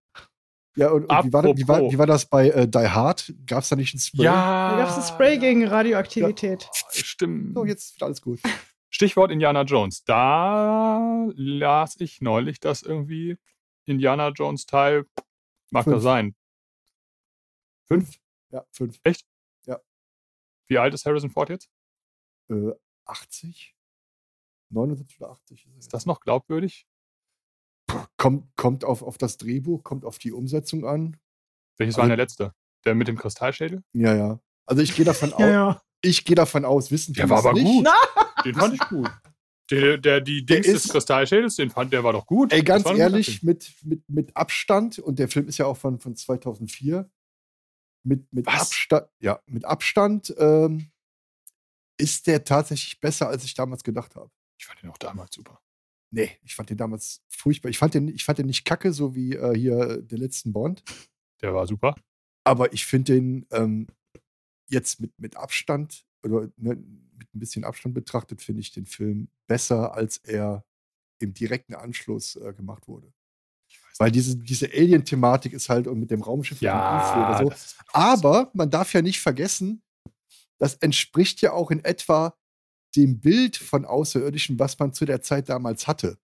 [0.77, 3.33] Ja, und, und wie, war, das- wie, war, wie war das bei äh, Die Hard?
[3.47, 4.25] Gab es da nicht ein Spray?
[4.25, 4.71] ja.
[4.71, 6.69] Da gab es ein Spray gegen Radioaktivität.
[6.93, 7.55] Stimmt.
[7.55, 8.41] So, jetzt ist alles gut.
[8.89, 10.05] Stichwort Indiana Jones.
[10.05, 13.37] Da las ich neulich, dass irgendwie
[13.85, 15.07] Indiana Jones Teil,
[15.71, 15.97] mag Fünf.
[15.97, 16.35] das sein,
[17.87, 18.19] Fünf?
[18.51, 19.01] Ja, fünf.
[20.69, 21.69] wie alt ist Harrison Ford jetzt?
[22.49, 22.71] Äh,
[23.05, 23.75] 80?
[24.71, 25.67] 79 oder 80?
[25.67, 26.87] Ist, Ist das noch glaubwürdig?
[28.17, 31.17] Kommt, kommt auf, auf das Drehbuch, kommt auf die Umsetzung an.
[31.79, 32.55] Welches Also- war denn der letzte?
[32.85, 33.83] Der mit dem Kristallschädel?
[33.93, 34.41] Ja, ja.
[34.67, 35.83] Also ich gehe davon, Ja, aus, ja.
[36.03, 37.65] ich gehe davon aus, wissen Der war aber nicht.
[37.65, 37.89] gut.
[38.45, 39.11] Den fand ich gut.
[39.71, 42.53] Der, der, die Der Dings des ist- Kristallschädels, den fand, der war doch gut.
[42.53, 46.17] Ey, ganz ehrlich, mit, mit, mit Abstand, und der Film ist ja auch von, von
[46.17, 47.09] 2004,
[48.03, 48.63] mit, mit Was?
[48.63, 50.91] Abstand, ja, mit Abstand ähm,
[51.99, 54.31] ist der tatsächlich besser, als ich damals gedacht habe.
[54.59, 55.61] Ich fand den auch damals super.
[56.11, 57.69] Nee, ich fand den damals furchtbar.
[57.69, 60.83] Ich fand den, ich fand den nicht kacke, so wie äh, hier der letzten Bond.
[61.41, 61.95] Der war super.
[62.45, 63.87] Aber ich finde den ähm,
[64.69, 69.29] jetzt mit, mit Abstand oder ne, mit ein bisschen Abstand betrachtet, finde ich den Film
[69.47, 70.65] besser, als er
[71.21, 73.13] im direkten Anschluss äh, gemacht wurde.
[73.99, 77.75] Weil diese, diese Alien-Thematik ist halt und mit dem Raumschiff Ja, und so.
[77.93, 79.83] Aber man darf ja nicht vergessen,
[80.59, 82.35] das entspricht ja auch in etwa
[82.97, 86.19] dem Bild von Außerirdischen, was man zu der Zeit damals hatte.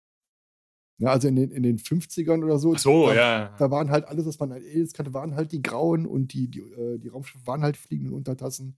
[1.00, 2.74] Ja, also in den, in den 50ern oder so.
[2.76, 3.56] Ach so, da, ja.
[3.58, 6.48] Da waren halt alles, was man als Aliens kannte, waren halt die Grauen und die,
[6.48, 8.78] die, äh, die Raumschiffe waren halt fliegenden Untertassen.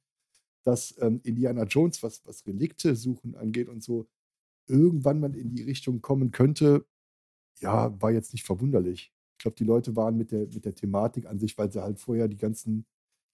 [0.63, 4.07] Dass ähm, Indiana Jones, was, was Relikte suchen angeht und so,
[4.67, 6.85] irgendwann mal in die Richtung kommen könnte,
[7.59, 9.13] ja, war jetzt nicht verwunderlich.
[9.37, 11.99] Ich glaube, die Leute waren mit der, mit der Thematik an sich, weil sie halt
[11.99, 12.85] vorher die ganzen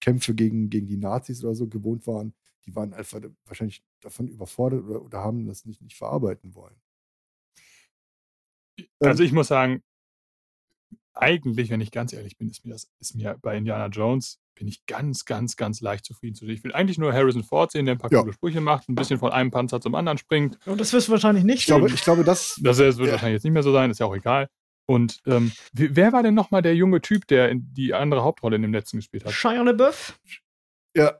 [0.01, 2.33] Kämpfe gegen, gegen die Nazis oder so gewohnt waren,
[2.65, 6.75] die waren einfach wahrscheinlich davon überfordert oder, oder haben das nicht, nicht verarbeiten wollen.
[8.99, 9.83] Also ich muss sagen,
[11.13, 14.67] eigentlich, wenn ich ganz ehrlich bin, ist mir das, ist mir bei Indiana Jones, bin
[14.67, 16.55] ich ganz, ganz, ganz leicht zufrieden zu sehen.
[16.55, 18.21] Ich will eigentlich nur Harrison Ford sehen, der ein paar Ja.
[18.21, 20.57] coole Sprüche macht, ein bisschen von einem Panzer zum anderen springt.
[20.67, 21.95] Und das wirst du wahrscheinlich nicht Ich glaube, tun.
[21.95, 23.11] ich glaube, das, Das wird Ja.
[23.11, 24.47] wahrscheinlich jetzt nicht mehr so sein, ist ja auch egal.
[24.88, 28.61] Und ähm, wer war denn nochmal der junge Typ, der in die andere Hauptrolle in
[28.61, 29.31] dem letzten gespielt hat?
[29.33, 30.19] Shia LaBeouf.
[30.95, 31.19] ja,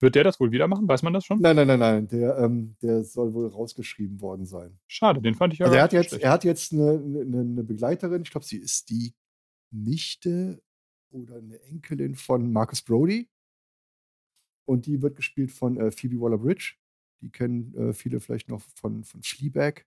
[0.00, 0.86] Wird der das wohl wieder machen?
[0.86, 1.40] Weiß man das schon?
[1.40, 4.78] nein, nein, nein, nein, der, ähm, der soll wohl rausgeschrieben worden sein.
[4.86, 6.24] Schade, den fand ich ja Also er hat jetzt, schlecht.
[6.24, 9.14] er hat jetzt eine, eine, eine Begleiterin, ich glaube, sie ist die
[9.70, 10.62] Nichte
[11.10, 13.28] oder eine Enkelin von Marcus Brody.
[14.66, 16.74] Und die wird gespielt von äh, Phoebe Waller-Bridge.
[17.20, 19.84] Die kennen äh, viele vielleicht noch von, von Fleabag.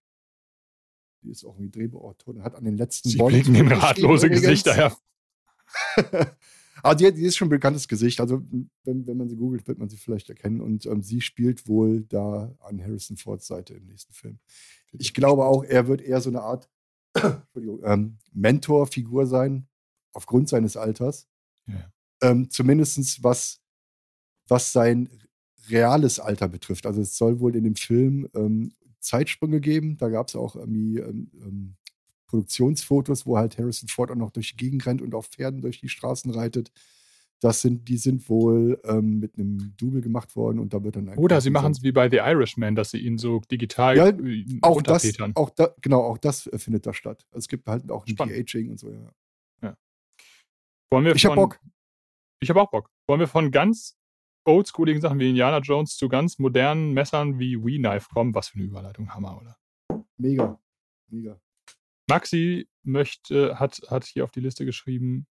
[1.24, 4.30] Die ist auch irgendwie Drehbuchautorin, hat an den letzten Sie blicken in ratlose.
[4.30, 4.98] Gesichter her.
[6.84, 8.20] Aber die, die ist schon ein bekanntes Gesicht.
[8.20, 8.42] Also,
[8.84, 10.62] wenn, wenn man sie googelt, wird man sie vielleicht erkennen.
[10.62, 14.40] Und ähm, sie spielt wohl da an Harrison Fords Seite im nächsten Film.
[14.92, 16.70] Ich glaube auch, er wird eher so eine Art
[17.84, 19.68] ähm, Mentorfigur sein,
[20.14, 21.28] aufgrund seines Alters.
[21.68, 21.92] Ja.
[22.22, 23.62] Ähm, Zumindest was,
[24.48, 25.10] was sein
[25.70, 26.86] reales Alter betrifft.
[26.86, 29.98] Also es soll wohl in dem Film ähm, Zeitsprünge geben.
[29.98, 31.76] Da gab es auch irgendwie ähm, ähm,
[32.32, 35.80] Produktionsfotos, wo halt Harrison Ford auch noch durch die Gegend rennt und auf Pferden durch
[35.82, 36.72] die Straßen reitet.
[37.42, 41.10] Das sind, die sind wohl ähm, mit einem Double gemacht worden und da wird dann
[41.18, 44.46] Oder sie machen es wie bei The Irishman, dass sie ihn so digital Ja, äh,
[44.62, 47.26] auch das, auch da, genau, auch das äh, findet da statt.
[47.32, 48.16] Also es gibt halt auch ein.
[48.16, 49.12] De-Aging und so, ja.
[50.92, 51.60] Wollen wir Ich hab von- Bock.
[52.42, 52.90] Ich habe auch Bock.
[53.08, 53.98] Wollen wir von ganz
[54.46, 58.36] oldschooligen Sachen wie Indiana Jones zu ganz modernen Messern wie We-Knife kommen?
[58.36, 59.58] Was für eine Überleitung, Hammer, oder?
[60.18, 60.60] Mega.
[61.08, 61.40] Mega.
[62.12, 65.28] Maxi möchte, hat, hat hier auf die Liste geschrieben,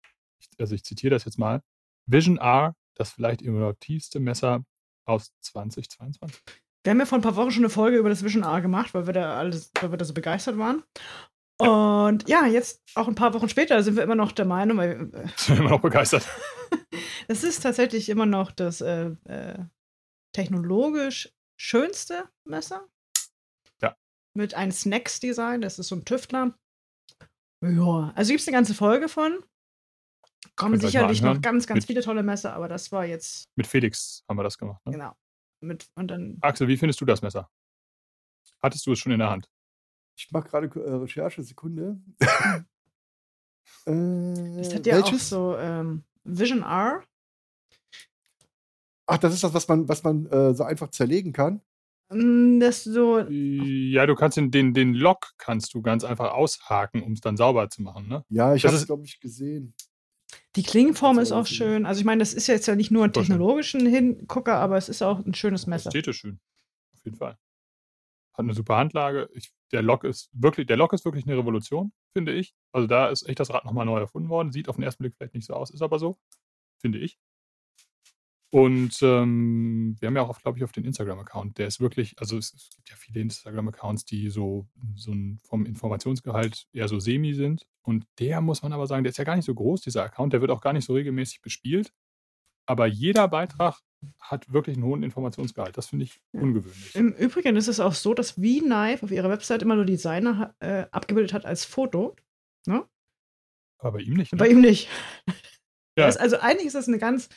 [0.59, 1.63] also ich zitiere das jetzt mal,
[2.07, 4.65] Vision R, das vielleicht innovativste Messer
[5.05, 6.21] aus 2022.
[6.85, 8.95] Wir haben ja vor ein paar Wochen schon eine Folge über das Vision R gemacht,
[8.95, 10.85] weil wir da alles, weil wir da so begeistert waren.
[11.61, 15.11] Und ja, jetzt auch ein paar Wochen später sind wir immer noch der Meinung, weil
[15.13, 16.29] äh, Ich bin immer noch begeistert.
[17.29, 19.65] es ist tatsächlich immer noch das äh, äh,
[20.33, 22.87] technologisch schönste Messer.
[23.83, 23.97] Ja.
[24.35, 26.57] Mit einem Snacks-Design, das ist so ein Tüftler.
[27.61, 29.43] Ja, also gibt es eine ganze Folge von.
[30.55, 34.25] Kommen sicherlich noch ganz, ganz Mit- viele tolle Messer, aber das war jetzt, Mit Felix
[34.29, 34.85] haben wir das gemacht.
[34.87, 34.93] Ne?
[34.93, 35.13] genau.
[35.61, 37.51] Mit, und dann, Axel, wie findest du das Messer?
[38.63, 39.49] Hattest du es schon in der Hand?
[40.17, 42.01] Ich mache gerade äh, Recherche, Sekunde.
[43.87, 45.29] äh, es hat ja auch welches?
[45.29, 47.05] so ähm, Vision R.
[49.07, 51.61] Ach, das ist das, was man, was man äh, so einfach zerlegen kann?
[52.11, 57.03] Mm, Das so, Ja, du kannst den, den, den Lock kannst du ganz einfach aushaken,
[57.03, 58.25] um es dann sauber zu machen, ne?
[58.29, 59.75] Ja, ich habe es, glaube ich, gesehen.
[60.57, 61.87] die Klingenform ist auch schön.
[61.87, 65.03] Also ich meine, das ist jetzt ja nicht nur ein technologischen Hingucker, aber es ist
[65.03, 65.89] auch ein schönes Messer.
[65.89, 66.41] Ästhetisch schön.
[66.95, 67.37] Auf jeden Fall.
[68.33, 69.29] Hat eine super Handlage.
[69.35, 72.55] Ich, der Lock ist wirklich, der Lock ist wirklich eine Revolution, finde ich.
[72.73, 74.53] Also da ist echt das Rad nochmal neu erfunden worden.
[74.53, 76.19] Sieht auf den ersten Blick vielleicht nicht so aus, ist aber so,
[76.81, 77.19] finde ich.
[78.51, 81.59] Und ähm, wir haben ja auch, glaube ich, auf den Instagram-Account.
[81.59, 84.67] Der ist wirklich, also es, es gibt ja viele Instagram-Accounts, die so,
[84.97, 87.67] so ein, vom Informationsgehalt eher so semi sind.
[87.83, 90.33] Und der muss man aber sagen, der ist ja gar nicht so groß, dieser Account.
[90.33, 91.93] Der wird auch gar nicht so regelmäßig bespielt.
[92.65, 93.81] Aber jeder Beitrag
[94.21, 95.77] hat wirklich einen hohen Informationsgehalt.
[95.77, 96.41] Das finde ich Ja.
[96.41, 96.95] ungewöhnlich.
[96.95, 100.87] Im Übrigen ist es auch so, dass V-Knife auf ihrer Website immer nur Designer äh,
[100.91, 102.15] abgebildet hat als Foto.
[102.67, 104.33] Aber bei ihm nicht.
[104.33, 104.39] Ne?
[104.39, 104.89] Bei ihm nicht.
[105.97, 106.07] Ja.
[106.07, 107.29] Also eigentlich ist das eine ganz,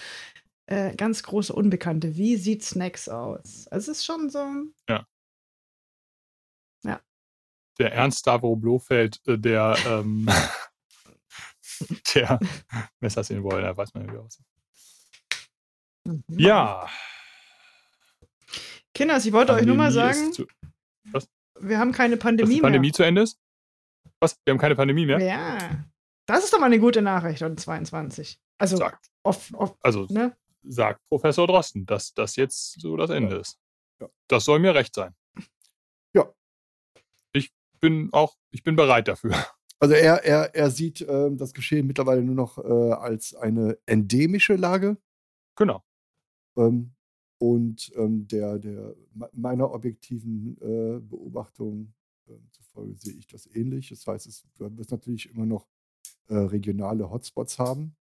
[0.71, 2.15] äh, ganz große Unbekannte.
[2.15, 3.67] Wie sieht Snacks aus?
[3.67, 4.45] Also es ist schon so.
[7.81, 10.27] der Ernst Stavro Blofeld, äh, der, ähm,
[12.15, 12.39] der
[12.99, 14.45] Messer sehen wollen, da weiß man ja, wie aussieht.
[16.05, 16.23] Mhm.
[16.27, 16.87] Ja.
[18.93, 20.47] Kinders, ich wollte euch nur mal Pandemie sagen, Zu,
[21.59, 22.93] wir haben keine Pandemie, die Pandemie mehr.
[22.93, 23.39] zu Ende ist?
[24.19, 24.37] Was?
[24.45, 25.19] Wir haben keine Pandemie mehr?
[25.19, 25.85] Ja.
[26.25, 28.39] Das ist doch mal eine gute Nachricht um 22.
[28.57, 28.83] Also,
[29.23, 30.35] off, off, also ne?
[30.63, 33.59] Sagt Professor Drosten, dass das jetzt so das Ende ist.
[33.99, 34.09] Ja.
[34.27, 35.15] Das soll mir recht sein.
[36.13, 36.33] Ja.
[37.33, 39.33] Ich bin auch, ich bin bereit dafür.
[39.79, 44.55] Also er, er, er sieht ähm, das Geschehen mittlerweile nur noch äh, als eine endemische
[44.55, 44.97] Lage.
[45.55, 45.83] Genau.
[46.55, 46.93] Ähm,
[47.39, 51.93] und ähm, der, der me- meiner objektiven äh, Beobachtung
[52.27, 53.89] ähm, zufolge sehe ich das ähnlich.
[53.89, 55.67] Das heißt, es du wirst natürlich immer noch
[56.27, 57.95] äh, regionale Hotspots haben.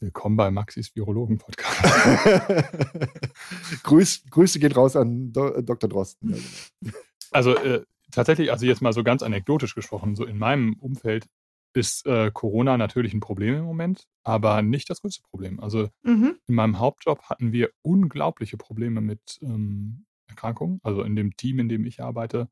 [0.00, 1.82] Willkommen bei Maxis Virologen-Podcast.
[3.82, 5.88] Grüß, Grüße gehen raus an Do äh, Dr.
[5.88, 6.34] Drosten.
[6.80, 6.94] Genau.
[7.30, 11.26] Also äh, tatsächlich, also jetzt mal so ganz anekdotisch gesprochen, so in meinem Umfeld
[11.74, 15.60] ist äh, Corona natürlich ein Problem im Moment, aber nicht das größte Problem.
[15.60, 16.36] Also Mhm.
[16.46, 20.80] in meinem Hauptjob hatten wir unglaubliche Probleme mit ähm, Erkrankungen.
[20.82, 22.48] Also in dem Team, in dem ich arbeite,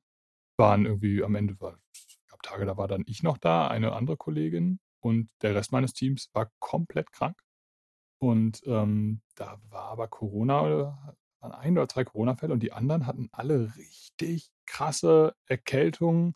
[0.58, 1.78] waren irgendwie am Ende, war,
[2.28, 5.92] gab Tage, da war dann ich noch da, eine andere Kollegin und der Rest meines
[5.92, 7.38] Teams war komplett krank.
[8.18, 13.06] Und ähm, da war aber Corona oder waren ein oder zwei Corona-Fälle und die anderen
[13.06, 16.34] hatten alle richtig krasse Erkältungen.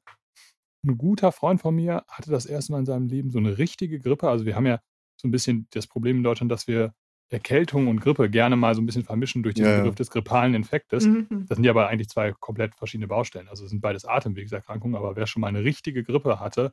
[0.87, 3.99] Ein guter Freund von mir hatte das erste Mal in seinem Leben so eine richtige
[3.99, 4.29] Grippe.
[4.29, 4.81] Also wir haben ja
[5.21, 6.95] so ein bisschen das Problem in Deutschland, dass wir
[7.31, 9.77] Erkältung und Grippe gerne mal so ein bisschen vermischen durch den Ja, ja.
[9.79, 11.07] Begriff des grippalen Infektes.
[11.07, 11.47] Mhm.
[11.49, 13.49] Das sind ja aber eigentlich zwei komplett verschiedene Baustellen.
[13.49, 16.73] Also es sind beides Atemwegserkrankungen, aber wer schon mal eine richtige Grippe hatte,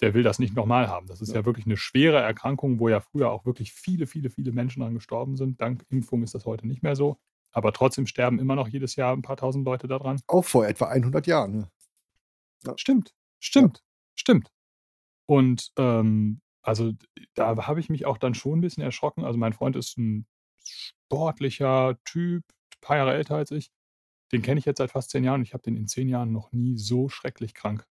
[0.00, 1.06] der will das nicht nochmal haben.
[1.06, 1.36] Das ist ja.
[1.36, 1.44] Ja.
[1.44, 5.36] wirklich eine schwere Erkrankung, wo ja früher auch wirklich viele, viele, viele Menschen dran gestorben
[5.36, 5.60] sind.
[5.60, 7.18] Dank Impfung ist das heute nicht mehr so.
[7.52, 10.20] Aber trotzdem sterben immer noch jedes Jahr ein paar tausend Leute daran.
[10.26, 11.68] Auch vor etwa 100 Jahren.
[12.64, 12.74] Ne?
[12.76, 13.82] Stimmt, stimmt,
[14.14, 14.50] stimmt.
[15.26, 16.92] Und ähm, also
[17.34, 19.24] da habe ich mich auch dann schon ein bisschen erschrocken.
[19.24, 20.26] Also mein Freund ist ein
[20.62, 23.70] sportlicher Typ, ein paar Jahre älter als ich.
[24.32, 26.32] Den kenne ich jetzt seit fast zehn Jahren und ich habe den in zehn Jahren
[26.32, 27.86] noch nie so schrecklich krank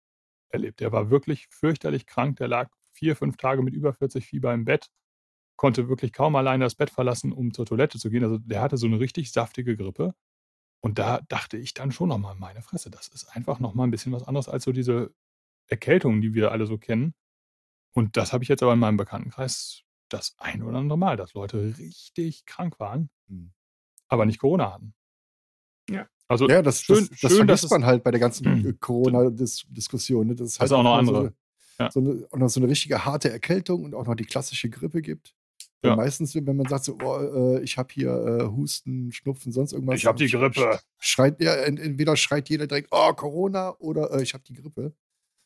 [0.51, 0.79] erlebt.
[0.79, 2.37] Der war wirklich fürchterlich krank.
[2.37, 4.87] Der lag vier, fünf Tage mit über 40 Fieber im Bett,
[5.57, 8.23] konnte wirklich kaum alleine das Bett verlassen, um zur Toilette zu gehen.
[8.23, 10.15] Also der hatte so eine richtig saftige Grippe.
[10.81, 14.13] Und da dachte ich dann schon nochmal, meine Fresse, das ist einfach nochmal ein bisschen
[14.13, 15.13] was anderes als so diese
[15.67, 17.13] Erkältungen, die wir alle so kennen.
[17.93, 21.33] Und das habe ich jetzt aber in meinem Bekanntenkreis das ein oder andere Mal, dass
[21.33, 23.53] Leute richtig krank waren, Hm.
[24.07, 24.93] aber nicht Corona hatten.
[25.89, 26.07] Ja.
[26.29, 28.65] Also Ja, das, schön, das, das schön dass vergisst es, man halt bei der ganzen
[28.65, 30.27] äh, Corona-Diskussion.
[30.27, 30.35] Ne?
[30.35, 31.19] Das halt ist auch noch mal so andere.
[31.19, 31.33] eine,
[31.79, 31.91] Ja.
[31.91, 35.01] so, eine, auch noch so eine richtige harte Erkältung und auch noch die klassische Grippe
[35.01, 35.33] gibt.
[35.81, 35.95] Ja.
[35.95, 39.95] meistens, wenn man sagt, so, oh, äh, ich habe hier äh, Husten, Schnupfen, sonst irgendwas.
[39.97, 40.77] Ich hab die Grippe.
[40.99, 44.93] Schreit, ja, ent- entweder schreit jeder direkt, oh, Corona oder äh, ich habe die Grippe.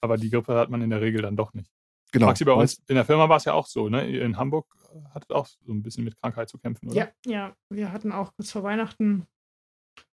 [0.01, 1.69] aber die Grippe hat man in der Regel dann doch nicht.
[2.11, 2.26] Genau.
[2.27, 4.07] Maxi, bei uns in der Firma war es ja auch so, ne?
[4.10, 4.65] In Hamburg
[5.14, 6.95] hattet auch so ein bisschen mit Krankheit zu kämpfen, oder?
[6.97, 7.55] Ja, ja.
[7.69, 9.26] Wir hatten auch kurz vor Weihnachten,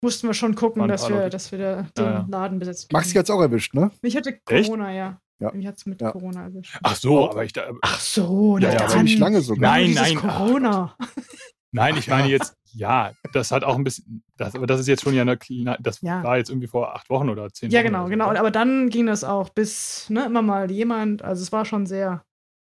[0.04, 1.30] mussten wir schon gucken, dass wir, Leute.
[1.32, 2.26] dass wir da den Ja, ja.
[2.30, 3.20] Laden besetzt Maxi kriegen.
[3.20, 3.90] hat es auch erwischt, ne?
[4.02, 4.68] Mich hatte Echt?
[4.68, 5.20] Corona, ja.
[5.40, 5.52] Ja.
[5.52, 6.12] Mich hat es mit Ja.
[6.12, 6.78] Corona erwischt.
[6.84, 9.72] Ach so, aber ich da, Ach so, Ja, ja, Ziemlich lange sogar.
[9.72, 10.98] Nein, Dieses nein, ach Corona.
[11.72, 14.88] Nein, Ach ich meine jetzt, ja, das hat auch ein bisschen, das, aber das ist
[14.88, 16.24] jetzt schon ja eine kleine, das Ja.
[16.24, 17.88] war jetzt irgendwie vor acht Wochen oder zehn Ja, Wochen.
[17.88, 18.30] genau, so, genau.
[18.30, 18.40] oder?
[18.40, 22.24] Aber dann ging das auch bis, ne, immer mal jemand, also es war schon sehr.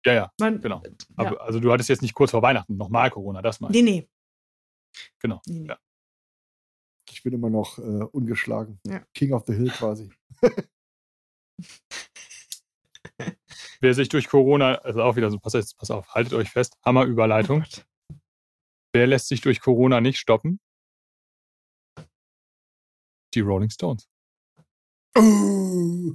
[0.05, 0.81] Ja, ja, Man, genau.
[0.85, 0.91] Ja.
[1.17, 3.69] Aber, also du hattest jetzt nicht kurz vor Weihnachten nochmal Corona, das ich.
[3.69, 4.07] Nee, nee.
[5.19, 5.41] Genau.
[5.47, 5.67] nee, nee.
[5.69, 5.77] Ja.
[7.09, 8.79] Ich bin immer noch äh, ungeschlagen.
[8.85, 9.03] Ja.
[9.13, 10.11] King of the Hill quasi.
[13.81, 16.75] Wer sich durch Corona, also auch wieder so, pass, jetzt, pass auf, haltet euch fest,
[16.81, 17.61] Oh Hammerüberleitung.
[17.61, 17.85] Gott.
[18.93, 20.59] Wer lässt sich durch Corona nicht stoppen?
[23.33, 24.07] Die Rolling Stones.
[25.17, 26.13] Oh.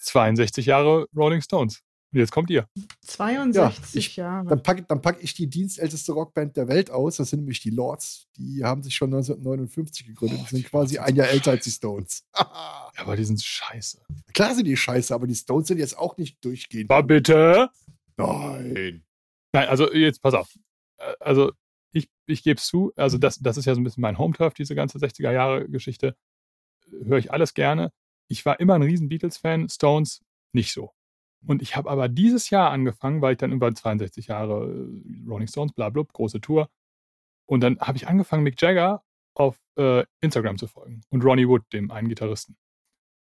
[0.00, 1.82] 62 Jahre Rolling Stones.
[2.10, 2.66] Und jetzt kommt ihr.
[3.02, 4.48] 62 ich- Jahre.
[4.48, 7.16] Dann packe dann pack ich die dienstälteste Rockband der Welt aus.
[7.16, 8.28] Das sind nämlich die Lords.
[8.36, 10.40] Die haben sich schon 1959 gegründet.
[10.50, 12.24] Die sind quasi ein Jahr älter als die Stones.
[12.98, 14.00] Ja, aber die sind scheiße.
[14.34, 16.90] Klar sind die scheiße, aber die Stones sind jetzt auch nicht durchgehend.
[16.90, 17.70] War bitte?
[18.16, 19.04] Nein.
[19.52, 20.48] Nein, also jetzt pass auf.
[20.96, 21.52] Äh, Also
[21.92, 24.54] ich, ich gebe es zu, also das, das ist ja so ein bisschen mein Home-Turf,
[24.54, 26.16] diese ganze 60er-Jahre-Geschichte.
[27.04, 27.92] Höre ich alles gerne.
[28.28, 30.20] Ich war immer ein riesen Beatles-Fan, Stones
[30.52, 30.90] nicht so.
[31.46, 35.48] Und ich habe aber dieses Jahr angefangen, weil ich dann über 62 Jahre äh, Rolling
[35.48, 36.68] Stones, bla bla, große Tour.
[37.46, 39.02] Und dann habe ich angefangen, Mick Jagger
[39.34, 42.56] auf äh, Instagram zu folgen und Ronnie Wood, dem einen Gitarristen.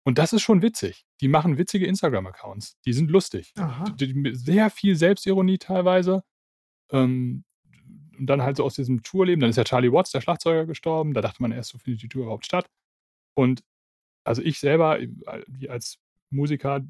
[0.04, 1.04] Und das ist schon witzig.
[1.20, 2.78] Die machen witzige Instagram-Accounts.
[2.86, 3.52] Die sind lustig
[3.96, 6.22] die- die- sehr viel Selbstironie teilweise.
[6.90, 7.44] Ähm,
[8.16, 9.40] und dann halt so aus diesem Tourleben.
[9.40, 11.12] Dann ist ja Charlie Watts, der Schlagzeuger, gestorben.
[11.12, 12.70] Da dachte man erst, so findet die Tour überhaupt statt.
[13.34, 13.64] Und
[14.24, 15.08] also ich selber, äh,
[15.48, 15.98] wie als
[16.30, 16.80] Musiker,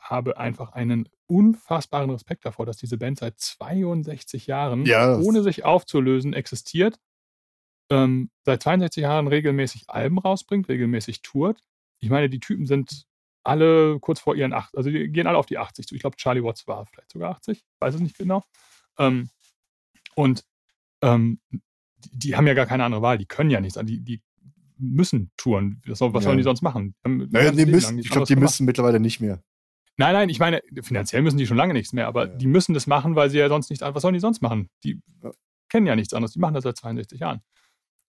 [0.00, 5.18] habe einfach einen unfassbaren Respekt davor, dass diese Band seit 62 Jahren, Ja.
[5.18, 6.98] ohne sich aufzulösen, existiert.
[7.90, 11.60] Ähm, seit 62 Jahren regelmäßig Alben rausbringt, regelmäßig tourt.
[11.98, 13.04] Ich meine, die Typen sind
[13.42, 15.94] alle kurz vor ihren 8, also die gehen alle auf die 80 zu.
[15.94, 18.42] Ich glaube, Charlie Watts war vielleicht sogar 80, weiß es nicht genau.
[18.98, 19.30] Ähm,
[20.14, 20.44] und
[21.02, 24.22] ähm, die, die haben ja gar keine andere Wahl, die können ja nichts, die, die
[24.78, 25.80] müssen touren.
[25.86, 26.20] Was, was Ja.
[26.20, 26.94] sollen die sonst machen?
[27.06, 28.50] Die Naja, die müssen, lang ich glaube, die gemacht.
[28.50, 29.42] müssen mittlerweile nicht mehr.
[30.00, 32.34] Nein, nein, ich meine, finanziell müssen die schon lange nichts mehr, aber Ja.
[32.34, 34.68] die müssen das machen, weil sie ja sonst nichts, was sollen die sonst machen?
[34.82, 35.30] Die Ja.
[35.68, 37.42] kennen ja nichts anderes, die machen das seit 62 Jahren.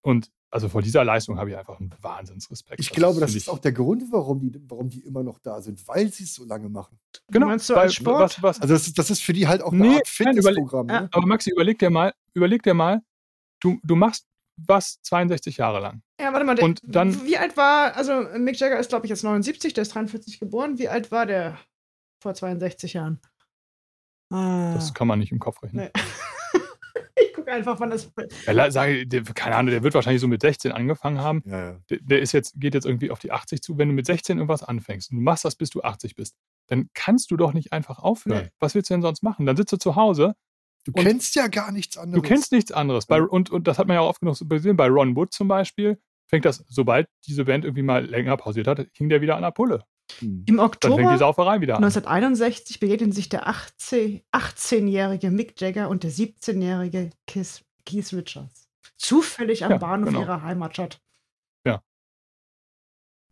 [0.02, 2.80] Und also vor dieser Leistung habe ich einfach einen Wahnsinnsrespekt.
[2.80, 5.62] Ich glaube, das finde ist auch der Grund, warum die, warum die immer noch da
[5.62, 6.98] sind, weil sie es so lange machen.
[7.30, 8.22] genau, Meinst du weil- als Sport?
[8.22, 10.88] Was, was, Also das ist, das ist für die halt auch eine Nee, Fitnessprogramm.
[10.90, 11.02] Ja.
[11.02, 11.10] Ne?
[11.12, 13.02] aber Maxi, überleg dir mal, überleg dir mal,
[13.62, 14.26] du, du machst
[14.58, 16.02] was 62 Jahre lang.
[16.20, 16.56] Ja, warte mal.
[16.56, 19.82] Der, Und dann- wie alt war, also Mick Jagger ist, glaube ich, jetzt 79, der
[19.84, 20.78] ist 43 geboren.
[20.78, 21.58] Wie alt war der
[22.22, 23.20] vor 62 Jahren?
[24.30, 24.74] Ah.
[24.74, 25.90] Das kann man nicht im Kopf rechnen.
[25.94, 26.02] Nee.
[27.22, 28.12] ich gucke einfach, wann das.
[28.46, 31.44] Ja, la- sag, der, keine Ahnung, der wird wahrscheinlich so mit 16 angefangen haben.
[31.46, 31.80] Ja, ja.
[31.90, 33.78] Der, der ist jetzt, geht jetzt irgendwie auf die 80 zu.
[33.78, 36.36] Wenn du mit 16 irgendwas anfängst und du machst das, bis du 80 bist,
[36.68, 38.44] dann kannst du doch nicht einfach aufhören.
[38.46, 38.52] Nee.
[38.60, 39.46] Was willst du denn sonst machen?
[39.46, 40.36] Dann sitzt du zu Hause,
[40.84, 42.24] Du kennst ja gar nichts du anderes.
[42.28, 43.06] kennst nichts anderes.
[43.06, 44.78] Bei, und, und das hat man ja auch oft genug so gesehen.
[44.78, 48.88] Bei Ron Wood zum Beispiel fängt das, sobald diese Band irgendwie mal länger pausiert hat,
[48.94, 49.84] hing der wieder an der Pulle.
[50.20, 50.44] Hm.
[50.48, 51.84] Im Oktober Sauferei wieder an.
[51.84, 57.64] 1961 begegnen sich der 18 18-jährige Mick Jagger und der 17-jährige Keith,
[58.14, 58.70] Richards.
[58.98, 60.22] Zufällig am Ja, Bahnhof genau.
[60.22, 61.02] ihrer Heimatstadt.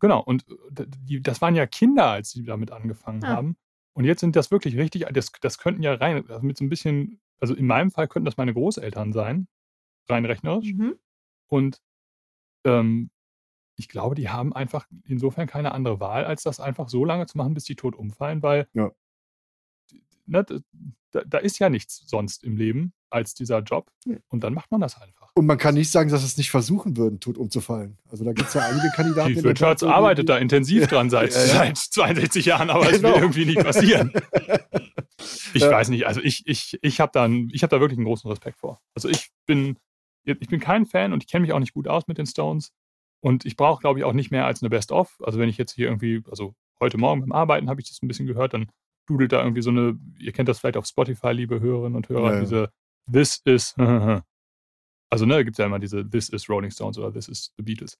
[0.00, 3.28] Genau, und äh, die, das waren ja Kinder, als sie damit angefangen Ja.
[3.28, 3.56] haben.
[3.92, 6.70] Und jetzt sind das wirklich richtig, das, das könnten ja rein, also mit so ein
[6.70, 9.46] bisschen, also in meinem Fall könnten das meine Großeltern sein,
[10.08, 10.72] rein rechnerisch.
[10.72, 10.98] Mhm.
[11.48, 11.82] Und
[12.64, 13.10] ähm,
[13.80, 17.36] ich glaube, die haben einfach insofern keine andere Wahl, als das einfach so lange zu
[17.38, 18.90] machen, bis die tot umfallen, weil Ja.
[20.26, 20.44] ne,
[21.12, 23.90] da, da ist ja nichts sonst im Leben als dieser Job.
[24.06, 24.16] Ja.
[24.28, 25.30] Und dann macht man das einfach.
[25.34, 27.98] Und man kann nicht sagen, dass es nicht versuchen würden, tot umzufallen.
[28.08, 29.34] Also da gibt es ja einige Kandidaten.
[29.34, 33.14] Keith Richards arbeitet da intensiv dran seit, Ja, seit 62 Jahren, aber es Genau.
[33.14, 34.12] will irgendwie nicht passieren.
[35.52, 38.30] Ich weiß nicht, also ich, ich, ich habe da, ich hab da wirklich einen großen
[38.30, 38.80] Respekt vor.
[38.94, 39.76] Also ich bin,
[40.24, 42.72] ich bin kein Fan und ich kenne mich auch nicht gut aus mit den Stones.
[43.20, 45.20] Und ich brauche, glaube ich, auch nicht mehr als eine Best-of.
[45.22, 48.08] Also wenn ich jetzt hier irgendwie, also heute Morgen beim Arbeiten habe ich das ein
[48.08, 48.70] bisschen gehört, dann
[49.06, 52.34] dudelt da irgendwie so eine, ihr kennt das vielleicht auf Spotify, liebe Hörerinnen und Hörer,
[52.34, 52.72] Ja, diese
[53.12, 53.74] This is,
[55.10, 57.62] also ne, gibt es ja immer diese This is Rolling Stones oder This is the
[57.62, 57.98] Beatles.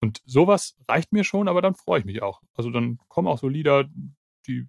[0.00, 2.40] Und sowas reicht mir schon, aber dann freue ich mich auch.
[2.54, 3.84] Also dann kommen auch so Lieder,
[4.46, 4.66] die,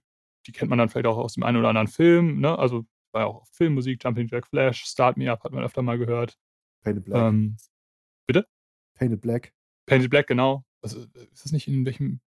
[0.48, 2.58] die kennt man dann vielleicht auch aus dem einen oder anderen Film, ne?
[2.58, 5.98] Also war ja auch Filmmusik, Jumping Jack Flash, Start Me Up hat man öfter mal
[5.98, 6.38] gehört.
[6.84, 7.22] Painted Black.
[7.22, 7.58] Ähm,
[8.96, 9.54] Painted Black.
[9.90, 10.64] Painted Black, genau.
[10.82, 11.00] Also,
[11.32, 12.20] ist das nicht in welchem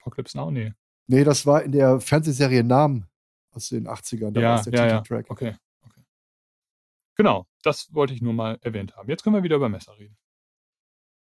[0.00, 0.50] Apocalypse Now?
[0.50, 0.72] Nee.
[1.08, 3.06] Nee, das war in der Fernsehserie Namen
[3.52, 4.30] aus den 80ern.
[4.32, 5.00] Da war Ja, es der ja, ja.
[5.00, 5.30] Titeltrack.
[5.30, 6.02] Okay, okay.
[7.16, 9.08] Genau, das wollte ich nur mal erwähnt haben.
[9.08, 10.16] Jetzt können wir wieder über Messer reden.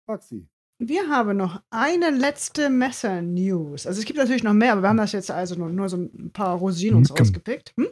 [0.07, 0.49] Maxi.
[0.79, 3.87] Wir haben noch eine letzte Messer-News.
[3.87, 5.97] Also es gibt natürlich noch mehr, aber wir haben das jetzt also nur, nur so
[5.97, 7.23] ein paar Rosinen uns Mkem.
[7.25, 7.75] rausgepickt.
[7.77, 7.89] Hm?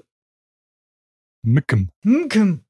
[1.42, 1.90] Mickem.
[2.02, 2.64] Mkem.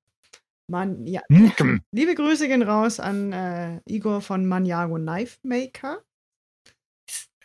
[0.69, 1.23] Man, ja.
[1.29, 1.83] Mickem.
[1.93, 6.03] Liebe Grüße gehen raus an äh, Igor von Maniago Knife Maker.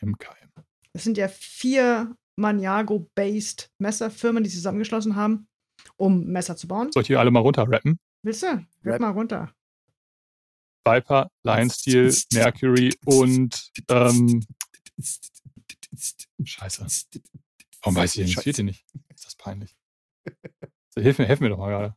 [0.01, 0.51] MKM.
[0.93, 5.47] Das sind ja vier Maniago-based Messerfirmen, die zusammengeschlossen haben,
[5.95, 6.91] um Messer zu bauen.
[6.91, 7.99] Soll ich hier alle mal runterrappen?
[8.23, 8.47] Willst du?
[8.47, 9.01] Rap Rap.
[9.01, 9.53] mal runter.
[10.85, 14.45] Viper, Lion Steel, Mercury und ähm,
[16.43, 16.85] Scheiße.
[17.81, 18.85] Warum weiß ich hier nicht.
[19.13, 19.75] Ist das peinlich?
[20.95, 21.95] So, hilf mir, helf mir doch mal gerade.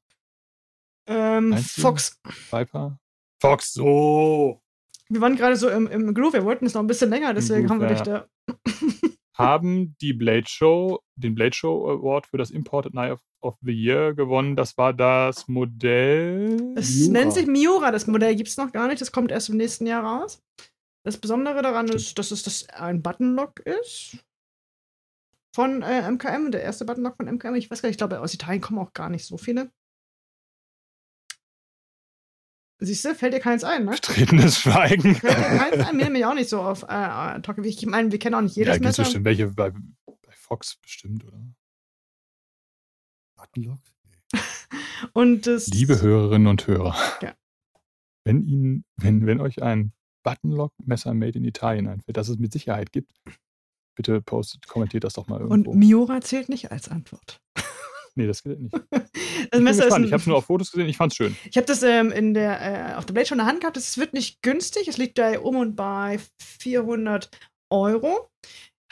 [1.11, 1.57] Ähm?
[1.59, 2.21] Fox.
[2.51, 2.99] Viper?
[3.41, 4.63] Fox, so.
[5.09, 7.67] Wir waren gerade so im, im Groove, wir wollten es noch ein bisschen länger, deswegen
[7.67, 8.05] Groove, haben wir dich ja.
[8.05, 8.27] da.
[9.35, 14.13] Haben die Blade Show, den Blade Show Award für das Imported Knife of the Year
[14.13, 14.55] gewonnen.
[14.55, 16.75] Das war das Modell.
[16.77, 17.13] Es Miura.
[17.13, 19.87] nennt sich Miura, das Modell gibt es noch gar nicht, das kommt erst im nächsten
[19.87, 20.43] Jahr raus.
[21.05, 24.19] Das Besondere daran ist, dass es das ein Buttonlock ist.
[25.55, 27.55] Von äh, MKM, der erste Buttonlock von MKM.
[27.55, 29.73] Ich weiß gar nicht, ich glaube, aus Italien kommen auch gar nicht so viele.
[32.83, 33.91] Siehst du, fällt dir keins ein, ne?
[33.93, 35.15] Betretenes Schweigen.
[35.15, 35.97] Fällt dir keins ein?
[35.97, 37.67] Mir nämlich auch nicht so auf äh, äh, Tocke.
[37.67, 39.03] Ich meine, wir kennen auch nicht Ja, jedes gibt es Messer.
[39.03, 41.39] bestimmt welche bei, bei Fox bestimmt, oder?
[43.37, 43.81] Buttonlock?
[45.13, 46.95] Und das, Liebe Hörerinnen und Hörer.
[47.21, 47.35] Ja.
[48.25, 49.93] Wenn Ihnen, wenn, wenn euch ein
[50.23, 53.13] Buttonlock-Messer made in Italien einfällt, das es mit Sicherheit gibt,
[53.97, 55.75] bitte postet, kommentiert das doch mal und irgendwo.
[55.75, 57.41] Miura zählt nicht als Antwort.
[58.15, 58.75] nee, das geht nicht.
[59.51, 61.37] Das Messer ist ein, ich habe es nur auf Fotos gesehen, ich fand's schön.
[61.51, 63.77] Ich habe das ähm, in der, äh, auf der Blade schon in der Hand gehabt.
[63.77, 64.87] Es wird nicht günstig.
[64.89, 66.19] Es liegt da um und bei
[66.61, 67.31] 400
[67.71, 68.31] Euro.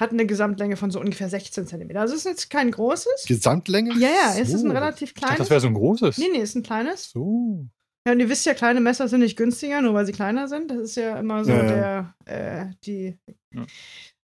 [0.00, 1.96] Hat eine Gesamtlänge von so ungefähr 16 cm.
[1.96, 3.24] Also es ist jetzt kein großes.
[3.26, 3.94] Gesamtlänge?
[3.98, 4.70] Ja, ja, es ist ein So.
[4.70, 5.38] relativ Ich dachte, kleines.
[5.38, 6.18] das wäre so ein großes.
[6.18, 7.10] nee, nee, ist ein kleines.
[7.10, 7.66] So.
[8.06, 10.70] Ja, und ihr wisst ja, kleine Messer sind nicht günstiger, nur weil sie kleiner sind.
[10.70, 13.18] Das ist ja immer so Ja, der, äh, die,
[13.52, 13.66] Ja.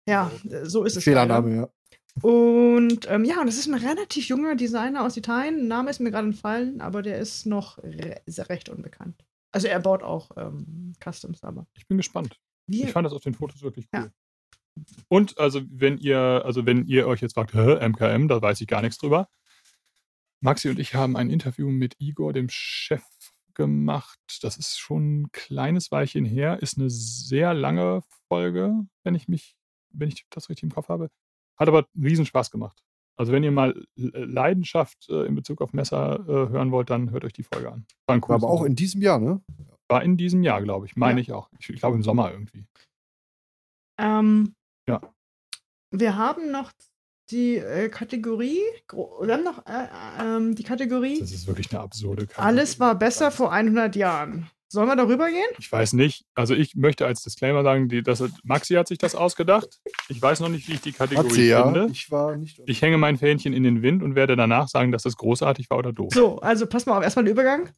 [0.07, 0.31] ja,
[0.63, 1.03] so ist es.
[1.05, 1.69] Fehlername, ja.
[2.21, 5.67] Und ähm, ja, und das ist ein relativ junger Designer aus Italien.
[5.67, 9.23] Name ist mir gerade entfallen, aber der ist noch re recht unbekannt.
[9.51, 12.39] Also er baut auch ähm, Customs, aber Ich bin gespannt.
[12.67, 14.11] wir, Ich fand das auf den Fotos wirklich cool.
[14.75, 14.83] Ja.
[15.09, 18.81] Und also wenn ihr, also wenn ihr euch jetzt fragt, MKM, da weiß ich gar
[18.81, 19.29] nichts drüber.
[20.41, 23.03] Maxi und ich haben ein Interview mit Igor, dem Chef,
[23.53, 24.19] gemacht.
[24.41, 28.73] Das ist schon ein kleines Weilchen her, ist eine sehr lange Folge,
[29.03, 29.55] wenn ich mich,
[29.89, 31.09] wenn ich das richtig im Kopf habe.
[31.61, 32.83] Hat aber riesen Spaß gemacht.
[33.17, 37.11] Also wenn ihr mal äh, Leidenschaft äh, in Bezug auf Messer äh, hören wollt, dann
[37.11, 37.85] hört euch die Folge an.
[38.07, 39.41] War, ein War aber auch in diesem Jahr, ne?
[39.88, 40.95] War in diesem Jahr, glaube ich.
[40.95, 41.21] Meine Ja.
[41.21, 41.49] ich auch.
[41.59, 42.65] Ich, ich glaube im Sommer irgendwie.
[43.99, 44.55] ähm,
[44.88, 45.01] Ja.
[45.91, 46.71] wir haben noch
[47.29, 48.59] die äh, Kategorie,
[48.91, 52.47] wir haben noch äh, äh, ähm, die Kategorie, Das ist wirklich eine absurde Kategorie.
[52.47, 54.49] alles war besser vor 100 Jahren.
[54.72, 55.49] Sollen wir darüber gehen?
[55.60, 56.23] Ich weiß nicht.
[56.34, 59.81] Also ich möchte als Disclaimer sagen, die, das, Maxi hat sich das ausgedacht.
[60.07, 61.65] Ich weiß noch nicht, wie ich die Kategorie sie ja.
[61.65, 61.89] finde.
[61.91, 62.61] Ich war nicht.
[62.68, 65.80] Ich hänge mein Fähnchen in den Wind und werde danach sagen, dass das großartig war
[65.80, 66.14] oder doof.
[66.14, 67.69] So, also pass mal auf, erstmal der Übergang.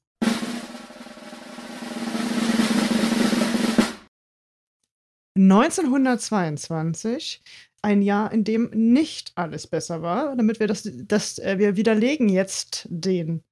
[5.36, 7.40] ...1922,
[7.82, 12.30] ein Jahr, in dem nicht alles besser war, damit wir das, das äh, wir widerlegen
[12.30, 13.44] jetzt den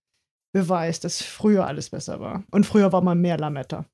[0.54, 2.44] Beweis, dass früher alles besser war.
[2.52, 3.86] Und früher war mal mehr Lametta.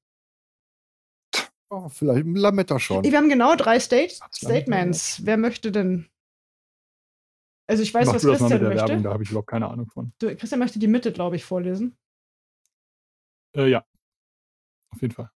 [1.70, 3.04] Oh, vielleicht Lametta schon.
[3.04, 5.26] Wir haben genau drei State Statements.
[5.26, 6.08] Wer möchte denn?
[7.70, 9.04] Also ich weiß, Mach was du das mal mit Christian der Werbung, möchte.
[9.04, 10.14] da habe ich überhaupt keine Ahnung von.
[10.20, 11.98] Du, Christian möchte die Mitte, glaube ich, vorlesen.
[13.56, 13.86] Äh, ja.
[14.94, 15.30] Auf jeden Fall.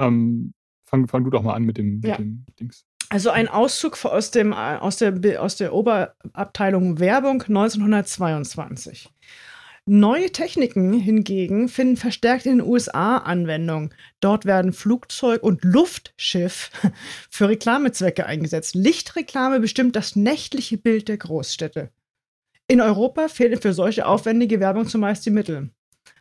[0.00, 0.54] Ähm,
[0.88, 2.10] fang, fang du doch mal an mit dem, Ja.
[2.10, 2.86] mit dem Dings.
[3.14, 9.08] Also ein Auszug aus, dem, aus, der, aus der Oberabteilung Werbung 1922.
[9.86, 13.94] Neue Techniken hingegen finden verstärkt in den USA Anwendung.
[14.18, 16.72] Dort werden Flugzeug und Luftschiff
[17.30, 18.74] für Reklamezwecke eingesetzt.
[18.74, 21.90] Lichtreklame bestimmt das nächtliche Bild der Großstädte.
[22.66, 25.70] In Europa fehlen für solche aufwendige Werbung zumeist die Mittel.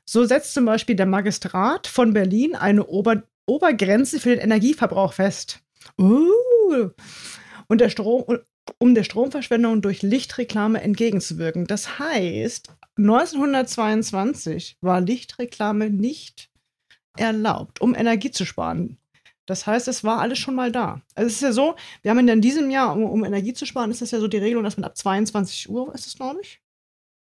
[0.06, 5.60] So setzt zum Beispiel der Magistrat von Berlin eine Ober Obergrenze für den Energieverbrauch fest.
[5.98, 6.52] Uh.
[7.68, 8.40] Und der Strom,
[8.77, 11.65] um der Stromverschwendung durch Lichtreklame entgegenzuwirken.
[11.68, 16.49] Das heißt, 1922 war Lichtreklame nicht
[17.18, 18.98] erlaubt, um Energie zu sparen.
[19.45, 21.02] Das heißt, es war alles schon mal da.
[21.15, 23.91] Also es ist ja so, wir haben in diesem Jahr, um, um Energie zu sparen,
[23.91, 26.61] ist das ja so die Regelung, dass man ab 22 Uhr ist es, glaube ich.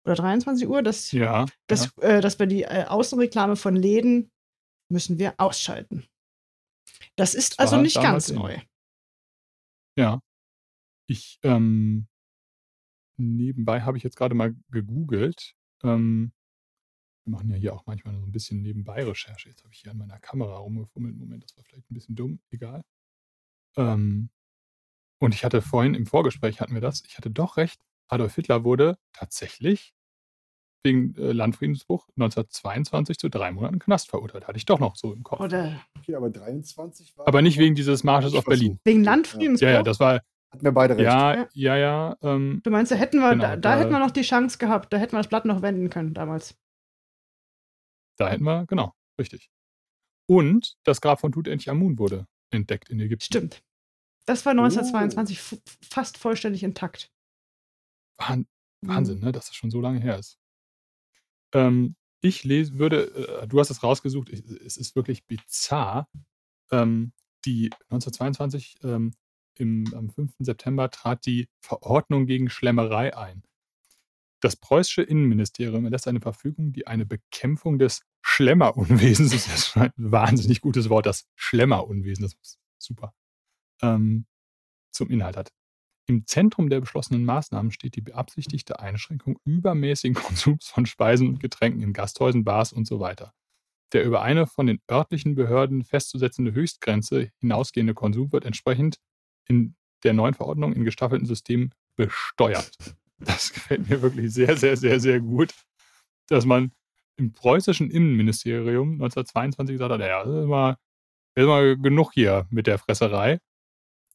[0.06, 1.44] Oder 23 Uhr, dass, Ja.
[1.66, 4.30] dass, äh, dass wir die äh, Außenreklame von Läden
[4.90, 6.06] müssen wir ausschalten.
[7.16, 8.58] Das ist Das also nicht ganz neu.
[9.98, 10.20] Ja.
[11.08, 12.06] Ich, ähm,
[13.18, 15.56] nebenbei habe ich jetzt gerade mal gegoogelt.
[15.82, 16.32] Ähm,
[17.24, 19.48] wir machen ja hier auch manchmal so ein bisschen nebenbei Recherche.
[19.48, 21.16] Jetzt habe ich hier an meiner Kamera rumgefummelt.
[21.16, 22.40] Moment, das war vielleicht ein bisschen dumm.
[22.50, 22.84] Egal.
[23.76, 24.30] Ähm,
[25.20, 27.02] und ich hatte vorhin im Vorgespräch hatten wir das.
[27.04, 27.80] Ich hatte doch recht.
[28.06, 29.94] Adolf Hitler wurde tatsächlich
[30.84, 34.46] wegen äh, Landfriedensbruch 1922 zu drei Monaten Knast verurteilt.
[34.46, 35.40] Hatte ich doch noch so im Kopf.
[35.40, 37.26] Oder Okay, aber 23 war.
[37.28, 38.78] Aber nicht wegen dieses Marsches auf Berlin.
[38.84, 39.66] wegen Landfriedensbruch.
[39.66, 41.04] Ja, ja, das war, Hatten wir beide recht.
[41.04, 42.16] ja, ja, ja.
[42.22, 44.58] Ähm, Du meinst, da hätten wir, Genau, da, da da- hätten wir noch die Chance
[44.58, 46.56] gehabt, da hätten wir das Blatt noch wenden können damals.
[48.16, 49.50] Da hätten wir, genau, richtig.
[50.26, 53.24] Und das Grab von Tutanchamun wurde entdeckt in Ägypten.
[53.24, 53.62] Stimmt.
[54.26, 55.58] Das war 1922 f-
[55.90, 57.10] fast vollständig intakt.
[58.18, 58.46] Wahn,
[58.84, 60.38] Wahnsinn, ne, dass das schon so lange her ist.
[61.52, 66.08] Ähm, ich lese, würde, äh, du hast es rausgesucht, ich, es ist wirklich bizarr.
[66.70, 67.12] Ähm,
[67.44, 69.12] die 1922 ähm,
[69.54, 70.34] im, am 5.
[70.40, 73.42] September trat die Verordnung gegen Schlemmerei ein.
[74.40, 80.60] Das preußische Innenministerium erlässt eine Verfügung, die eine Bekämpfung des Schlemmerunwesens, das ist ein wahnsinnig
[80.60, 83.14] gutes Wort, das Schlemmerunwesen, das ist super,
[83.82, 84.26] ähm,
[84.92, 85.52] zum Inhalt hat.
[86.08, 91.82] Im Zentrum der beschlossenen Maßnahmen steht die beabsichtigte Einschränkung übermäßigen Konsums von Speisen und Getränken
[91.82, 93.34] in Gasthäusern, Bars und so weiter.
[93.92, 98.98] Der über eine von den örtlichen Behörden festzusetzende Höchstgrenze hinausgehende Konsum wird entsprechend
[99.46, 102.72] in der neuen Verordnung in gestaffelten Systemen besteuert.
[103.18, 105.52] Das gefällt mir wirklich sehr, sehr, sehr, sehr gut,
[106.28, 106.72] dass man
[107.16, 110.78] im preußischen Innenministerium 1922 gesagt hat, ja, das ist mal,
[111.34, 113.40] das ist mal genug hier mit der Fresserei.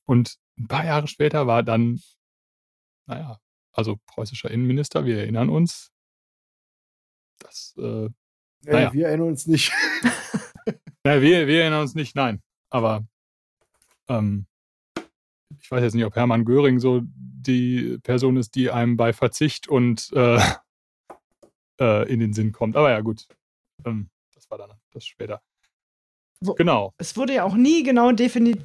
[0.05, 2.01] Und ein paar Jahre später war dann,
[3.07, 3.39] naja,
[3.71, 5.91] also preußischer Innenminister, wir erinnern uns,
[7.39, 8.09] das, äh,
[8.61, 8.93] naja.
[8.93, 9.71] wir erinnern uns nicht.
[11.03, 12.41] naja, wir, wir erinnern uns nicht, nein.
[12.69, 13.05] Aber
[14.07, 14.47] ähm,
[15.59, 19.67] ich weiß jetzt nicht, ob Hermann Göring so die Person ist, die einem bei Verzicht
[19.67, 20.39] und äh,
[21.79, 22.75] äh, in den Sinn kommt.
[22.75, 23.27] Aber ja, gut.
[23.85, 25.41] Ähm, das war dann das später.
[26.45, 26.93] Wo, genau.
[26.97, 28.57] Es wurde ja auch nie genau defini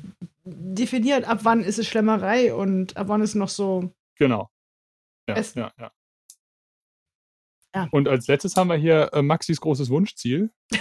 [0.45, 3.93] definiert, ab wann ist es Schlemmerei und ab wann ist noch so.
[4.17, 4.51] Genau.
[5.29, 5.91] Ja, ja, ja.
[7.75, 7.89] ja.
[7.91, 10.51] Und als letztes haben wir hier äh, Maxis großes Wunschziel.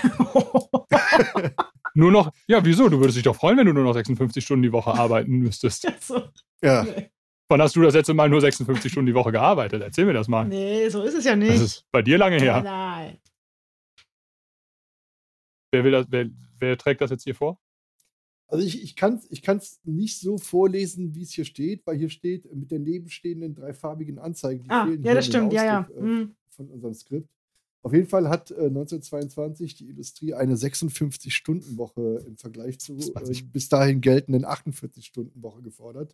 [1.93, 2.89] nur noch, ja, wieso?
[2.89, 5.87] Du würdest dich doch freuen, wenn du nur noch 56 Stunden die Woche arbeiten müsstest.
[6.01, 6.23] so.
[6.61, 6.85] Ja.
[7.49, 9.81] Wann hast du das letzte Mal nur 56 Stunden die Woche gearbeitet?
[9.81, 10.45] Erzähl mir das mal.
[10.45, 11.53] Nee, so ist es ja nicht.
[11.53, 12.61] Das ist bei dir lange her.
[12.61, 13.19] Nein.
[15.71, 16.29] Wer, will das, wer,
[16.59, 17.59] wer trägt das jetzt hier vor?
[18.47, 21.97] Also ich, ich kann es ich kann's nicht so vorlesen, wie es hier steht, weil
[21.97, 24.63] hier steht mit der nebenstehenden dreifarbigen Anzeige.
[24.63, 25.89] Die ah, ja, das stimmt, ja, ja.
[25.97, 26.35] Äh, mhm.
[26.49, 27.29] Von unserem Skript.
[27.81, 33.69] Auf jeden Fall hat äh, 1922 die Industrie eine 56-Stunden-Woche im Vergleich zu äh, bis
[33.69, 36.13] dahin geltenden 48-Stunden-Woche gefordert.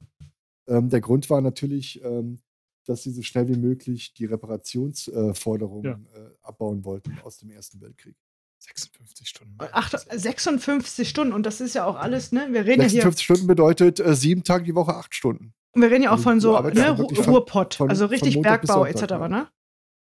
[0.67, 2.39] Ähm, der Grund war natürlich, ähm,
[2.85, 6.21] dass sie so schnell wie möglich die Reparationsforderungen ja.
[6.21, 8.15] äh, abbauen wollten aus dem Ersten Weltkrieg.
[8.63, 9.57] 56 Stunden.
[9.57, 12.47] Ach, 56 Stunden und das ist ja auch alles, ne?
[12.51, 13.11] Wir reden 56 ja hier.
[13.11, 15.53] Stunden bedeutet äh, sieben Tage die Woche, acht Stunden.
[15.73, 19.01] Und wir reden ja auch also von so ne, Ruhrpott, von, also richtig Bergbau etc.,
[19.09, 19.27] ja.
[19.27, 19.47] ne?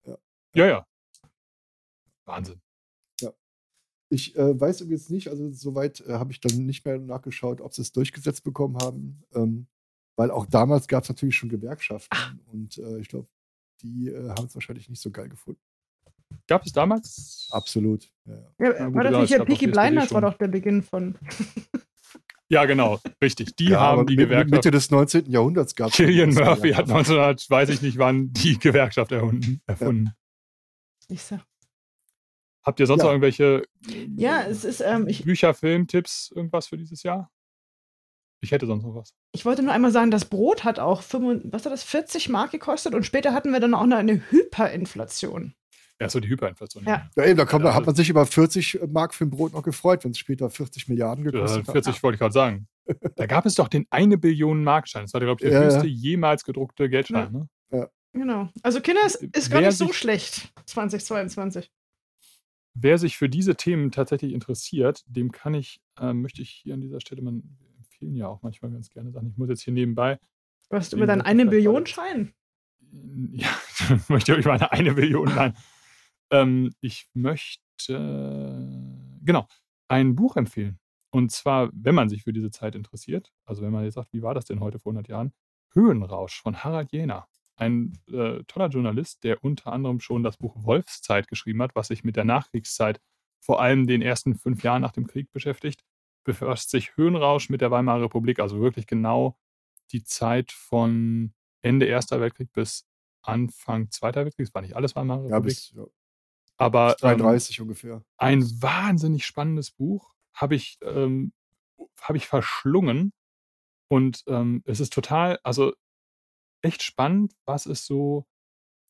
[0.05, 0.17] Ja.
[0.55, 0.85] ja, ja.
[2.25, 2.59] Wahnsinn.
[3.21, 3.31] Ja.
[4.09, 7.73] Ich äh, weiß übrigens nicht, also soweit äh, habe ich dann nicht mehr nachgeschaut, ob
[7.73, 9.23] sie es durchgesetzt bekommen haben.
[9.33, 9.67] Ähm,
[10.15, 12.35] weil auch damals gab es natürlich schon Gewerkschaften Ach.
[12.51, 13.27] und äh, ich glaube,
[13.81, 15.61] die äh, haben es wahrscheinlich nicht so geil gefunden.
[16.47, 17.47] Gab es damals?
[17.51, 18.09] Absolut.
[18.25, 18.79] Ja, ja.
[18.79, 21.15] Ja, war das nicht hier Peaky Blinders war doch der Beginn von.
[22.49, 23.55] ja, genau, richtig.
[23.55, 24.51] Die ja, haben die Gewerkschaft.
[24.51, 25.29] Mitte des 19.
[25.29, 25.95] Jahrhunderts gab es.
[25.95, 30.13] Killian Murphy hat 1900, weiß ich nicht wann, die Gewerkschaft erfunden.
[31.09, 31.41] Ich sag.
[32.63, 33.63] Habt ihr sonst noch irgendwelche
[34.15, 37.29] ja, es ist, ähm, ich, Bücher, Filmtipps, irgendwas für dieses Jahr?
[38.41, 39.13] Ich hätte sonst noch was.
[39.33, 42.51] Ich wollte nur einmal sagen, das Brot hat auch 5, was hat das, 40 Mark
[42.51, 45.55] gekostet und später hatten wir dann auch noch eine Hyperinflation.
[46.01, 46.83] Ja, so die Hyperinflation.
[46.85, 49.53] Ja, ja eben, da, kommt, ja, hat man sich über 40 Mark für ein Brot
[49.53, 52.03] noch gefreut, wenn es später 40 Milliarden gekostet ja, 40 hat.
[52.03, 52.67] wollte ich gerade sagen.
[53.15, 55.03] da gab es doch den eine Billion Markschein.
[55.03, 57.31] Das war, glaube ich, der ja, höchste jemals gedruckte Geldschein.
[57.31, 57.49] Ne?
[57.71, 57.89] Ja.
[58.13, 58.49] Genau.
[58.61, 61.71] Also Kinder, es ist gar nicht so schlecht, 2022.
[62.75, 66.81] Wer sich für diese Themen tatsächlich interessiert, dem kann ich, äh, möchte ich hier an
[66.81, 67.41] dieser Stelle mal
[67.77, 69.29] empfehlen ja auch manchmal ganz gerne Sachen.
[69.29, 70.19] Ich muss jetzt hier nebenbei.
[70.69, 72.33] Was über deinen eine Billion Schein?
[73.31, 73.49] Ja,
[73.95, 75.55] ich möchte über eine eine Billion, nein.
[76.33, 77.59] Ähm, ich möchte,
[79.23, 79.47] genau,
[79.87, 80.79] ein Buch empfehlen.
[81.11, 84.23] Und zwar, wenn man sich für diese Zeit interessiert, also wenn man jetzt sagt, wie
[84.23, 85.33] war das denn heute vor 100 Jahren?
[85.73, 87.27] Höhenrausch von Harald Jena.
[87.55, 92.03] Ein äh, toller Journalist, der unter anderem schon das Buch Wolfszeit geschrieben hat, was sich
[92.03, 92.99] mit der Nachkriegszeit,
[93.39, 95.83] vor allem den ersten fünf Jahren nach dem Krieg beschäftigt
[96.23, 99.37] befasst sich Höhenrausch mit der Weimarer Republik, also wirklich genau
[99.91, 102.87] die Zeit von Ende Erster Weltkrieg bis
[103.21, 104.47] Anfang Zweiter Weltkrieg.
[104.47, 105.31] Das war nicht alles Weimarer Republik.
[105.31, 105.83] Ja, bis, ja.
[106.63, 108.03] Aber bis 33 ähm, ungefähr.
[108.17, 111.33] Ein wahnsinnig spannendes Buch habe ich, ähm,
[112.01, 113.13] hab ich verschlungen.
[113.89, 115.73] Und ähm, es ist total, also
[116.61, 118.25] echt spannend, was es so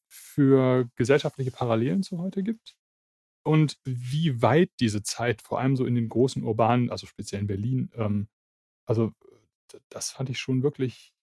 [0.07, 2.77] für gesellschaftliche Parallelen zu heute gibt
[3.43, 7.47] und wie weit diese Zeit, vor allem so in den großen urbanen, also speziell in
[7.47, 8.27] Berlin, ähm,
[8.85, 9.11] also
[9.89, 11.13] das fand ich schon wirklich,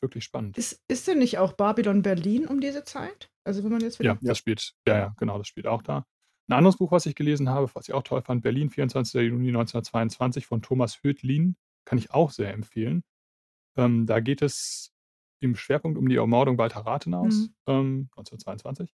[0.00, 0.56] wirklich spannend.
[0.56, 3.29] Ist, ist denn nicht auch Babylon Berlin um diese Zeit?
[3.44, 4.12] Also wenn man jetzt wieder.
[4.12, 6.06] Ja, das spielt, ja, ja, genau, das spielt auch da.
[6.48, 9.22] Ein anderes Buch, was ich gelesen habe, was ich auch toll fand, Berlin, 24.
[9.22, 13.04] Juni 1922 von Thomas Hödlin, kann ich auch sehr empfehlen.
[13.76, 14.92] Ähm, da geht es
[15.40, 17.54] im Schwerpunkt um die Ermordung Walter Rathenaus, mhm.
[17.66, 18.92] ähm, 1922.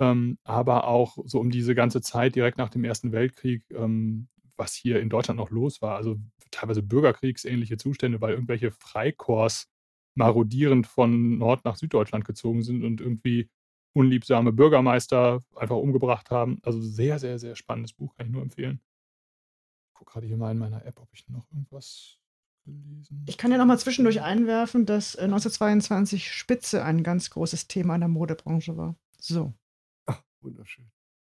[0.00, 4.74] ähm, aber auch so um diese ganze Zeit direkt nach dem Ersten Weltkrieg, ähm, was
[4.74, 5.96] hier in Deutschland noch los war.
[5.96, 6.16] Also
[6.50, 9.68] teilweise bürgerkriegsähnliche Zustände, weil irgendwelche Freikorps
[10.14, 13.48] marodierend von Nord nach Süddeutschland gezogen sind und irgendwie
[13.94, 16.58] unliebsame Bürgermeister einfach umgebracht haben.
[16.62, 18.80] Also sehr, sehr, sehr spannendes Buch, kann ich nur empfehlen.
[19.88, 22.18] Ich gucke gerade hier mal in meiner App, ob ich noch irgendwas
[22.64, 27.68] gelesen Ich kann ja noch mal zwischendurch einwerfen, dass äh, 1922 Spitze ein ganz großes
[27.68, 28.96] Thema in der Modebranche war.
[29.18, 29.52] So.
[30.06, 30.90] Ach, wunderschön.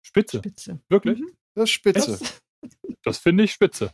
[0.02, 0.38] Spitze.
[0.38, 0.80] Spitze.
[0.88, 1.18] Wirklich?
[1.20, 1.30] Mhm.
[1.54, 2.18] Das ist spitze.
[2.18, 2.42] Das,
[3.02, 3.92] Das finde ich spitze.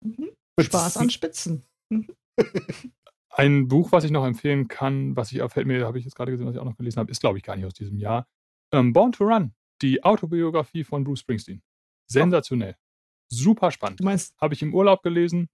[0.00, 0.30] mhm.
[0.58, 1.64] Spaß an Spitzen.
[3.30, 6.32] Ein Buch, was ich noch empfehlen kann, was ich fällt mir, habe ich jetzt gerade
[6.32, 8.26] gesehen, was ich auch noch gelesen habe, ist, glaube ich, gar nicht aus diesem Jahr.
[8.72, 11.62] Ähm, Born to Run, die Autobiografie von Bruce Springsteen.
[12.06, 12.76] Sensationell.
[13.28, 14.00] Super spannend.
[14.00, 15.48] Du meinst, Habe ich im Urlaub gelesen.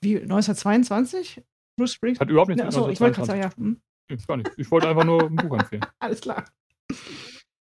[0.00, 1.42] wie 1922?
[1.76, 2.20] Bruce Springsteen?
[2.26, 3.32] Hat überhaupt nichts mit achso, ich wollte gerade 1922.
[3.32, 3.56] sagen, ja.
[3.56, 3.80] Hm,
[4.10, 4.50] Nee, gar nicht.
[4.58, 5.84] Ich wollte einfach nur ein Buch empfehlen.
[5.98, 6.44] alles klar.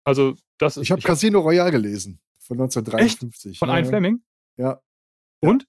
[0.06, 3.60] Also, das ist Ich habe Casino Royale gelesen von 1953.
[3.60, 3.90] von Ja, Ian ja.
[3.90, 4.24] Fleming.
[4.58, 4.82] Ja.
[5.42, 5.68] Und?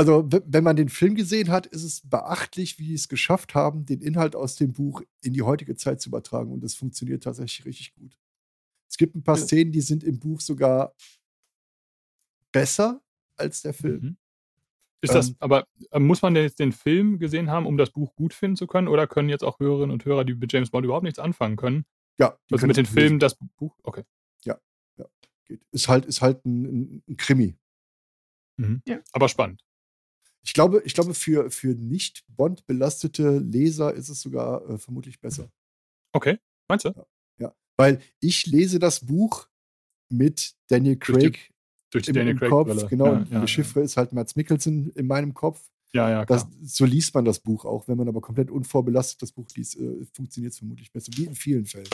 [0.00, 3.84] Also, wenn man den Film gesehen hat, ist es beachtlich, wie sie es geschafft haben,
[3.84, 6.50] den Inhalt aus dem Buch in die heutige Zeit zu übertragen.
[6.52, 8.16] Und das funktioniert tatsächlich richtig gut.
[8.88, 9.42] Es gibt ein paar Ja.
[9.42, 10.94] Szenen, die sind im Buch sogar
[12.50, 13.02] besser
[13.36, 14.00] als der Film.
[14.02, 14.16] Mhm.
[15.02, 17.90] Ist das, Ähm, aber äh, muss man denn jetzt den Film gesehen haben, um das
[17.90, 18.88] Buch gut finden zu können?
[18.88, 21.84] Oder können jetzt auch Hörerinnen und Hörer, die mit James Bond überhaupt nichts anfangen können,
[22.18, 22.86] Ja, also mit den.
[22.86, 23.76] Filmen das Buch?
[23.82, 24.04] Okay.
[25.46, 25.60] Geht.
[25.72, 27.56] Ist halt, ist halt ein, ein, ein Krimi.
[28.56, 28.82] Mhm.
[28.86, 29.00] Ja.
[29.12, 29.62] Aber spannend.
[30.42, 35.50] Ich glaube, ich glaube für, für nicht Bond-belastete Leser ist es sogar äh, vermutlich besser.
[36.12, 36.38] Okay.
[36.68, 36.92] Meinst du?
[37.38, 37.54] Ja.
[37.76, 39.48] Weil ich lese das Buch
[40.08, 41.50] mit Daniel Durch die Craig
[41.90, 42.68] Durch die im, Daniel im Craig Kopf.
[42.68, 42.86] Brille.
[42.88, 45.68] Genau, Ja, ja, die Chiffre ist halt Mats Mikkelsen in meinem Kopf.
[45.92, 46.38] ja, ja, klar.
[46.38, 47.86] Das, so liest man das Buch auch.
[47.88, 51.34] Wenn man aber komplett unvorbelastet das Buch liest, äh, funktioniert es vermutlich besser, wie in
[51.34, 51.88] vielen Fällen.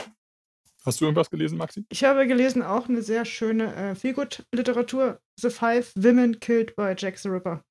[0.84, 1.84] Hast du irgendwas gelesen, Maxi?
[1.88, 5.20] Ich habe gelesen auch eine sehr schöne äh, Feelgood-Literatur.
[5.40, 7.64] The Five Women Killed by Jack the Ripper.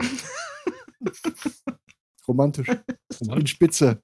[2.28, 2.68] Romantisch.
[3.20, 3.46] In.
[3.46, 4.02] Spitze.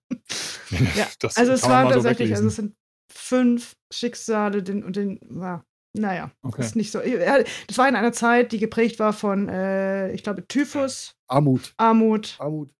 [0.97, 2.75] Ja, Das Also es waren so tatsächlich, also es sind
[3.13, 5.65] fünf Schicksale den, und den war,
[5.95, 6.63] naja, Okay.
[6.63, 6.99] ist nicht so.
[7.01, 11.73] Das war in einer Zeit, die geprägt war von, äh, ich glaube, Typhus, Armut.
[11.77, 12.73] Armut Armut.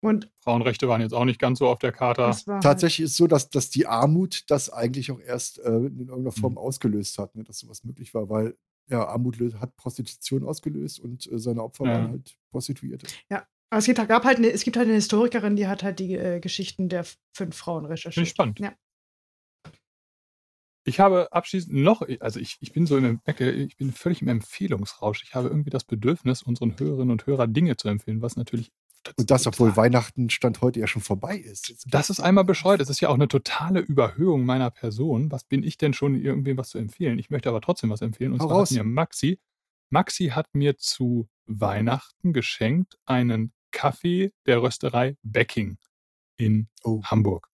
[0.00, 2.22] und Frauenrechte waren jetzt auch nicht ganz so auf der Karte.
[2.22, 5.68] war halt- Tatsächlich ist es so, dass, dass die Armut das eigentlich auch erst äh,
[5.70, 6.58] in irgendeiner Form Mhm.
[6.58, 8.56] ausgelöst hat, ne, dass sowas möglich war, weil
[8.88, 11.92] ja, Armut hat Prostitution ausgelöst und äh, seine Opfer Ja.
[11.92, 13.06] waren halt Prostituierte.
[13.30, 16.14] Aber es gibt, gab halt eine, es gibt halt eine Historikerin, die hat halt die
[16.14, 17.04] äh, Geschichten der
[17.34, 18.28] fünf Frauen Finde ich recherchiert.
[18.28, 18.60] spannend.
[18.60, 18.72] Ja.
[20.86, 25.22] Ich habe abschließend noch, also ich, ich bin so im, ich bin völlig im Empfehlungsrausch.
[25.24, 28.70] Ich habe irgendwie das Bedürfnis, unseren Hörerinnen und Hörern Dinge zu empfehlen, was natürlich.
[29.16, 31.84] Und das, obwohl Weihnachten Stand heute ja schon vorbei ist.
[31.86, 32.80] Das ist einmal bescheuert.
[32.80, 35.30] Es ist ja auch eine totale Überhöhung meiner Person.
[35.30, 37.18] Was bin ich denn schon, irgendwem was zu empfehlen?
[37.18, 38.32] Ich möchte aber trotzdem was empfehlen.
[38.32, 38.70] Und Hau zwar raus.
[38.70, 39.40] hat mir Maxi,
[39.90, 45.78] Maxi hat mir zu Weihnachten geschenkt einen Kaffee der Rösterei Becking
[46.36, 47.02] in Oh.
[47.04, 47.48] Hamburg,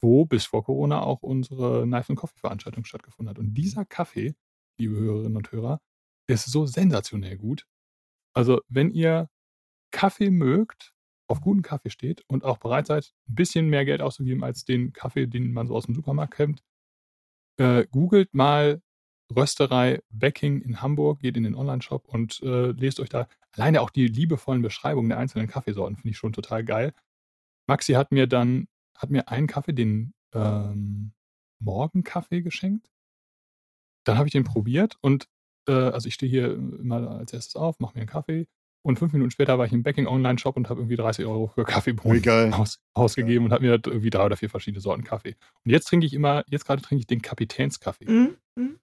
[0.00, 3.38] wo bis vor Corona auch unsere Knife and Coffee Veranstaltung stattgefunden hat.
[3.38, 4.34] Und dieser Kaffee,
[4.78, 5.80] liebe Hörerinnen und Hörer,
[6.26, 7.66] ist so sensationell gut.
[8.34, 9.28] Also, wenn ihr
[9.92, 10.92] Kaffee mögt,
[11.28, 14.92] auf guten Kaffee steht und auch bereit seid, ein bisschen mehr Geld auszugeben als den
[14.92, 16.62] Kaffee, den man so aus dem Supermarkt kennt,
[17.58, 18.82] äh, googelt mal
[19.34, 23.90] Rösterei Becking in Hamburg, geht in den Online-Shop und äh, lest euch da alleine auch
[23.90, 26.92] die liebevollen Beschreibungen der einzelnen Kaffeesorten, finde ich schon total geil.
[27.66, 31.12] Maxi hat mir dann, hat mir einen Kaffee, den ähm,
[31.60, 32.90] Morgenkaffee geschenkt.
[34.04, 35.28] Dann habe ich den probiert und
[35.68, 38.48] äh, also ich stehe hier immer als erstes auf, mache mir einen Kaffee
[38.82, 41.64] und fünf Minuten später war ich im Becking Online-Shop und habe irgendwie 30 Euro für
[41.64, 42.22] Kaffeebohnen
[42.52, 45.36] aus, ausgegeben und habe mir irgendwie drei oder vier verschiedene Sorten Kaffee.
[45.64, 48.10] Und jetzt trinke ich immer, jetzt gerade trinke ich den Kapitänskaffee.
[48.10, 48.36] Mhm.
[48.56, 48.78] Mhm.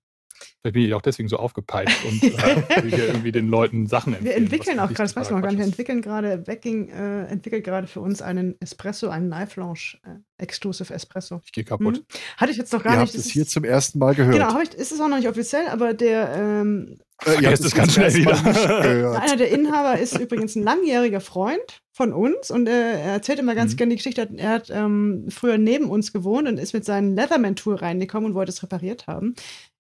[0.61, 4.35] Vielleicht bin ich auch deswegen so aufgepeitscht und äh, hier irgendwie den Leuten Sachen empfehlen.
[4.35, 5.71] Wir entwickeln auch gerade, das weiß man gar nicht, wir ist.
[5.71, 10.93] entwickeln gerade, Becking äh, entwickelt gerade für uns einen Espresso, einen Knife Lounge äh, Exclusive
[10.93, 11.41] Espresso.
[11.45, 11.97] Ich gehe kaputt.
[11.99, 12.05] Mhm.
[12.37, 13.09] Hatte ich jetzt noch gar Ihr nicht.
[13.09, 14.33] habt es das hier ist- zum ersten Mal gehört.
[14.33, 17.41] Genau, habe ich, ist es auch noch nicht offiziell, aber der ähm, Äh, ihr habt
[17.43, 18.33] Vergesst es ganz schnell wieder.
[19.21, 23.55] Einer der Inhaber ist übrigens ein langjähriger Freund von uns und äh, er erzählt immer
[23.55, 23.77] ganz Mhm.
[23.77, 24.29] gerne die Geschichte.
[24.37, 28.51] Er hat ähm, früher neben uns gewohnt und ist mit seinem Leatherman-Tool reingekommen und wollte
[28.51, 29.35] es repariert haben.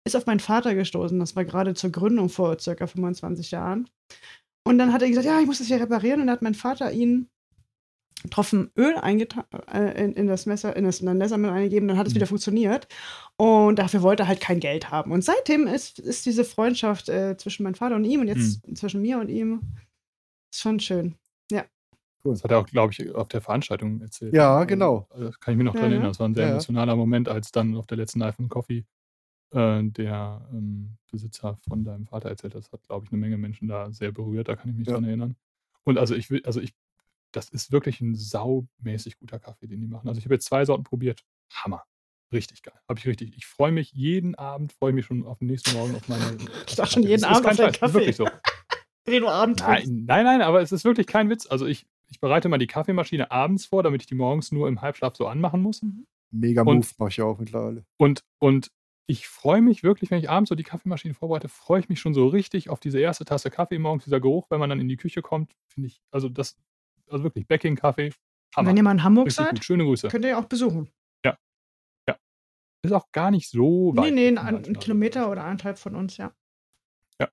[0.09, 1.19] Ist auf meinen Vater gestoßen.
[1.19, 3.87] Das war gerade zur Gründung vor circa 25 Jahren.
[4.63, 6.19] Und dann hat er gesagt: Ja, ich muss das hier reparieren.
[6.21, 7.27] Und dann hat mein Vater ihn
[8.31, 12.13] Tropfen Öl eingetan, äh, in, in das Messer, in das Leatherman eingegeben, dann hat es
[12.13, 12.15] Mhm.
[12.17, 12.87] wieder funktioniert.
[13.37, 15.11] Und dafür wollte er halt kein Geld haben.
[15.13, 19.01] Und seitdem ist, ist diese Freundschaft äh, zwischen meinem Vater und ihm und jetzt zwischen
[19.01, 19.61] mir und ihm
[20.51, 21.15] ist schon schön.
[22.25, 22.33] Cool.
[22.33, 24.33] Das hat er auch, glaube ich, auf der Veranstaltung erzählt.
[24.33, 25.07] Ja, genau.
[25.09, 25.95] Also, das kann ich mich noch Ja, dran ja.
[25.95, 26.11] erinnern.
[26.11, 26.53] Das war ein sehr Ja, ja.
[26.55, 28.83] emotionaler Moment, als dann auf der letzten von Coffee
[29.51, 32.55] äh, der ähm, Besitzer von deinem Vater erzählt.
[32.55, 34.47] Das hat, glaube ich, eine Menge Menschen da sehr berührt.
[34.47, 34.93] Da kann ich mich Ja.
[34.93, 35.35] dran erinnern.
[35.83, 36.73] Und also ich will, also ich,
[37.31, 40.07] das ist wirklich ein saumäßig guter Kaffee, den die machen.
[40.07, 41.23] Also ich habe jetzt zwei Sorten probiert.
[41.53, 41.83] Hammer.
[42.31, 42.79] Richtig geil.
[42.87, 43.35] Habe ich richtig.
[43.37, 46.23] Ich freue mich jeden Abend, freue ich mich schon auf den nächsten Morgen auf meine.
[46.67, 47.93] Ich dachte schon jeden Abend kein auf deinen Scheiß, das ist Kaffee.
[47.93, 48.27] Wirklich so.
[49.07, 49.59] Den du Abend.
[49.61, 51.47] Nein, nein, nein, aber es ist wirklich kein Witz.
[51.49, 54.81] Also ich, ich bereite mal die Kaffeemaschine abends vor, damit ich die morgens nur im
[54.81, 55.83] Halbschlaf so anmachen muss.
[56.29, 57.83] Mega Und- Move mache ich auch mittlerweile.
[57.97, 58.71] Und, und
[59.09, 62.13] ich freue mich wirklich, wenn ich abends so die Kaffeemaschine vorbereite, freue ich mich schon
[62.13, 64.97] so richtig auf diese erste Tasse Kaffee morgens, dieser Geruch, wenn man dann in die
[64.97, 66.57] Küche kommt, finde ich, also das,
[67.07, 68.11] also wirklich Backing-Kaffee.
[68.55, 69.65] Wenn ihr mal in Hamburg Richtig seid, gut.
[69.65, 70.09] Schöne Grüße.
[70.09, 70.91] könnt ihr ja auch besuchen.
[72.81, 74.13] Ist auch gar nicht so weit.
[74.13, 74.79] Nee, nee, ein.
[74.79, 76.33] Kilometer oder anderthalb von uns, ja.
[77.19, 77.29] Ja.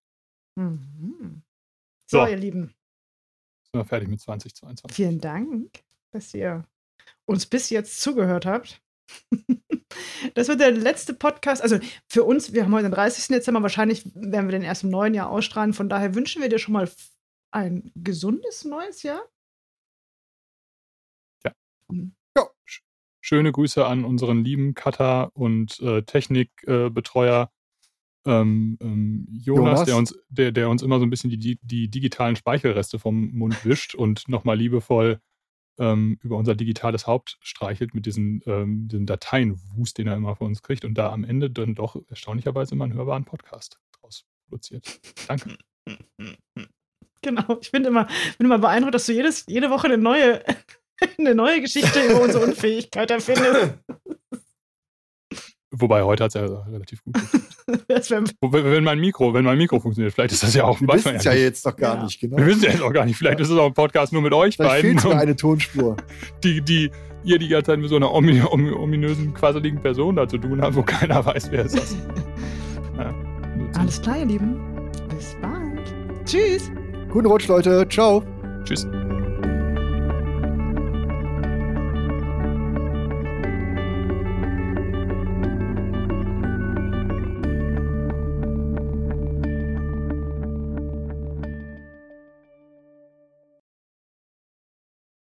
[0.57, 1.43] Mhm.
[2.11, 2.27] So, So.
[2.27, 2.75] ihr Lieben,
[3.63, 4.93] Sind wir fertig mit 2022.
[4.97, 6.67] vielen Dank, dass ihr
[7.27, 8.83] uns bis jetzt zugehört habt.
[10.35, 11.63] Das wird der letzte Podcast.
[11.63, 11.79] Also
[12.09, 13.29] für uns, wir haben heute den 30.
[13.29, 15.73] Dezember, wahrscheinlich werden wir den erst im neuen Jahr ausstrahlen.
[15.73, 16.89] Von daher wünschen wir dir schon mal
[17.51, 19.23] ein gesundes neues Jahr.
[23.21, 27.51] Schöne Grüße an unseren lieben Cutter und äh, Technikbetreuer
[28.27, 29.85] ähm, ähm, Jonas, Jonas.
[29.85, 33.33] Der, uns, der, der uns immer so ein bisschen die, die, die digitalen Speichelreste vom
[33.33, 35.21] Mund wischt und nochmal liebevoll
[35.79, 40.49] ähm, über unser digitales Haupt streichelt mit diesen, ähm, diesem Dateienwust, den er immer von
[40.49, 45.01] uns kriegt und da am Ende dann doch erstaunlicherweise immer einen hörbaren Podcast draus produziert.
[45.29, 45.57] Danke.
[47.23, 47.59] Genau.
[47.61, 48.07] Ich bin immer,
[48.39, 50.45] bin immer beeindruckt, dass du jedes, jede Woche eine neue,
[51.19, 53.75] eine neue Geschichte über unsere Unfähigkeit erfindest.
[55.79, 57.15] Wobei heute hat es ja relativ gut
[58.41, 61.17] Wobei, Wenn mein Mikro, wenn mein Mikro funktioniert, vielleicht ist das ja auch Wir wissen
[61.17, 62.03] es ja jetzt noch gar Ja.
[62.05, 62.37] nicht, genau.
[62.39, 63.17] Wir wissen ja jetzt auch gar nicht.
[63.17, 64.99] Vielleicht ist es auch ein Podcast nur mit euch Vielleicht beiden.
[64.99, 65.97] fehlt und eine Tonspur.
[66.45, 66.91] die, die
[67.25, 70.61] ihr die ganze Zeit mit so einer omi omi ominösen, quasseligen Person da zu tun
[70.63, 71.97] habt, wo keiner weiß, wer es ist.
[72.99, 73.13] Ja,
[73.79, 74.57] alles klar, ihr Lieben.
[75.15, 75.95] Bis bald.
[76.25, 76.71] Tschüss.
[77.11, 77.87] Guten Rutsch, Leute.
[77.91, 78.23] Ciao.
[78.65, 78.87] Tschüss.